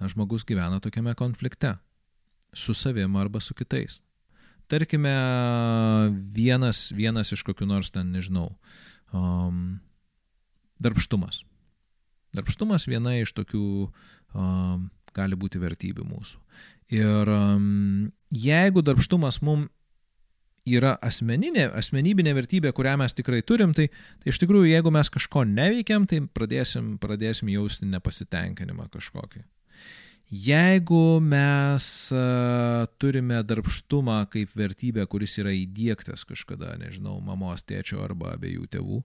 na, 0.00 0.08
žmogus 0.08 0.48
gyvena 0.48 0.80
tokiame 0.82 1.14
konflikte 1.18 1.76
su 2.56 2.74
savim 2.74 3.20
arba 3.20 3.40
su 3.44 3.54
kitais. 3.54 4.00
Tarkime, 4.68 5.12
vienas, 6.36 6.88
vienas 6.92 7.32
iš 7.32 7.44
kokių 7.46 7.68
nors 7.70 7.88
ten, 7.94 8.10
nežinau, 8.12 8.50
um, 9.16 9.78
darbštumas. 10.76 11.40
Darbštumas 12.36 12.84
viena 12.90 13.14
iš 13.16 13.32
tokių 13.36 13.64
um, 13.88 14.90
gali 15.16 15.38
būti 15.40 15.60
vertybių 15.62 16.04
mūsų. 16.04 16.42
Ir 16.98 17.32
um, 17.32 18.12
jeigu 18.28 18.84
darbštumas 18.84 19.40
mums 19.44 19.72
yra 20.68 20.94
asmeninė, 21.04 21.70
asmenybinė 21.78 22.34
vertybė, 22.36 22.72
kurią 22.76 22.98
mes 23.00 23.14
tikrai 23.16 23.40
turim, 23.46 23.72
tai, 23.76 23.88
tai 24.20 24.32
iš 24.32 24.40
tikrųjų, 24.42 24.68
jeigu 24.68 24.92
mes 24.92 25.08
kažko 25.12 25.46
neveikiam, 25.48 26.04
tai 26.08 26.20
pradėsim, 26.20 26.96
pradėsim 27.00 27.48
jausti 27.54 27.88
nepasitenkinimą 27.88 28.90
kažkokį. 28.92 29.46
Jeigu 30.28 31.20
mes 31.24 31.84
uh, 32.12 32.84
turime 33.00 33.38
darbštumą 33.48 34.18
kaip 34.28 34.50
vertybę, 34.52 35.06
kuris 35.08 35.38
yra 35.40 35.54
įdėktas 35.56 36.26
kažkada, 36.28 36.74
nežinau, 36.76 37.16
mamos, 37.24 37.64
tėčio 37.64 38.02
arba 38.04 38.34
abiejų 38.34 38.66
tėvų, 38.76 38.98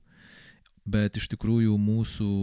bet 0.84 1.16
iš 1.16 1.30
tikrųjų 1.32 1.78
mūsų 1.80 2.34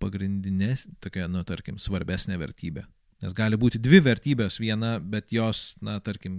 pagrindinė, 0.00 0.72
tokia, 1.04 1.28
nu, 1.28 1.44
tarkim, 1.44 1.76
svarbesnė 1.76 2.40
vertybė. 2.40 2.86
Nes 3.20 3.34
gali 3.36 3.58
būti 3.60 3.76
dvi 3.76 4.00
vertybės, 4.00 4.56
viena, 4.62 4.94
bet 4.96 5.28
jos, 5.34 5.74
na, 5.84 5.98
tarkim, 6.00 6.38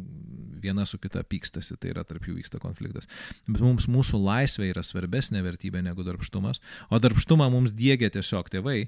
viena 0.63 0.87
su 0.89 0.97
kita 1.01 1.21
pykstasi, 1.29 1.77
tai 1.77 1.91
yra 1.93 2.01
tarp 2.07 2.25
jų 2.25 2.39
vyksta 2.39 2.57
konfliktas. 2.61 3.05
Bet 3.45 3.61
mums 3.61 3.85
mūsų 3.85 4.17
laisvė 4.17 4.71
yra 4.71 4.81
svarbesnė 4.85 5.43
vertybė 5.45 5.83
negu 5.85 6.01
darbštumas, 6.07 6.57
o 6.89 6.97
darbštumą 7.01 7.51
mums 7.53 7.75
dėgia 7.77 8.09
tiesiog 8.17 8.49
tėvai. 8.49 8.87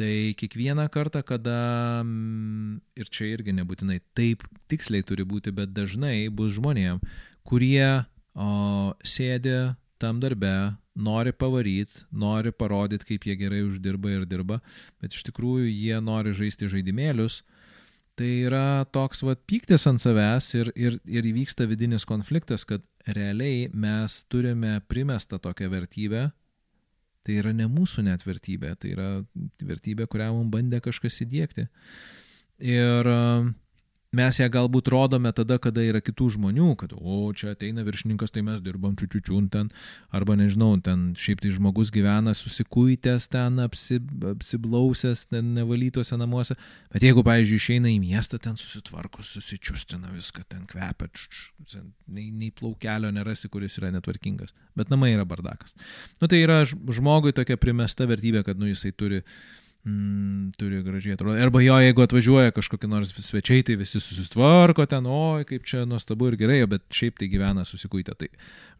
Tai 0.00 0.34
kiekvieną 0.40 0.88
kartą, 0.88 1.20
kada, 1.22 2.00
mm, 2.00 2.80
ir 2.96 3.10
čia 3.12 3.28
irgi 3.34 3.52
nebūtinai 3.52 3.98
taip 4.16 4.46
tiksliai 4.72 5.04
turi 5.04 5.26
būti, 5.28 5.52
bet 5.52 5.74
dažnai 5.76 6.30
bus 6.32 6.54
žmonėm, 6.56 7.02
kurie 7.44 8.06
o, 8.32 8.94
sėdi 9.04 9.76
tam 10.00 10.18
darbe, 10.22 10.72
nori 10.96 11.32
pavaryti, 11.32 12.06
nori 12.10 12.52
parodyti, 12.52 13.12
kaip 13.12 13.28
jie 13.28 13.36
gerai 13.36 13.62
uždirba 13.66 14.16
ir 14.16 14.24
dirba, 14.28 14.62
bet 15.00 15.12
iš 15.12 15.26
tikrųjų 15.28 15.68
jie 15.68 16.00
nori 16.00 16.32
žaisti 16.36 16.70
žaidimėlius. 16.72 17.42
Tai 18.16 18.28
yra 18.28 18.84
toks 18.92 19.22
vat 19.24 19.40
pyktis 19.48 19.86
ant 19.88 20.00
savęs 20.00 20.50
ir, 20.56 20.72
ir, 20.76 20.98
ir 21.08 21.28
įvyksta 21.30 21.64
vidinis 21.68 22.04
konfliktas, 22.08 22.66
kad 22.68 22.84
realiai 23.08 23.70
mes 23.72 24.22
turime 24.28 24.80
primestą 24.88 25.40
tokią 25.40 25.70
vertybę, 25.72 26.26
tai 27.26 27.38
yra 27.40 27.52
ne 27.56 27.68
mūsų 27.70 28.06
net 28.08 28.24
vertybė, 28.26 28.74
tai 28.80 28.94
yra 28.96 29.08
vertybė, 29.62 30.08
kurią 30.10 30.32
mums 30.34 30.52
bandė 30.54 30.82
kažkas 30.84 31.20
įdėkti. 31.26 31.68
Ir 32.72 33.10
mes 34.16 34.38
ją 34.38 34.48
galbūt 34.52 34.90
rodome 34.92 35.30
tada, 35.32 35.56
kada 35.62 35.82
yra 35.84 36.02
kitų 36.04 36.28
žmonių, 36.36 36.68
kad, 36.80 36.92
o, 36.96 37.24
čia 37.36 37.54
ateina 37.54 37.84
viršininkas, 37.86 38.32
tai 38.34 38.44
mes 38.44 38.60
dirbam 38.64 38.92
čiučiučiun 39.00 39.48
ten, 39.52 39.70
arba 40.12 40.36
nežinau, 40.38 40.74
ten 40.84 41.10
šiaip 41.18 41.40
tai 41.42 41.52
žmogus 41.54 41.92
gyvena 41.94 42.34
susikuitęs 42.36 43.30
ten, 43.32 43.62
apsi, 43.64 44.00
apsiblausęs 44.34 45.24
ten 45.32 45.54
nevalytose 45.56 46.18
namuose, 46.20 46.58
bet 46.92 47.06
jeigu, 47.08 47.24
pavyzdžiui, 47.26 47.62
išeina 47.62 47.92
į 47.92 47.96
miestą, 48.04 48.40
ten 48.42 48.60
susitvarko, 48.60 49.24
susičiustina 49.24 50.12
viską, 50.12 50.44
ten 50.52 50.68
kvepia, 50.68 51.08
č, 51.16 51.48
č, 51.64 51.80
nei, 52.12 52.28
nei 52.28 52.52
plaukelio 52.52 53.10
nerasi, 53.16 53.48
kuris 53.52 53.80
yra 53.80 53.94
netvarkingas, 53.96 54.52
bet 54.76 54.92
namai 54.92 55.14
yra 55.16 55.24
bardakas. 55.28 55.72
Nu 56.20 56.28
tai 56.28 56.44
yra 56.44 56.62
žmogui 56.68 57.32
tokia 57.36 57.56
primesta 57.60 58.04
vertybė, 58.10 58.44
kad, 58.44 58.60
nu, 58.60 58.68
jisai 58.68 58.92
turi 58.92 59.24
mm, 59.84 60.52
turi 60.58 60.82
gražiai 60.82 61.16
atrodyti. 61.16 61.42
Arba 61.42 61.62
jo, 61.62 61.76
jeigu 61.82 62.04
atvažiuoja 62.04 62.54
kažkokie 62.54 62.90
nors 62.90 63.12
svečiai, 63.16 63.64
tai 63.66 63.76
visi 63.80 64.00
susitvarko 64.00 64.86
ten, 64.90 65.06
oi, 65.06 65.46
kaip 65.48 65.66
čia 65.68 65.84
nuostabu 65.88 66.30
ir 66.30 66.38
gerai, 66.40 66.60
bet 66.70 66.84
šiaip 66.94 67.18
tai 67.20 67.30
gyvena 67.32 67.66
susikuitę. 67.68 68.14
Tai, 68.18 68.30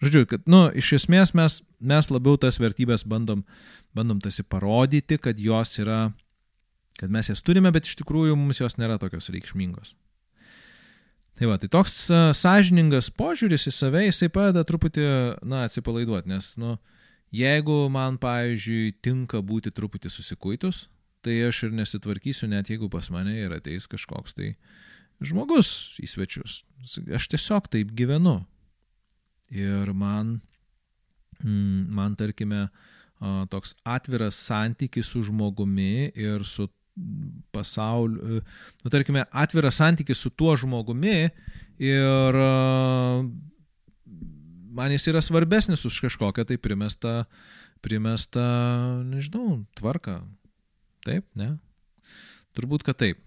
žodžiu, 0.05 0.27
kad, 0.31 0.45
nu, 0.51 0.65
iš 0.79 0.93
esmės 1.01 1.35
mes, 1.39 1.61
mes 1.81 2.13
labiau 2.13 2.39
tas 2.41 2.61
vertybės 2.63 3.07
bandom, 3.09 3.45
bandom 3.97 4.23
tasi 4.23 4.47
parodyti, 4.47 5.19
kad 5.23 5.41
jos 5.41 5.79
yra, 5.83 6.05
kad 7.01 7.13
mes 7.13 7.33
jas 7.33 7.43
turime, 7.43 7.73
bet 7.75 7.89
iš 7.89 7.99
tikrųjų 8.03 8.39
mums 8.39 8.63
jos 8.63 8.79
nėra 8.79 9.01
tokios 9.03 9.31
reikšmingos. 9.33 9.97
Tai 11.41 11.49
va, 11.49 11.57
tai 11.59 11.71
toks 11.73 11.95
uh, 12.13 12.31
sąžiningas 12.37 13.09
požiūris 13.17 13.65
į 13.67 13.73
save, 13.73 14.03
jisai 14.05 14.29
padeda 14.31 14.63
truputį, 14.69 15.05
na, 15.49 15.65
atsipalaiduoti, 15.67 16.29
nes, 16.29 16.53
nu, 16.61 16.77
jeigu 17.33 17.87
man, 17.93 18.19
pavyzdžiui, 18.21 18.95
tinka 19.05 19.41
būti 19.43 19.73
truputį 19.75 20.13
susikuitus, 20.13 20.87
tai 21.23 21.39
aš 21.47 21.67
ir 21.69 21.77
nesitvarkysiu, 21.77 22.49
net 22.51 22.71
jeigu 22.73 22.91
pas 22.93 23.09
mane 23.15 23.35
ir 23.39 23.55
ateis 23.55 23.87
kažkoks 23.91 24.35
tai 24.37 24.55
žmogus 25.23 25.99
į 26.03 26.09
svečius. 26.11 26.63
Aš 27.15 27.29
tiesiog 27.31 27.69
taip 27.73 27.93
gyvenu. 27.97 28.41
Ir 29.53 29.93
man, 29.95 30.41
mm, 31.43 31.93
man 31.95 32.17
tarkime, 32.19 32.67
toks 33.53 33.77
atviras 33.85 34.39
santykis 34.49 35.13
su 35.13 35.23
žmogumi 35.23 36.11
ir 36.19 36.45
su 36.45 36.69
pasauliu, 37.53 38.41
nu, 38.85 38.91
tarkime, 38.91 39.25
atviras 39.31 39.79
santykis 39.81 40.19
su 40.19 40.31
tuo 40.31 40.57
žmogumi 40.57 41.31
ir 41.79 42.41
man 44.75 44.95
jis 44.95 45.09
yra 45.13 45.23
svarbesnis 45.25 45.85
už 45.89 46.01
kažkokią 46.09 46.47
tai 46.49 46.59
primestą, 46.61 47.23
primestą, 47.85 48.47
nežinau, 49.09 49.63
tvarką, 49.79 50.21
Taip, 51.03 51.27
ne? 51.39 51.57
Turbūt, 52.55 52.85
kad 52.87 52.99
taip. 53.01 53.21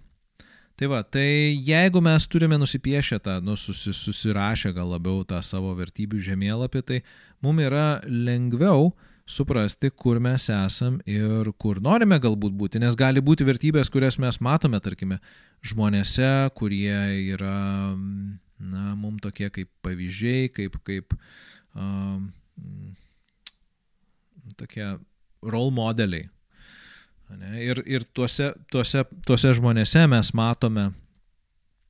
Tai 0.75 0.89
va, 0.91 1.01
tai 1.07 1.55
jeigu 1.63 2.01
mes 2.03 2.27
turime 2.27 2.57
nusipiešę 2.59 3.19
tą, 3.23 3.37
nu, 3.43 3.55
susi, 3.59 3.93
susirašę 3.95 4.73
gal 4.75 4.89
labiau 4.91 5.23
tą 5.27 5.39
savo 5.43 5.71
vertybių 5.75 6.19
žemėlapį, 6.23 6.81
tai 6.83 7.01
mums 7.43 7.63
yra 7.63 7.85
lengviau 8.07 8.89
suprasti, 9.25 9.89
kur 9.89 10.19
mes 10.23 10.49
esam 10.51 10.99
ir 11.09 11.47
kur 11.59 11.79
norime 11.83 12.19
galbūt 12.21 12.55
būti, 12.59 12.83
nes 12.83 12.95
gali 12.99 13.23
būti 13.23 13.47
vertybės, 13.47 13.89
kurias 13.91 14.19
mes 14.21 14.39
matome, 14.43 14.79
tarkime, 14.83 15.21
žmonėse, 15.65 16.51
kurie 16.59 16.99
yra, 17.33 17.55
na, 18.59 18.93
mums 18.95 19.23
tokie 19.25 19.49
kaip 19.53 19.71
pavyzdžiai, 19.85 20.51
kaip, 20.55 20.77
kaip 20.87 21.17
um, 21.75 22.29
tokie 24.57 24.87
role 25.45 25.73
modeliai, 25.75 26.29
Ne? 27.33 27.57
Ir, 27.63 27.81
ir 27.89 28.05
tuose, 28.13 28.51
tuose, 28.71 29.03
tuose 29.25 29.53
žmonėse 29.57 30.05
mes 30.09 30.29
matome, 30.37 30.89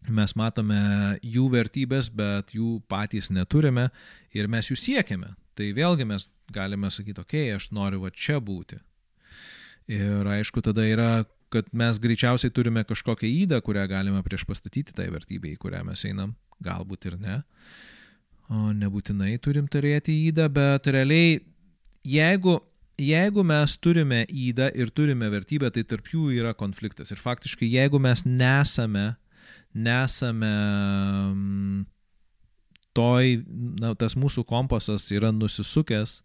mes 0.08 0.36
matome 0.40 0.80
jų 1.24 1.50
vertybės, 1.52 2.10
bet 2.14 2.56
jų 2.56 2.80
patys 2.92 3.32
neturime 3.34 3.90
ir 4.36 4.50
mes 4.52 4.72
jų 4.72 4.80
siekiame. 4.80 5.34
Tai 5.56 5.70
vėlgi 5.76 6.08
mes 6.08 6.28
galime 6.56 6.92
sakyti, 6.92 7.24
okei, 7.24 7.48
okay, 7.50 7.56
aš 7.58 7.70
noriu 7.76 8.04
va 8.04 8.12
čia 8.12 8.40
būti. 8.44 8.80
Ir 9.92 10.28
aišku, 10.38 10.64
tada 10.66 10.86
yra, 10.88 11.10
kad 11.54 11.68
mes 11.76 12.00
greičiausiai 12.02 12.52
turime 12.52 12.84
kažkokią 12.88 13.28
įdą, 13.44 13.62
kurią 13.64 13.86
galime 13.92 14.24
prieš 14.26 14.48
pastatyti 14.50 14.96
tai 14.96 15.08
vertybei, 15.14 15.54
į 15.56 15.62
kurią 15.62 15.84
mes 15.88 16.04
einam, 16.08 16.34
galbūt 16.64 17.10
ir 17.12 17.18
ne. 17.20 17.42
O 18.52 18.70
nebūtinai 18.78 19.36
turim 19.42 19.68
turėti 19.72 20.14
įdą, 20.30 20.48
bet 20.54 20.88
realiai, 20.94 21.40
jeigu 22.06 22.60
jeigu 23.02 23.44
mes 23.44 23.76
turime 23.78 24.24
įdą 24.30 24.70
ir 24.76 24.92
turime 24.96 25.30
vertybę, 25.32 25.72
tai 25.74 25.84
tarp 25.84 26.08
jų 26.14 26.30
yra 26.38 26.54
konfliktas. 26.56 27.12
Ir 27.12 27.20
faktiškai, 27.20 27.68
jeigu 27.68 28.00
mes 28.00 28.24
nesame, 28.26 29.16
nesame 29.74 30.52
mm, 31.34 31.82
toj, 32.96 33.42
na, 33.82 33.94
tas 34.00 34.16
mūsų 34.16 34.46
kompasas 34.48 35.10
yra 35.12 35.34
nusisukęs 35.36 36.22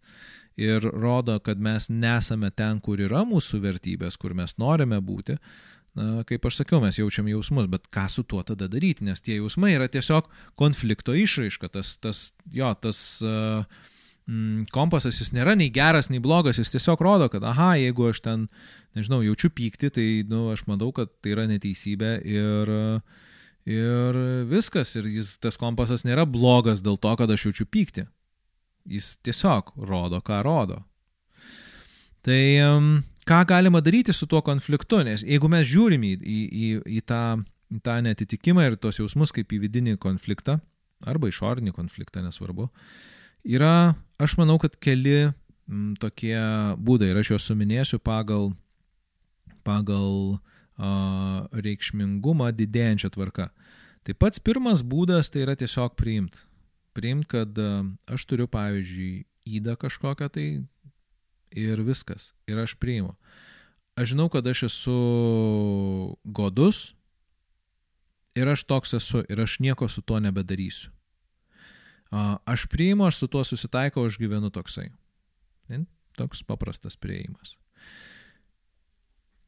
ir 0.61 0.83
rodo, 0.83 1.37
kad 1.43 1.59
mes 1.59 1.89
nesame 1.89 2.51
ten, 2.55 2.79
kur 2.83 3.01
yra 3.01 3.25
mūsų 3.27 3.61
vertybės, 3.63 4.17
kur 4.19 4.35
mes 4.37 4.55
norime 4.61 4.99
būti, 5.03 5.37
na, 5.97 6.23
kaip 6.27 6.45
aš 6.47 6.61
sakiau, 6.61 6.79
mes 6.83 6.95
jaučiam 6.95 7.27
jausmus, 7.27 7.67
bet 7.71 7.89
ką 7.91 8.05
su 8.11 8.23
tuo 8.23 8.43
tada 8.47 8.69
daryti, 8.71 9.03
nes 9.03 9.19
tie 9.23 9.41
jausmai 9.41 9.73
yra 9.75 9.89
tiesiog 9.91 10.29
konflikto 10.59 11.15
išraiška, 11.17 11.71
tas, 11.73 11.97
tas 11.99 12.21
jo, 12.55 12.69
tas 12.79 12.99
uh, 13.25 13.65
mm, 14.29 14.69
kompasas 14.71 15.19
jis 15.19 15.33
nėra 15.35 15.57
nei 15.59 15.71
geras, 15.73 16.07
nei 16.11 16.23
blogas, 16.23 16.61
jis 16.61 16.71
tiesiog 16.71 17.03
rodo, 17.03 17.27
kad, 17.33 17.43
aha, 17.47 17.73
jeigu 17.81 18.07
aš 18.07 18.23
ten, 18.23 18.47
nežinau, 18.95 19.19
jaučiu 19.25 19.51
pyktį, 19.51 19.91
tai, 19.91 20.07
na, 20.23 20.37
nu, 20.37 20.45
aš 20.55 20.63
matau, 20.71 20.93
kad 20.95 21.11
tai 21.19 21.35
yra 21.35 21.47
neteisybė 21.51 22.13
ir, 22.23 22.73
ir 23.67 24.21
viskas, 24.47 24.95
ir 24.95 25.11
jis, 25.11 25.35
tas 25.43 25.59
kompasas 25.59 26.07
nėra 26.07 26.23
blogas 26.23 26.83
dėl 26.85 26.95
to, 27.01 27.11
kad 27.19 27.35
aš 27.35 27.49
jaučiu 27.49 27.67
pyktį. 27.67 28.07
Jis 28.89 29.13
tiesiog 29.21 29.75
rodo, 29.75 30.23
ką 30.25 30.39
rodo. 30.47 30.79
Tai 32.25 32.41
ką 33.31 33.39
galima 33.47 33.79
daryti 33.83 34.13
su 34.13 34.27
tuo 34.27 34.43
konfliktu, 34.43 34.99
nes 35.07 35.23
jeigu 35.23 35.47
mes 35.51 35.63
žiūrim 35.71 36.03
į, 36.03 36.13
į, 36.19 36.41
į, 36.51 36.69
į, 36.99 37.01
tą, 37.07 37.23
į 37.71 37.79
tą 37.85 37.97
netitikimą 38.03 38.67
ir 38.67 38.75
tos 38.75 38.99
jausmus 38.99 39.31
kaip 39.31 39.55
į 39.55 39.63
vidinį 39.63 39.95
konfliktą, 40.03 40.59
arba 41.07 41.31
išorinį 41.31 41.71
konfliktą, 41.73 42.21
nesvarbu, 42.25 42.67
yra 43.47 43.95
Aš 44.21 44.35
manau, 44.37 44.59
kad 44.61 44.75
keli 44.77 45.15
m, 45.25 45.33
mm, 45.65 45.93
tokie 46.01 46.37
būdai 46.77 47.09
ir 47.09 47.19
aš 47.21 47.31
juos 47.33 47.47
suminėsiu 47.49 47.97
pagal, 47.97 48.51
pagal 49.65 50.37
a, 50.77 51.47
reikšmingumą 51.65 52.51
didėjančią 52.53 53.09
tvarką. 53.15 53.47
Tai 54.05 54.15
pats 54.21 54.41
pirmas 54.45 54.83
būdas 54.85 55.33
tai 55.33 55.41
yra 55.47 55.55
tiesiog 55.57 55.97
priimt. 55.97 56.43
Priimt, 56.93 57.25
kad 57.33 57.57
a, 57.57 57.81
aš 58.13 58.27
turiu, 58.29 58.45
pavyzdžiui, 58.51 59.23
įdą 59.57 59.73
kažkokią 59.81 60.29
tai 60.29 60.45
ir 61.51 61.81
viskas. 61.85 62.31
Ir 62.47 62.59
aš 62.61 62.75
priimu. 62.79 63.15
Aš 63.99 64.13
žinau, 64.13 64.29
kad 64.31 64.47
aš 64.47 64.63
esu 64.69 64.97
godus 66.23 66.93
ir 68.35 68.47
aš 68.47 68.63
toks 68.63 68.95
esu 68.97 69.23
ir 69.29 69.41
aš 69.43 69.59
nieko 69.59 69.89
su 69.89 70.01
tuo 70.01 70.19
nebedarysiu. 70.19 70.91
Aš 72.45 72.65
priimu, 72.67 73.05
aš 73.07 73.21
su 73.23 73.27
tuo 73.27 73.43
susitaikau, 73.43 74.05
aš 74.05 74.17
gyvenu 74.19 74.51
toksai. 74.51 74.89
Toks 76.19 76.43
paprastas 76.43 76.97
prieimas. 76.99 77.55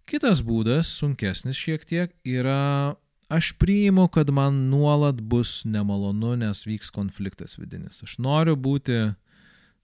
Kitas 0.07 0.39
būdas, 0.43 0.91
sunkesnis 0.99 1.59
šiek 1.59 1.83
tiek, 1.87 2.13
yra 2.27 2.95
aš 3.31 3.53
priimu, 3.59 4.07
kad 4.11 4.29
man 4.35 4.69
nuolat 4.71 5.19
bus 5.19 5.63
nemalonu, 5.67 6.35
nes 6.39 6.63
vyks 6.67 6.91
konfliktas 6.91 7.57
vidinis. 7.59 8.03
Aš 8.03 8.17
noriu 8.23 8.55
būti, 8.59 8.99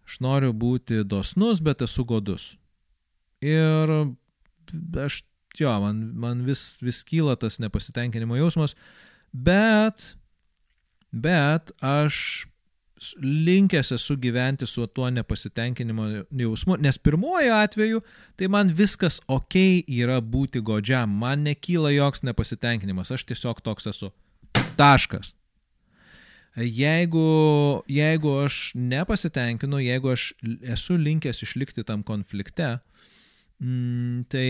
aš 0.10 0.20
noriu 0.26 0.54
būti 0.58 1.04
dosnus, 1.06 1.62
bet 1.62 1.84
esu 1.86 2.06
godus. 2.10 2.56
Ir 3.46 3.94
aš, 5.06 5.22
jo, 5.60 5.74
man, 5.84 6.02
man 6.18 6.42
vis, 6.48 6.80
vis 6.82 7.04
kyla 7.06 7.38
tas 7.40 7.60
nepasitenkinimo 7.62 8.40
jausmas, 8.40 8.74
bet, 9.32 10.16
bet 11.14 11.70
aš 11.86 12.48
linkęs 13.24 13.94
esu 13.96 14.18
gyventi 14.20 14.68
su 14.68 14.88
tuo 14.88 15.08
nepasitenkinimo 15.14 16.08
jausmu, 16.36 16.76
nes 16.84 16.98
pirmojo 16.98 17.54
atveju 17.56 18.02
tai 18.36 18.50
man 18.52 18.74
viskas 18.76 19.22
ok 19.28 19.56
yra 19.88 20.20
būti 20.20 20.60
godžiam, 20.60 21.14
man 21.22 21.46
nekyla 21.48 21.94
joks 21.96 22.26
nepasitenkinimas, 22.28 23.14
aš 23.16 23.24
tiesiog 23.30 23.62
toks 23.64 23.88
esu. 23.94 24.12
Taškas. 24.76 25.36
Jeigu, 26.58 27.84
jeigu 27.88 28.32
aš 28.44 28.72
nepasitenkinu, 28.76 29.80
jeigu 29.84 30.12
aš 30.12 30.32
esu 30.66 30.98
linkęs 30.98 31.44
išlikti 31.46 31.86
tam 31.86 32.02
konflikte, 32.04 32.80
mm, 33.62 34.26
tai 34.34 34.50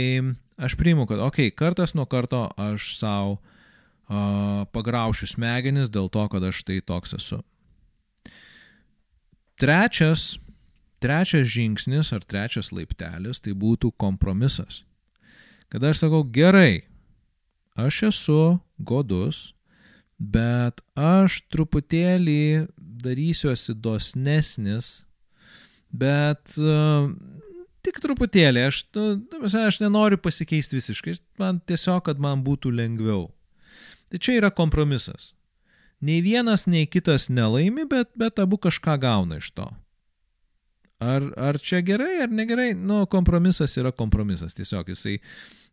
aš 0.57 0.77
priimu, 0.79 1.05
kad, 1.09 1.19
okei, 1.19 1.51
okay, 1.51 1.55
kartas 1.55 1.93
nuo 1.93 2.07
karto 2.09 2.47
aš 2.57 2.95
savo 2.97 3.39
pagraušiu 4.73 5.27
smegenis 5.29 5.91
dėl 5.93 6.09
to, 6.09 6.25
kad 6.33 6.43
aš 6.43 6.63
tai 6.65 6.79
toks 6.81 7.13
esu. 7.13 7.43
Trečias, 9.59 10.39
trečias 11.03 11.45
žingsnis 11.51 12.13
ar 12.15 12.23
trečias 12.25 12.71
laiptelis 12.73 13.43
tai 13.43 13.53
būtų 13.53 13.91
kompromisas. 13.99 14.83
Kada 15.69 15.91
aš 15.91 16.01
sakau, 16.01 16.23
gerai, 16.23 16.87
aš 17.77 18.03
esu 18.09 18.41
godus, 18.79 19.53
bet 20.19 20.83
aš 20.99 21.39
truputėlį 21.49 22.67
darysiuosi 22.77 23.73
dosnesnis, 23.79 25.07
bet 25.89 26.57
uh, 26.59 27.07
tik 27.85 28.01
truputėlį, 28.03 28.67
aš, 28.67 28.83
nu, 28.95 29.47
aš 29.47 29.79
nenoriu 29.83 30.19
pasikeisti 30.21 30.77
visiškai, 30.77 31.15
man 31.41 31.63
tiesiog, 31.63 32.03
kad 32.09 32.21
man 32.21 32.43
būtų 32.45 32.73
lengviau. 32.75 33.29
Tai 34.09 34.19
čia 34.19 34.39
yra 34.39 34.49
kompromisas. 34.51 35.33
Nei 36.03 36.21
vienas, 36.23 36.65
nei 36.67 36.87
kitas 36.87 37.27
nelaimi, 37.31 37.85
bet, 37.89 38.11
bet 38.19 38.39
abu 38.39 38.59
kažką 38.61 38.95
gauna 39.01 39.39
iš 39.39 39.51
to. 39.55 39.67
Ar, 40.99 41.23
ar 41.39 41.59
čia 41.63 41.79
gerai, 41.85 42.17
ar 42.25 42.31
negerai? 42.31 42.73
Nu, 42.75 43.05
kompromisas 43.11 43.75
yra 43.79 43.91
kompromisas. 43.95 44.55
Tiesiog 44.55 44.91
jisai, 44.91 45.19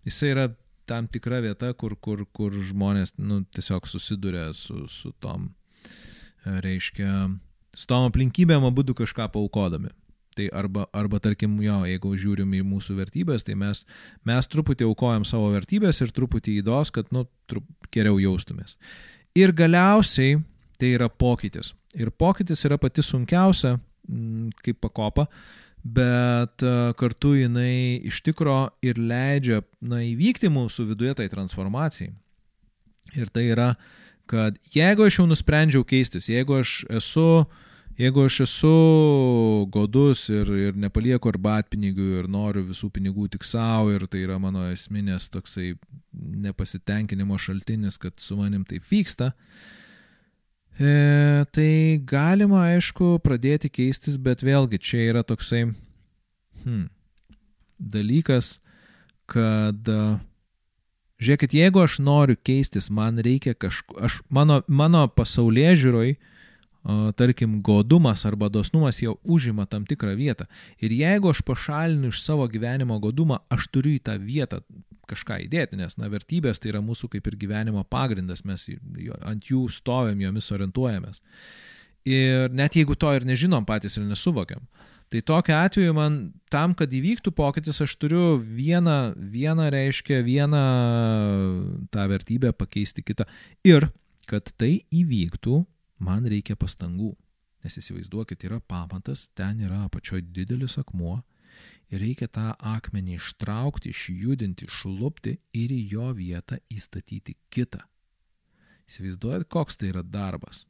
jisai 0.06 0.30
yra 0.34 0.46
tam 0.88 1.08
tikra 1.10 1.42
vieta, 1.44 1.72
kur, 1.74 1.96
kur, 2.00 2.24
kur 2.36 2.54
žmonės 2.54 3.16
nu, 3.18 3.42
tiesiog 3.54 3.88
susiduria 3.90 4.48
su, 4.56 4.86
su 4.90 5.12
tom, 5.22 5.50
reiškia, 6.44 7.12
su 7.76 7.88
tom 7.90 8.08
aplinkybėm 8.10 8.66
abu 8.68 8.86
kažką 8.94 9.28
paukodami. 9.34 9.92
Tai 10.36 10.50
arba, 10.52 10.84
arba 10.92 11.16
tarkim, 11.24 11.54
jo, 11.64 11.78
jeigu 11.88 12.10
žiūrim 12.20 12.50
į 12.58 12.60
mūsų 12.68 12.98
vertybės, 12.98 13.44
tai 13.46 13.54
mes, 13.56 13.86
mes 14.28 14.48
truputį 14.52 14.84
aukojam 14.84 15.24
savo 15.24 15.48
vertybės 15.54 16.02
ir 16.04 16.12
truputį 16.12 16.58
įdos, 16.60 16.92
kad, 16.92 17.08
nu, 17.08 17.24
trup, 17.48 17.64
geriau 17.94 18.18
jaustumės. 18.20 18.76
Ir 19.36 19.54
galiausiai 19.56 20.36
tai 20.76 20.92
yra 20.98 21.08
pokytis. 21.08 21.72
Ir 21.96 22.12
pokytis 22.12 22.66
yra 22.68 22.76
pati 22.76 23.00
sunkiausia, 23.04 23.78
mm, 24.08 24.50
kaip 24.60 24.82
pakopa, 24.84 25.24
bet 25.94 26.62
e, 26.62 26.72
kartu 26.98 27.34
jinai 27.36 28.00
iš 28.08 28.22
tikro 28.26 28.70
ir 28.84 28.98
leidžia 28.98 29.62
na, 29.80 30.02
įvykti 30.06 30.50
mūsų 30.52 30.88
viduje 30.92 31.14
tai 31.20 31.28
transformacijai. 31.32 32.12
Ir 33.16 33.30
tai 33.32 33.46
yra, 33.52 33.70
kad 34.30 34.58
jeigu 34.74 35.06
aš 35.06 35.20
jau 35.20 35.28
nusprendžiau 35.30 35.86
keistis, 35.86 36.26
jeigu 36.32 36.58
aš 36.58 36.80
esu, 36.98 37.44
jeigu 38.00 38.26
aš 38.26 38.40
esu 38.46 38.72
godus 39.72 40.26
ir, 40.32 40.50
ir 40.68 40.80
nepalieku 40.80 41.30
arbatpinigių 41.30 42.08
ir 42.20 42.28
noriu 42.32 42.66
visų 42.72 42.90
pinigų 42.92 43.28
tik 43.36 43.46
savo 43.46 43.94
ir 43.94 44.08
tai 44.10 44.24
yra 44.26 44.40
mano 44.42 44.66
esminės 44.72 45.30
toksai 45.32 45.76
nepasitenkinimo 46.46 47.38
šaltinis, 47.38 48.00
kad 48.02 48.18
su 48.20 48.38
manim 48.40 48.66
taip 48.66 48.84
vyksta, 48.90 49.32
E, 50.76 51.44
tai 51.56 51.96
galima, 52.04 52.66
aišku, 52.74 53.16
pradėti 53.24 53.70
keistis, 53.72 54.18
bet 54.20 54.44
vėlgi 54.44 54.76
čia 54.76 55.06
yra 55.08 55.22
toksai 55.24 55.62
hmm, 56.64 56.86
dalykas, 57.80 58.58
kad 59.24 59.88
žiūrėkit, 61.16 61.56
jeigu 61.56 61.80
aš 61.80 61.98
noriu 62.04 62.36
keistis, 62.36 62.90
man 62.92 63.16
reikia 63.24 63.56
kažko, 63.56 63.96
aš, 64.04 64.20
mano, 64.28 64.60
mano 64.68 65.06
pasaulyje 65.08 65.72
žiūroj, 65.86 66.12
tarkim, 67.16 67.56
godumas 67.64 68.26
arba 68.28 68.50
dosnumas 68.52 69.00
jau 69.02 69.16
užima 69.24 69.64
tam 69.66 69.86
tikrą 69.88 70.12
vietą. 70.18 70.46
Ir 70.78 70.92
jeigu 70.94 71.32
aš 71.32 71.40
pašalinu 71.42 72.12
iš 72.12 72.20
savo 72.22 72.46
gyvenimo 72.52 73.00
godumą, 73.02 73.40
aš 73.50 73.66
turiu 73.72 73.96
į 73.96 74.04
tą 74.06 74.20
vietą 74.20 74.60
kažką 75.10 75.38
įdėti, 75.46 75.78
nes, 75.80 75.96
na, 76.00 76.10
vertybės 76.12 76.60
tai 76.62 76.72
yra 76.74 76.82
mūsų 76.84 77.10
kaip 77.14 77.30
ir 77.30 77.38
gyvenimo 77.40 77.84
pagrindas, 77.90 78.44
mes 78.48 78.68
ant 79.22 79.48
jų 79.50 79.66
stovėm, 79.72 80.20
jomis 80.26 80.50
orientuojamės. 80.54 81.22
Ir 82.06 82.52
net 82.54 82.76
jeigu 82.78 82.94
to 82.94 83.10
ir 83.16 83.26
nežinom 83.26 83.66
patys 83.66 83.98
ir 83.98 84.06
nesuvokiam. 84.06 84.62
Tai 85.10 85.20
tokiu 85.22 85.54
atveju 85.54 85.94
man 85.94 86.16
tam, 86.50 86.72
kad 86.74 86.90
įvyktų 86.90 87.30
pokytis, 87.34 87.78
aš 87.82 87.94
turiu 88.02 88.38
vieną, 88.38 89.14
vieną 89.14 89.68
reiškia, 89.70 90.18
vieną 90.26 90.62
tą 91.94 92.06
vertybę 92.10 92.50
pakeisti 92.58 93.04
kitą. 93.06 93.26
Ir 93.66 93.86
kad 94.26 94.50
tai 94.58 94.80
įvyktų, 94.90 95.60
man 96.02 96.26
reikia 96.26 96.58
pastangų. 96.58 97.12
Nes 97.62 97.78
įsivaizduokit, 97.78 98.44
yra 98.46 98.58
pamatas, 98.62 99.28
ten 99.34 99.62
yra 99.62 99.84
apačioje 99.86 100.26
didelis 100.34 100.76
akmuo, 100.82 101.20
ir 101.92 102.02
reikia 102.02 102.28
tą 102.32 102.52
akmenį 102.74 103.18
ištraukti, 103.20 103.92
išjudinti, 103.94 104.66
išlupti 104.70 105.36
ir 105.54 105.74
į 105.74 105.82
jo 105.92 106.10
vietą 106.16 106.58
įstatyti 106.72 107.36
kitą. 107.52 107.82
Įsivaizduojat, 108.86 109.48
koks 109.50 109.78
tai 109.78 109.90
yra 109.92 110.02
darbas? 110.02 110.64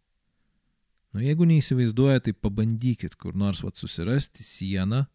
Nu, 1.13 1.23
jeigu 1.25 1.47
neįsivaizduojat, 1.49 2.27
tai 2.27 2.33
pabandykit 2.37 3.17
kur 3.21 3.37
nors 3.37 3.63
vat, 3.65 3.77
susirasti 3.81 4.45
sieną, 4.45 5.07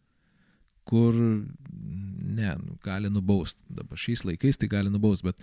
kur, 0.86 1.14
ne, 1.14 2.54
nu, 2.58 2.74
gali 2.82 3.10
nubaust. 3.10 3.60
Dabar 3.70 3.98
šiais 3.98 4.24
laikais 4.26 4.58
tai 4.58 4.66
gali 4.70 4.90
nubaust, 4.90 5.22
bet, 5.22 5.38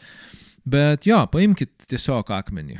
bet 0.67 1.07
jo, 1.07 1.19
paimkite 1.31 1.87
tiesiog 1.91 2.31
akmenį, 2.35 2.75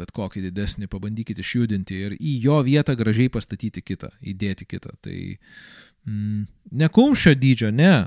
bet 0.00 0.12
kokį 0.16 0.46
didesnį, 0.46 0.88
pabandykite 0.88 1.44
išjudinti 1.44 2.00
ir 2.06 2.16
į 2.16 2.38
jo 2.46 2.62
vietą 2.64 2.96
gražiai 2.96 3.32
pastatyti 3.32 3.84
kitą, 3.84 4.08
įdėti 4.24 4.68
kitą. 4.68 4.96
Tai, 5.04 5.18
Mm, 5.18 5.87
ne 6.08 6.88
kumščio 6.88 7.34
dydžio, 7.38 7.72
ne. 7.74 8.06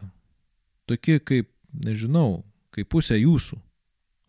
Tokie 0.90 1.20
kaip, 1.20 1.50
nežinau, 1.86 2.42
kaip 2.76 2.90
pusė 2.92 3.20
jūsų. 3.22 3.60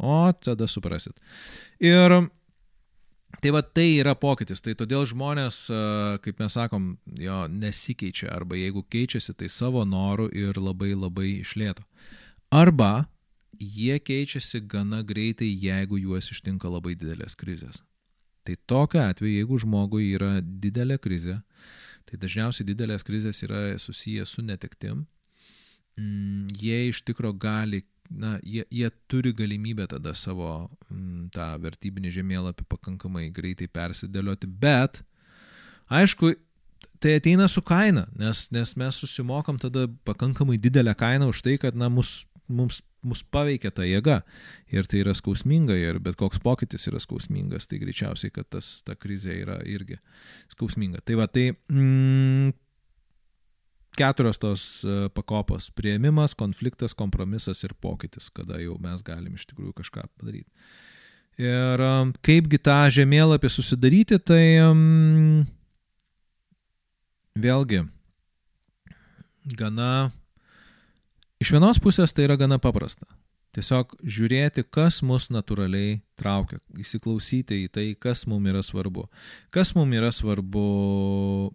O, 0.03 0.14
tada 0.43 0.68
suprasit. 0.70 1.18
Ir 1.83 2.23
Tai 3.43 3.51
va 3.51 3.62
tai 3.62 3.97
yra 3.99 4.12
pokytis, 4.14 4.61
tai 4.62 4.75
todėl 4.79 5.07
žmonės, 5.09 5.64
kaip 6.23 6.39
mes 6.39 6.55
sakom, 6.55 6.93
jo 7.18 7.39
nesikeičia, 7.51 8.29
arba 8.31 8.59
jeigu 8.59 8.85
keičiasi, 8.87 9.35
tai 9.35 9.49
savo 9.51 9.83
norų 9.89 10.29
ir 10.37 10.61
labai 10.61 10.93
labai 10.93 11.41
išlėto. 11.41 11.83
Arba 12.55 13.09
jie 13.59 13.97
keičiasi 13.99 14.61
gana 14.68 15.01
greitai, 15.03 15.49
jeigu 15.49 15.99
juos 15.99 16.31
ištinka 16.31 16.70
labai 16.70 16.95
didelės 16.95 17.35
krizės. 17.39 17.81
Tai 18.47 18.55
tokiu 18.66 19.03
atveju, 19.03 19.41
jeigu 19.41 19.59
žmogui 19.64 20.12
yra 20.14 20.37
didelė 20.43 21.01
krizė, 21.03 21.41
Tai 22.09 22.18
dažniausiai 22.22 22.66
didelės 22.68 23.05
krizės 23.07 23.42
yra 23.46 23.64
susijęs 23.80 24.34
su 24.36 24.44
netektim. 24.44 25.07
Mm, 25.98 26.48
jie 26.61 26.88
iš 26.88 27.03
tikro 27.05 27.32
gali, 27.32 27.82
na, 28.09 28.38
jie, 28.44 28.64
jie 28.70 28.88
turi 29.11 29.32
galimybę 29.36 29.86
tada 29.90 30.14
savo 30.16 30.70
mm, 30.88 31.28
tą 31.34 31.48
vertybinį 31.62 32.12
žemėlapį 32.16 32.66
pakankamai 32.68 33.28
greitai 33.34 33.68
persidėlioti, 33.68 34.48
bet 34.48 35.03
aišku, 35.92 36.32
tai 37.03 37.16
ateina 37.18 37.48
su 37.48 37.62
kaina, 37.66 38.07
nes, 38.16 38.46
nes 38.55 38.74
mes 38.78 39.00
susimokam 39.05 39.59
tada 39.61 39.88
pakankamai 40.09 40.57
didelę 40.61 40.94
kainą 40.96 41.28
už 41.32 41.42
tai, 41.44 41.59
kad 41.61 41.76
na, 41.76 41.90
mus, 41.92 42.22
mums 42.53 42.82
mus 43.03 43.22
paveikia 43.34 43.72
ta 43.74 43.86
jėga 43.86 44.20
ir 44.72 44.86
tai 44.86 45.03
yra 45.03 45.14
skausminga 45.16 45.74
ir 45.78 45.98
bet 46.03 46.16
koks 46.20 46.40
pokytis 46.42 46.86
yra 46.90 47.00
skausmingas, 47.03 47.66
tai 47.66 47.80
greičiausiai, 47.82 48.30
kad 48.34 48.48
tas, 48.53 48.68
ta 48.86 48.94
krizė 48.98 49.40
yra 49.42 49.59
irgi 49.66 49.98
skausminga. 50.55 51.03
Tai 51.07 51.18
va, 51.18 51.26
tai 51.30 51.48
mm, 51.50 52.53
keturios 53.98 54.38
tos 54.42 54.66
e, 54.86 55.09
pakopos- 55.16 55.70
prieimimas, 55.78 56.36
konfliktas, 56.38 56.94
kompromisas 56.94 57.64
ir 57.64 57.74
pokytis, 57.74 58.30
kada 58.30 58.61
jau 58.62 58.78
mes 58.80 59.03
galim 59.03 59.34
iš 59.34 59.46
tikrųjų 59.50 59.74
kažką 59.82 60.07
padaryti. 60.18 60.50
Ir 61.42 61.82
e, 61.82 61.92
kaipgi 62.22 62.62
tą 62.62 62.86
žemėlapį 62.92 63.50
susidaryti, 63.50 64.20
tai 64.22 64.44
um, 64.62 65.42
vėlgi 67.34 67.82
gana 69.59 70.12
Iš 71.43 71.51
vienos 71.57 71.80
pusės 71.82 72.12
tai 72.14 72.28
yra 72.28 72.36
gana 72.38 72.61
paprasta. 72.62 73.09
Tiesiog 73.57 73.97
žiūrėti, 74.07 74.62
kas 74.70 75.01
mus 75.03 75.26
natūraliai 75.32 75.97
traukia, 76.16 76.61
įsiklausyti 76.78 77.64
į 77.64 77.70
tai, 77.72 77.86
kas 77.99 78.22
mums 78.30 78.47
yra 78.53 78.61
svarbu. 78.62 79.09
Kas 79.51 79.72
mums 79.74 79.97
yra 79.99 80.12
svarbu 80.14 80.62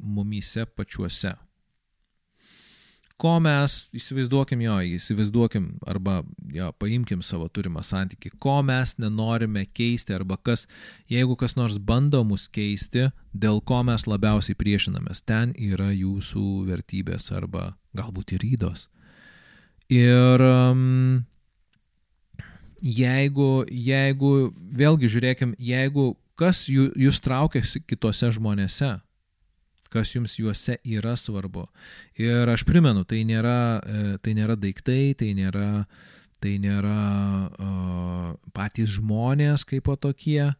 mumyse 0.01 0.65
pačiuose. 0.75 1.31
Ko 3.17 3.31
mes 3.41 3.77
įsivaizduokim 3.97 4.65
jo, 4.65 4.75
įsivaizduokim 4.97 5.69
arba 5.87 6.19
jo, 6.53 6.67
paimkim 6.83 7.23
savo 7.25 7.47
turimą 7.47 7.81
santyki, 7.87 8.33
ko 8.43 8.59
mes 8.67 8.93
nenorime 8.99 9.63
keisti 9.71 10.13
arba 10.13 10.35
kas, 10.37 10.67
jeigu 11.09 11.39
kas 11.39 11.55
nors 11.55 11.79
bando 11.79 12.25
mus 12.27 12.49
keisti, 12.51 13.07
dėl 13.31 13.63
ko 13.63 13.79
mes 13.87 14.05
labiausiai 14.05 14.59
priešinamės, 14.59 15.23
ten 15.23 15.55
yra 15.55 15.89
jūsų 15.95 16.45
vertybės 16.67 17.31
arba 17.39 17.71
galbūt 17.95 18.35
ir 18.35 18.45
rydos 18.45 18.89
Ir 19.93 20.43
um, 20.43 21.25
jeigu, 22.83 23.65
jeigu, 23.71 24.31
vėlgi 24.75 25.09
žiūrėkim, 25.11 25.53
jeigu 25.59 26.11
kas 26.37 26.65
jų, 26.69 26.91
jūs 26.99 27.21
traukiasi 27.23 27.81
kitose 27.87 28.29
žmonėse, 28.35 28.97
kas 29.87 30.11
jums 30.13 30.35
juose 30.37 30.77
yra 30.83 31.15
svarbu. 31.17 31.65
Ir 32.19 32.51
aš 32.51 32.65
primenu, 32.67 33.05
tai 33.07 33.23
nėra, 33.27 33.79
e, 33.79 34.17
tai 34.19 34.35
nėra 34.37 34.57
daiktai, 34.59 35.15
tai 35.17 35.31
nėra, 35.37 35.85
tai 36.43 36.57
nėra 36.61 36.97
uh, 37.47 38.33
patys 38.53 38.97
žmonės 38.99 39.63
kaip 39.65 39.87
po 39.87 39.95
tokie, 39.97 40.51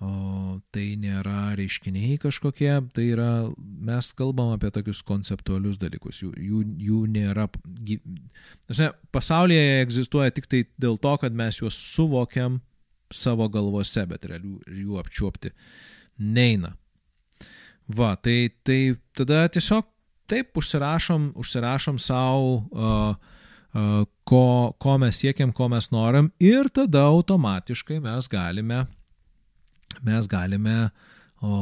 o 0.00 0.56
tai 0.72 0.94
nėra 0.96 1.52
reiškiniai 1.58 2.16
kažkokie, 2.22 2.70
tai 2.96 3.04
yra, 3.12 3.50
mes 3.84 4.10
kalbam 4.16 4.54
apie 4.54 4.70
tokius 4.72 5.02
konceptualius 5.04 5.76
dalykus, 5.80 6.22
jų, 6.24 6.30
jų, 6.40 6.60
jų 6.86 7.00
nėra, 7.12 7.46
ne, 7.84 8.88
pasaulyje 9.12 9.60
jie 9.60 9.78
egzistuoja 9.84 10.32
tik 10.32 10.48
tai 10.48 10.62
dėl 10.80 10.96
to, 11.04 11.12
kad 11.20 11.36
mes 11.36 11.60
juos 11.60 11.76
suvokiam 11.76 12.62
savo 13.12 13.48
galvose, 13.52 14.06
bet 14.08 14.24
realių 14.30 14.56
jų 14.80 15.00
apčiuopti 15.02 15.52
neina. 16.20 16.72
Va, 17.90 18.14
tai, 18.16 18.54
tai 18.64 18.94
tada 19.18 19.48
tiesiog 19.52 19.84
taip 20.30 20.56
užsirašom, 20.56 21.32
užsirašom 21.42 21.98
savo, 22.00 22.54
uh, 22.70 23.36
uh, 23.74 24.08
ko, 24.24 24.44
ko 24.80 24.96
mes 25.02 25.18
siekiam, 25.20 25.52
ko 25.52 25.68
mes 25.68 25.90
norim 25.92 26.30
ir 26.40 26.70
tada 26.72 27.02
automatiškai 27.10 27.98
mes 28.04 28.30
galime 28.30 28.84
mes 30.06 30.28
galime 30.30 30.76
o, 31.40 31.54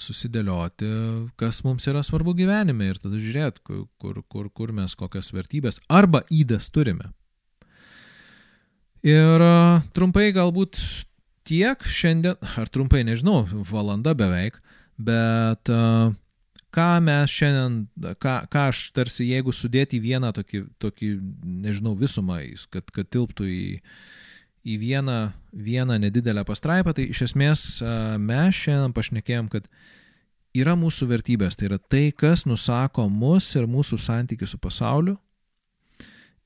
susidėlioti, 0.00 0.90
kas 1.40 1.62
mums 1.66 1.86
yra 1.90 2.02
svarbu 2.06 2.34
gyvenime 2.38 2.90
ir 2.90 3.00
tada 3.02 3.20
žiūrėti, 3.20 3.64
kur, 4.00 4.22
kur, 4.28 4.50
kur 4.50 4.74
mes 4.76 4.96
kokias 4.98 5.32
vertybės 5.34 5.80
arba 5.88 6.24
įdas 6.30 6.70
turime. 6.74 7.12
Ir 9.06 9.40
trumpai 9.96 10.28
galbūt 10.36 10.80
tiek 11.48 11.84
šiandien, 11.88 12.36
ar 12.60 12.68
trumpai 12.68 13.00
nežinau, 13.08 13.46
valanda 13.70 14.12
beveik, 14.14 14.58
bet 15.00 15.70
ką 16.74 16.88
mes 17.02 17.32
šiandien, 17.32 17.78
ką, 18.20 18.34
ką 18.52 18.66
aš 18.70 18.82
tarsi 18.94 19.30
jeigu 19.30 19.54
sudėti 19.56 20.02
vieną 20.02 20.34
tokį, 20.36 20.64
tokį 20.82 21.10
nežinau, 21.64 21.96
visumą, 21.98 22.42
kad, 22.70 22.92
kad 22.94 23.08
tilptų 23.10 23.48
į, 23.50 23.64
į 24.64 24.76
vieną, 24.80 25.18
vieną 25.52 25.96
nedidelę 26.02 26.44
pastraipą, 26.44 26.92
tai 26.96 27.08
iš 27.12 27.24
esmės 27.30 27.64
mes 28.20 28.58
šiandien 28.58 28.94
pašnekėjom, 28.96 29.48
kad 29.52 29.68
yra 30.56 30.76
mūsų 30.76 31.08
vertybės, 31.10 31.56
tai 31.56 31.70
yra 31.70 31.78
tai, 31.78 32.10
kas 32.12 32.44
nusako 32.48 33.08
mus 33.08 33.48
ir 33.56 33.68
mūsų 33.70 34.00
santykių 34.00 34.48
su 34.50 34.60
pasauliu. 34.60 35.16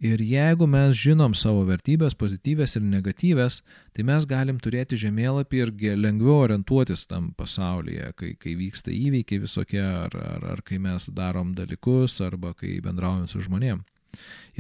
Ir 0.04 0.20
jeigu 0.20 0.66
mes 0.68 0.98
žinom 0.98 1.32
savo 1.38 1.62
vertybės, 1.64 2.16
pozityvės 2.18 2.74
ir 2.76 2.82
negatyvės, 2.84 3.60
tai 3.94 4.04
mes 4.04 4.26
galim 4.28 4.58
turėti 4.60 4.98
žemėlapį 5.00 5.60
ir 5.62 5.72
lengviau 5.96 6.42
orientuotis 6.42 7.06
tam 7.08 7.30
pasaulyje, 7.38 8.10
kai, 8.18 8.34
kai 8.36 8.52
vyksta 8.58 8.92
įvykiai 8.92 9.40
visokie, 9.46 9.80
ar, 9.80 10.12
ar, 10.12 10.44
ar 10.56 10.62
kai 10.66 10.80
mes 10.82 11.08
darom 11.14 11.54
dalykus, 11.56 12.18
arba 12.26 12.52
kai 12.58 12.80
bendraujam 12.84 13.30
su 13.30 13.40
žmonėm. 13.46 13.80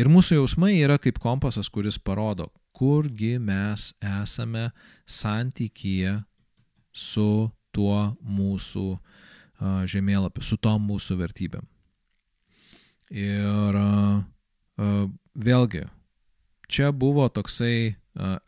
Ir 0.00 0.08
mūsų 0.08 0.38
jausmai 0.38 0.78
yra 0.78 0.96
kaip 1.02 1.20
kompasas, 1.20 1.68
kuris 1.68 1.98
parodo, 1.98 2.48
kurgi 2.74 3.38
mes 3.38 3.92
esame 4.02 4.68
santykyje 5.06 6.18
su 6.94 7.50
tuo 7.74 8.14
mūsų 8.22 8.88
žemėlapiu, 9.90 10.42
su 10.42 10.58
tom 10.58 10.88
mūsų 10.90 11.18
vertybėm. 11.22 11.66
Ir 13.14 13.78
vėlgi, 15.34 15.84
čia 16.70 16.90
buvo 16.90 17.28
toksai 17.30 17.94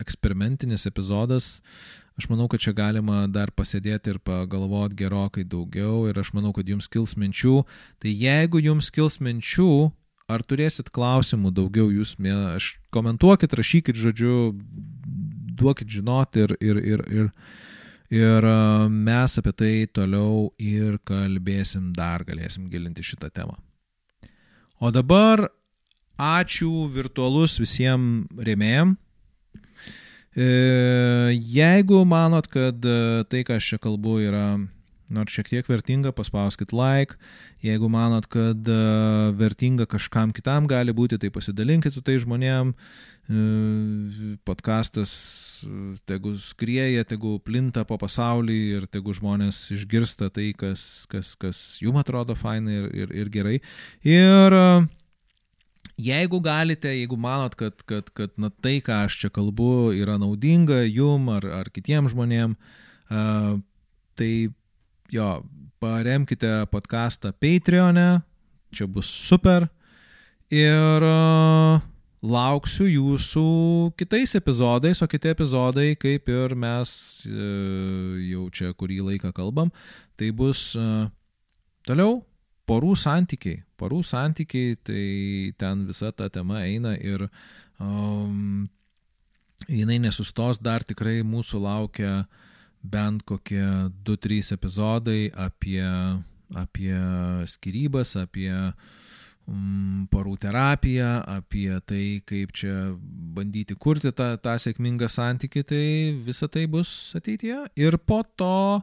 eksperimentinis 0.01 0.87
epizodas. 0.89 1.61
Aš 2.17 2.25
manau, 2.31 2.47
kad 2.49 2.63
čia 2.63 2.73
galima 2.73 3.27
dar 3.29 3.51
pasėdėti 3.53 4.15
ir 4.15 4.19
pagalvoti 4.25 4.97
gerokai 4.97 5.43
daugiau 5.45 6.07
ir 6.09 6.17
aš 6.17 6.31
manau, 6.33 6.49
kad 6.55 6.67
jums 6.67 6.89
kils 6.89 7.13
minčių. 7.19 7.61
Tai 8.01 8.09
jeigu 8.09 8.63
jums 8.63 8.89
kils 8.89 9.19
minčių 9.21 9.91
Ar 10.27 10.43
turėsit 10.43 10.89
klausimų 10.91 11.53
daugiau 11.55 11.87
jūs, 11.87 12.17
aš 12.51 12.73
komentuokit, 12.91 13.53
rašykit, 13.55 13.95
žodžiu, 13.95 14.51
duokit 15.55 15.87
žinoti 15.87 16.43
ir, 16.43 16.53
ir, 16.59 16.79
ir, 16.83 17.03
ir, 17.07 17.29
ir 18.11 18.47
mes 18.91 19.37
apie 19.39 19.53
tai 19.55 19.71
toliau 19.87 20.49
ir 20.59 20.99
kalbėsim, 21.07 21.93
dar 21.95 22.27
galėsim 22.27 22.67
gilinti 22.67 23.07
šitą 23.07 23.31
temą. 23.31 23.55
O 24.83 24.91
dabar 24.91 25.47
ačiū 26.19 26.89
virtualus 26.91 27.55
visiems 27.61 28.27
rėmėjim. 28.35 28.97
E, 30.37 30.47
jeigu 31.39 32.03
manot, 32.05 32.45
kad 32.51 32.83
e, 32.85 33.23
tai, 33.31 33.41
ką 33.47 33.57
aš 33.57 33.71
čia 33.71 33.79
kalbu, 33.81 34.19
yra 34.27 34.59
nors 35.13 35.33
šiek 35.33 35.49
tiek 35.51 35.69
vertinga, 35.69 36.11
paspauskit 36.15 36.73
like. 36.75 37.17
Jeigu 37.63 37.89
manot, 37.91 38.27
kad 38.31 38.69
uh, 38.71 39.33
vertinga 39.37 39.87
kažkam 39.89 40.33
kitam 40.35 40.67
gali 40.69 40.95
būti, 40.95 41.19
tai 41.21 41.31
pasidalinkit 41.33 41.95
su 41.95 42.03
tai 42.05 42.17
žmonėm. 42.23 42.73
Uh, 43.27 44.35
podcastas 44.47 45.11
uh, 45.67 45.95
tegu 46.07 46.35
skrieja, 46.39 47.03
tegu 47.07 47.37
plinta 47.43 47.83
po 47.87 47.97
pasaulį 47.99 48.59
ir 48.77 48.85
tegu 48.91 49.15
žmonės 49.15 49.65
išgirsta 49.75 50.29
tai, 50.31 50.53
kas, 50.57 51.07
kas, 51.11 51.33
kas 51.39 51.63
jum 51.83 51.99
atrodo 51.99 52.37
fainai 52.39 52.77
ir, 52.83 52.87
ir, 53.03 53.17
ir 53.23 53.33
gerai. 53.33 53.57
Ir 54.07 54.55
jeigu 55.97 56.39
galite, 56.43 56.91
jeigu 56.93 57.17
manot, 57.19 57.55
kad, 57.57 57.81
kad, 57.89 58.11
kad 58.15 58.31
na, 58.39 58.51
tai, 58.63 58.77
ką 58.85 59.03
aš 59.07 59.17
čia 59.23 59.33
kalbu, 59.33 59.91
yra 59.97 60.19
naudinga 60.21 60.83
jum 60.85 61.31
ar, 61.33 61.47
ar 61.63 61.71
kitiems 61.73 62.13
žmonėm, 62.13 62.55
uh, 63.09 63.57
tai 64.17 64.31
jo, 65.11 65.43
paremkite 65.79 66.65
podcastą 66.71 67.31
Patreon'e, 67.31 68.21
čia 68.73 68.87
bus 68.87 69.07
super. 69.07 69.67
Ir 70.51 71.03
uh, 71.03 71.83
lauksiu 72.23 72.87
jūsų 72.87 73.47
kitais 73.99 74.35
epizodais, 74.39 75.01
o 75.03 75.07
kiti 75.11 75.31
epizodai, 75.33 75.91
kaip 75.99 76.31
ir 76.31 76.55
mes 76.55 76.89
uh, 77.27 78.15
jau 78.23 78.47
čia 78.51 78.71
kurį 78.77 79.01
laiką 79.11 79.33
kalbam, 79.35 79.71
tai 80.19 80.31
bus 80.35 80.71
uh, 80.79 81.09
toliau 81.87 82.21
porų 82.67 82.95
santykiai. 82.99 83.61
Porų 83.77 84.01
santykiai, 84.07 84.79
tai 84.81 85.05
ten 85.59 85.85
visa 85.87 86.11
ta 86.11 86.31
tema 86.33 86.63
eina 86.65 86.95
ir 86.97 87.27
um, 87.77 88.65
jinai 89.67 89.99
nesustos, 90.01 90.59
dar 90.63 90.83
tikrai 90.87 91.21
mūsų 91.27 91.61
laukia 91.63 92.13
uh, 92.23 92.43
bent 92.81 93.23
kokie 93.27 93.63
2-3 94.05 94.53
epizodai 94.55 95.31
apie, 95.33 95.83
apie 96.55 96.99
skirybas, 97.49 98.15
apie 98.19 98.51
mm, 98.51 100.07
porų 100.11 100.37
terapiją, 100.43 101.11
apie 101.37 101.71
tai, 101.87 102.05
kaip 102.27 102.53
čia 102.55 102.93
bandyti 103.37 103.75
kurti 103.75 104.11
tą, 104.15 104.33
tą 104.41 104.55
sėkmingą 104.61 105.09
santyki, 105.11 105.65
tai 105.67 105.83
visa 106.27 106.49
tai 106.51 106.67
bus 106.71 106.91
ateityje. 107.17 107.65
Ir 107.79 107.99
po 107.99 108.21
to, 108.39 108.81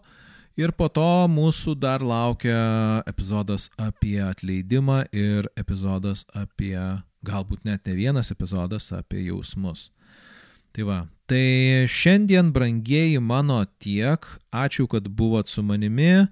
ir 0.61 0.74
po 0.76 0.90
to 0.92 1.09
mūsų 1.30 1.76
dar 1.80 2.05
laukia 2.05 3.03
epizodas 3.11 3.70
apie 3.80 4.20
atleidimą 4.24 5.05
ir 5.14 5.49
epizodas 5.61 6.26
apie, 6.34 6.78
galbūt 7.24 7.64
net 7.64 7.86
ne 7.88 7.97
vienas 7.97 8.32
epizodas 8.34 8.90
apie 8.92 9.26
jausmus. 9.30 9.88
Tai 10.74 10.88
va, 10.88 11.05
tai 11.31 11.87
šiandien, 11.91 12.53
brangieji 12.53 13.20
mano, 13.20 13.62
tiek. 13.79 14.27
Ačiū, 14.53 14.87
kad 14.91 15.09
buvot 15.09 15.49
su 15.49 15.62
manimi. 15.62 16.27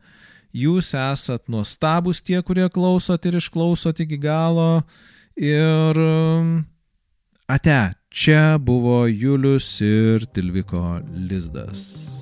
Jūs 0.53 0.93
esat 0.99 1.49
nuostabus 1.49 2.21
tie, 2.21 2.43
kurie 2.45 2.69
klausot 2.69 3.25
ir 3.25 3.39
išklausot 3.41 4.05
iki 4.05 4.21
galo. 4.21 4.83
Ir 5.37 5.97
um, 5.97 6.59
ate, 7.49 7.95
čia 8.13 8.59
buvo 8.61 9.07
Julius 9.09 9.79
ir 9.81 10.29
Tilviko 10.29 11.01
Lizdas. 11.17 12.22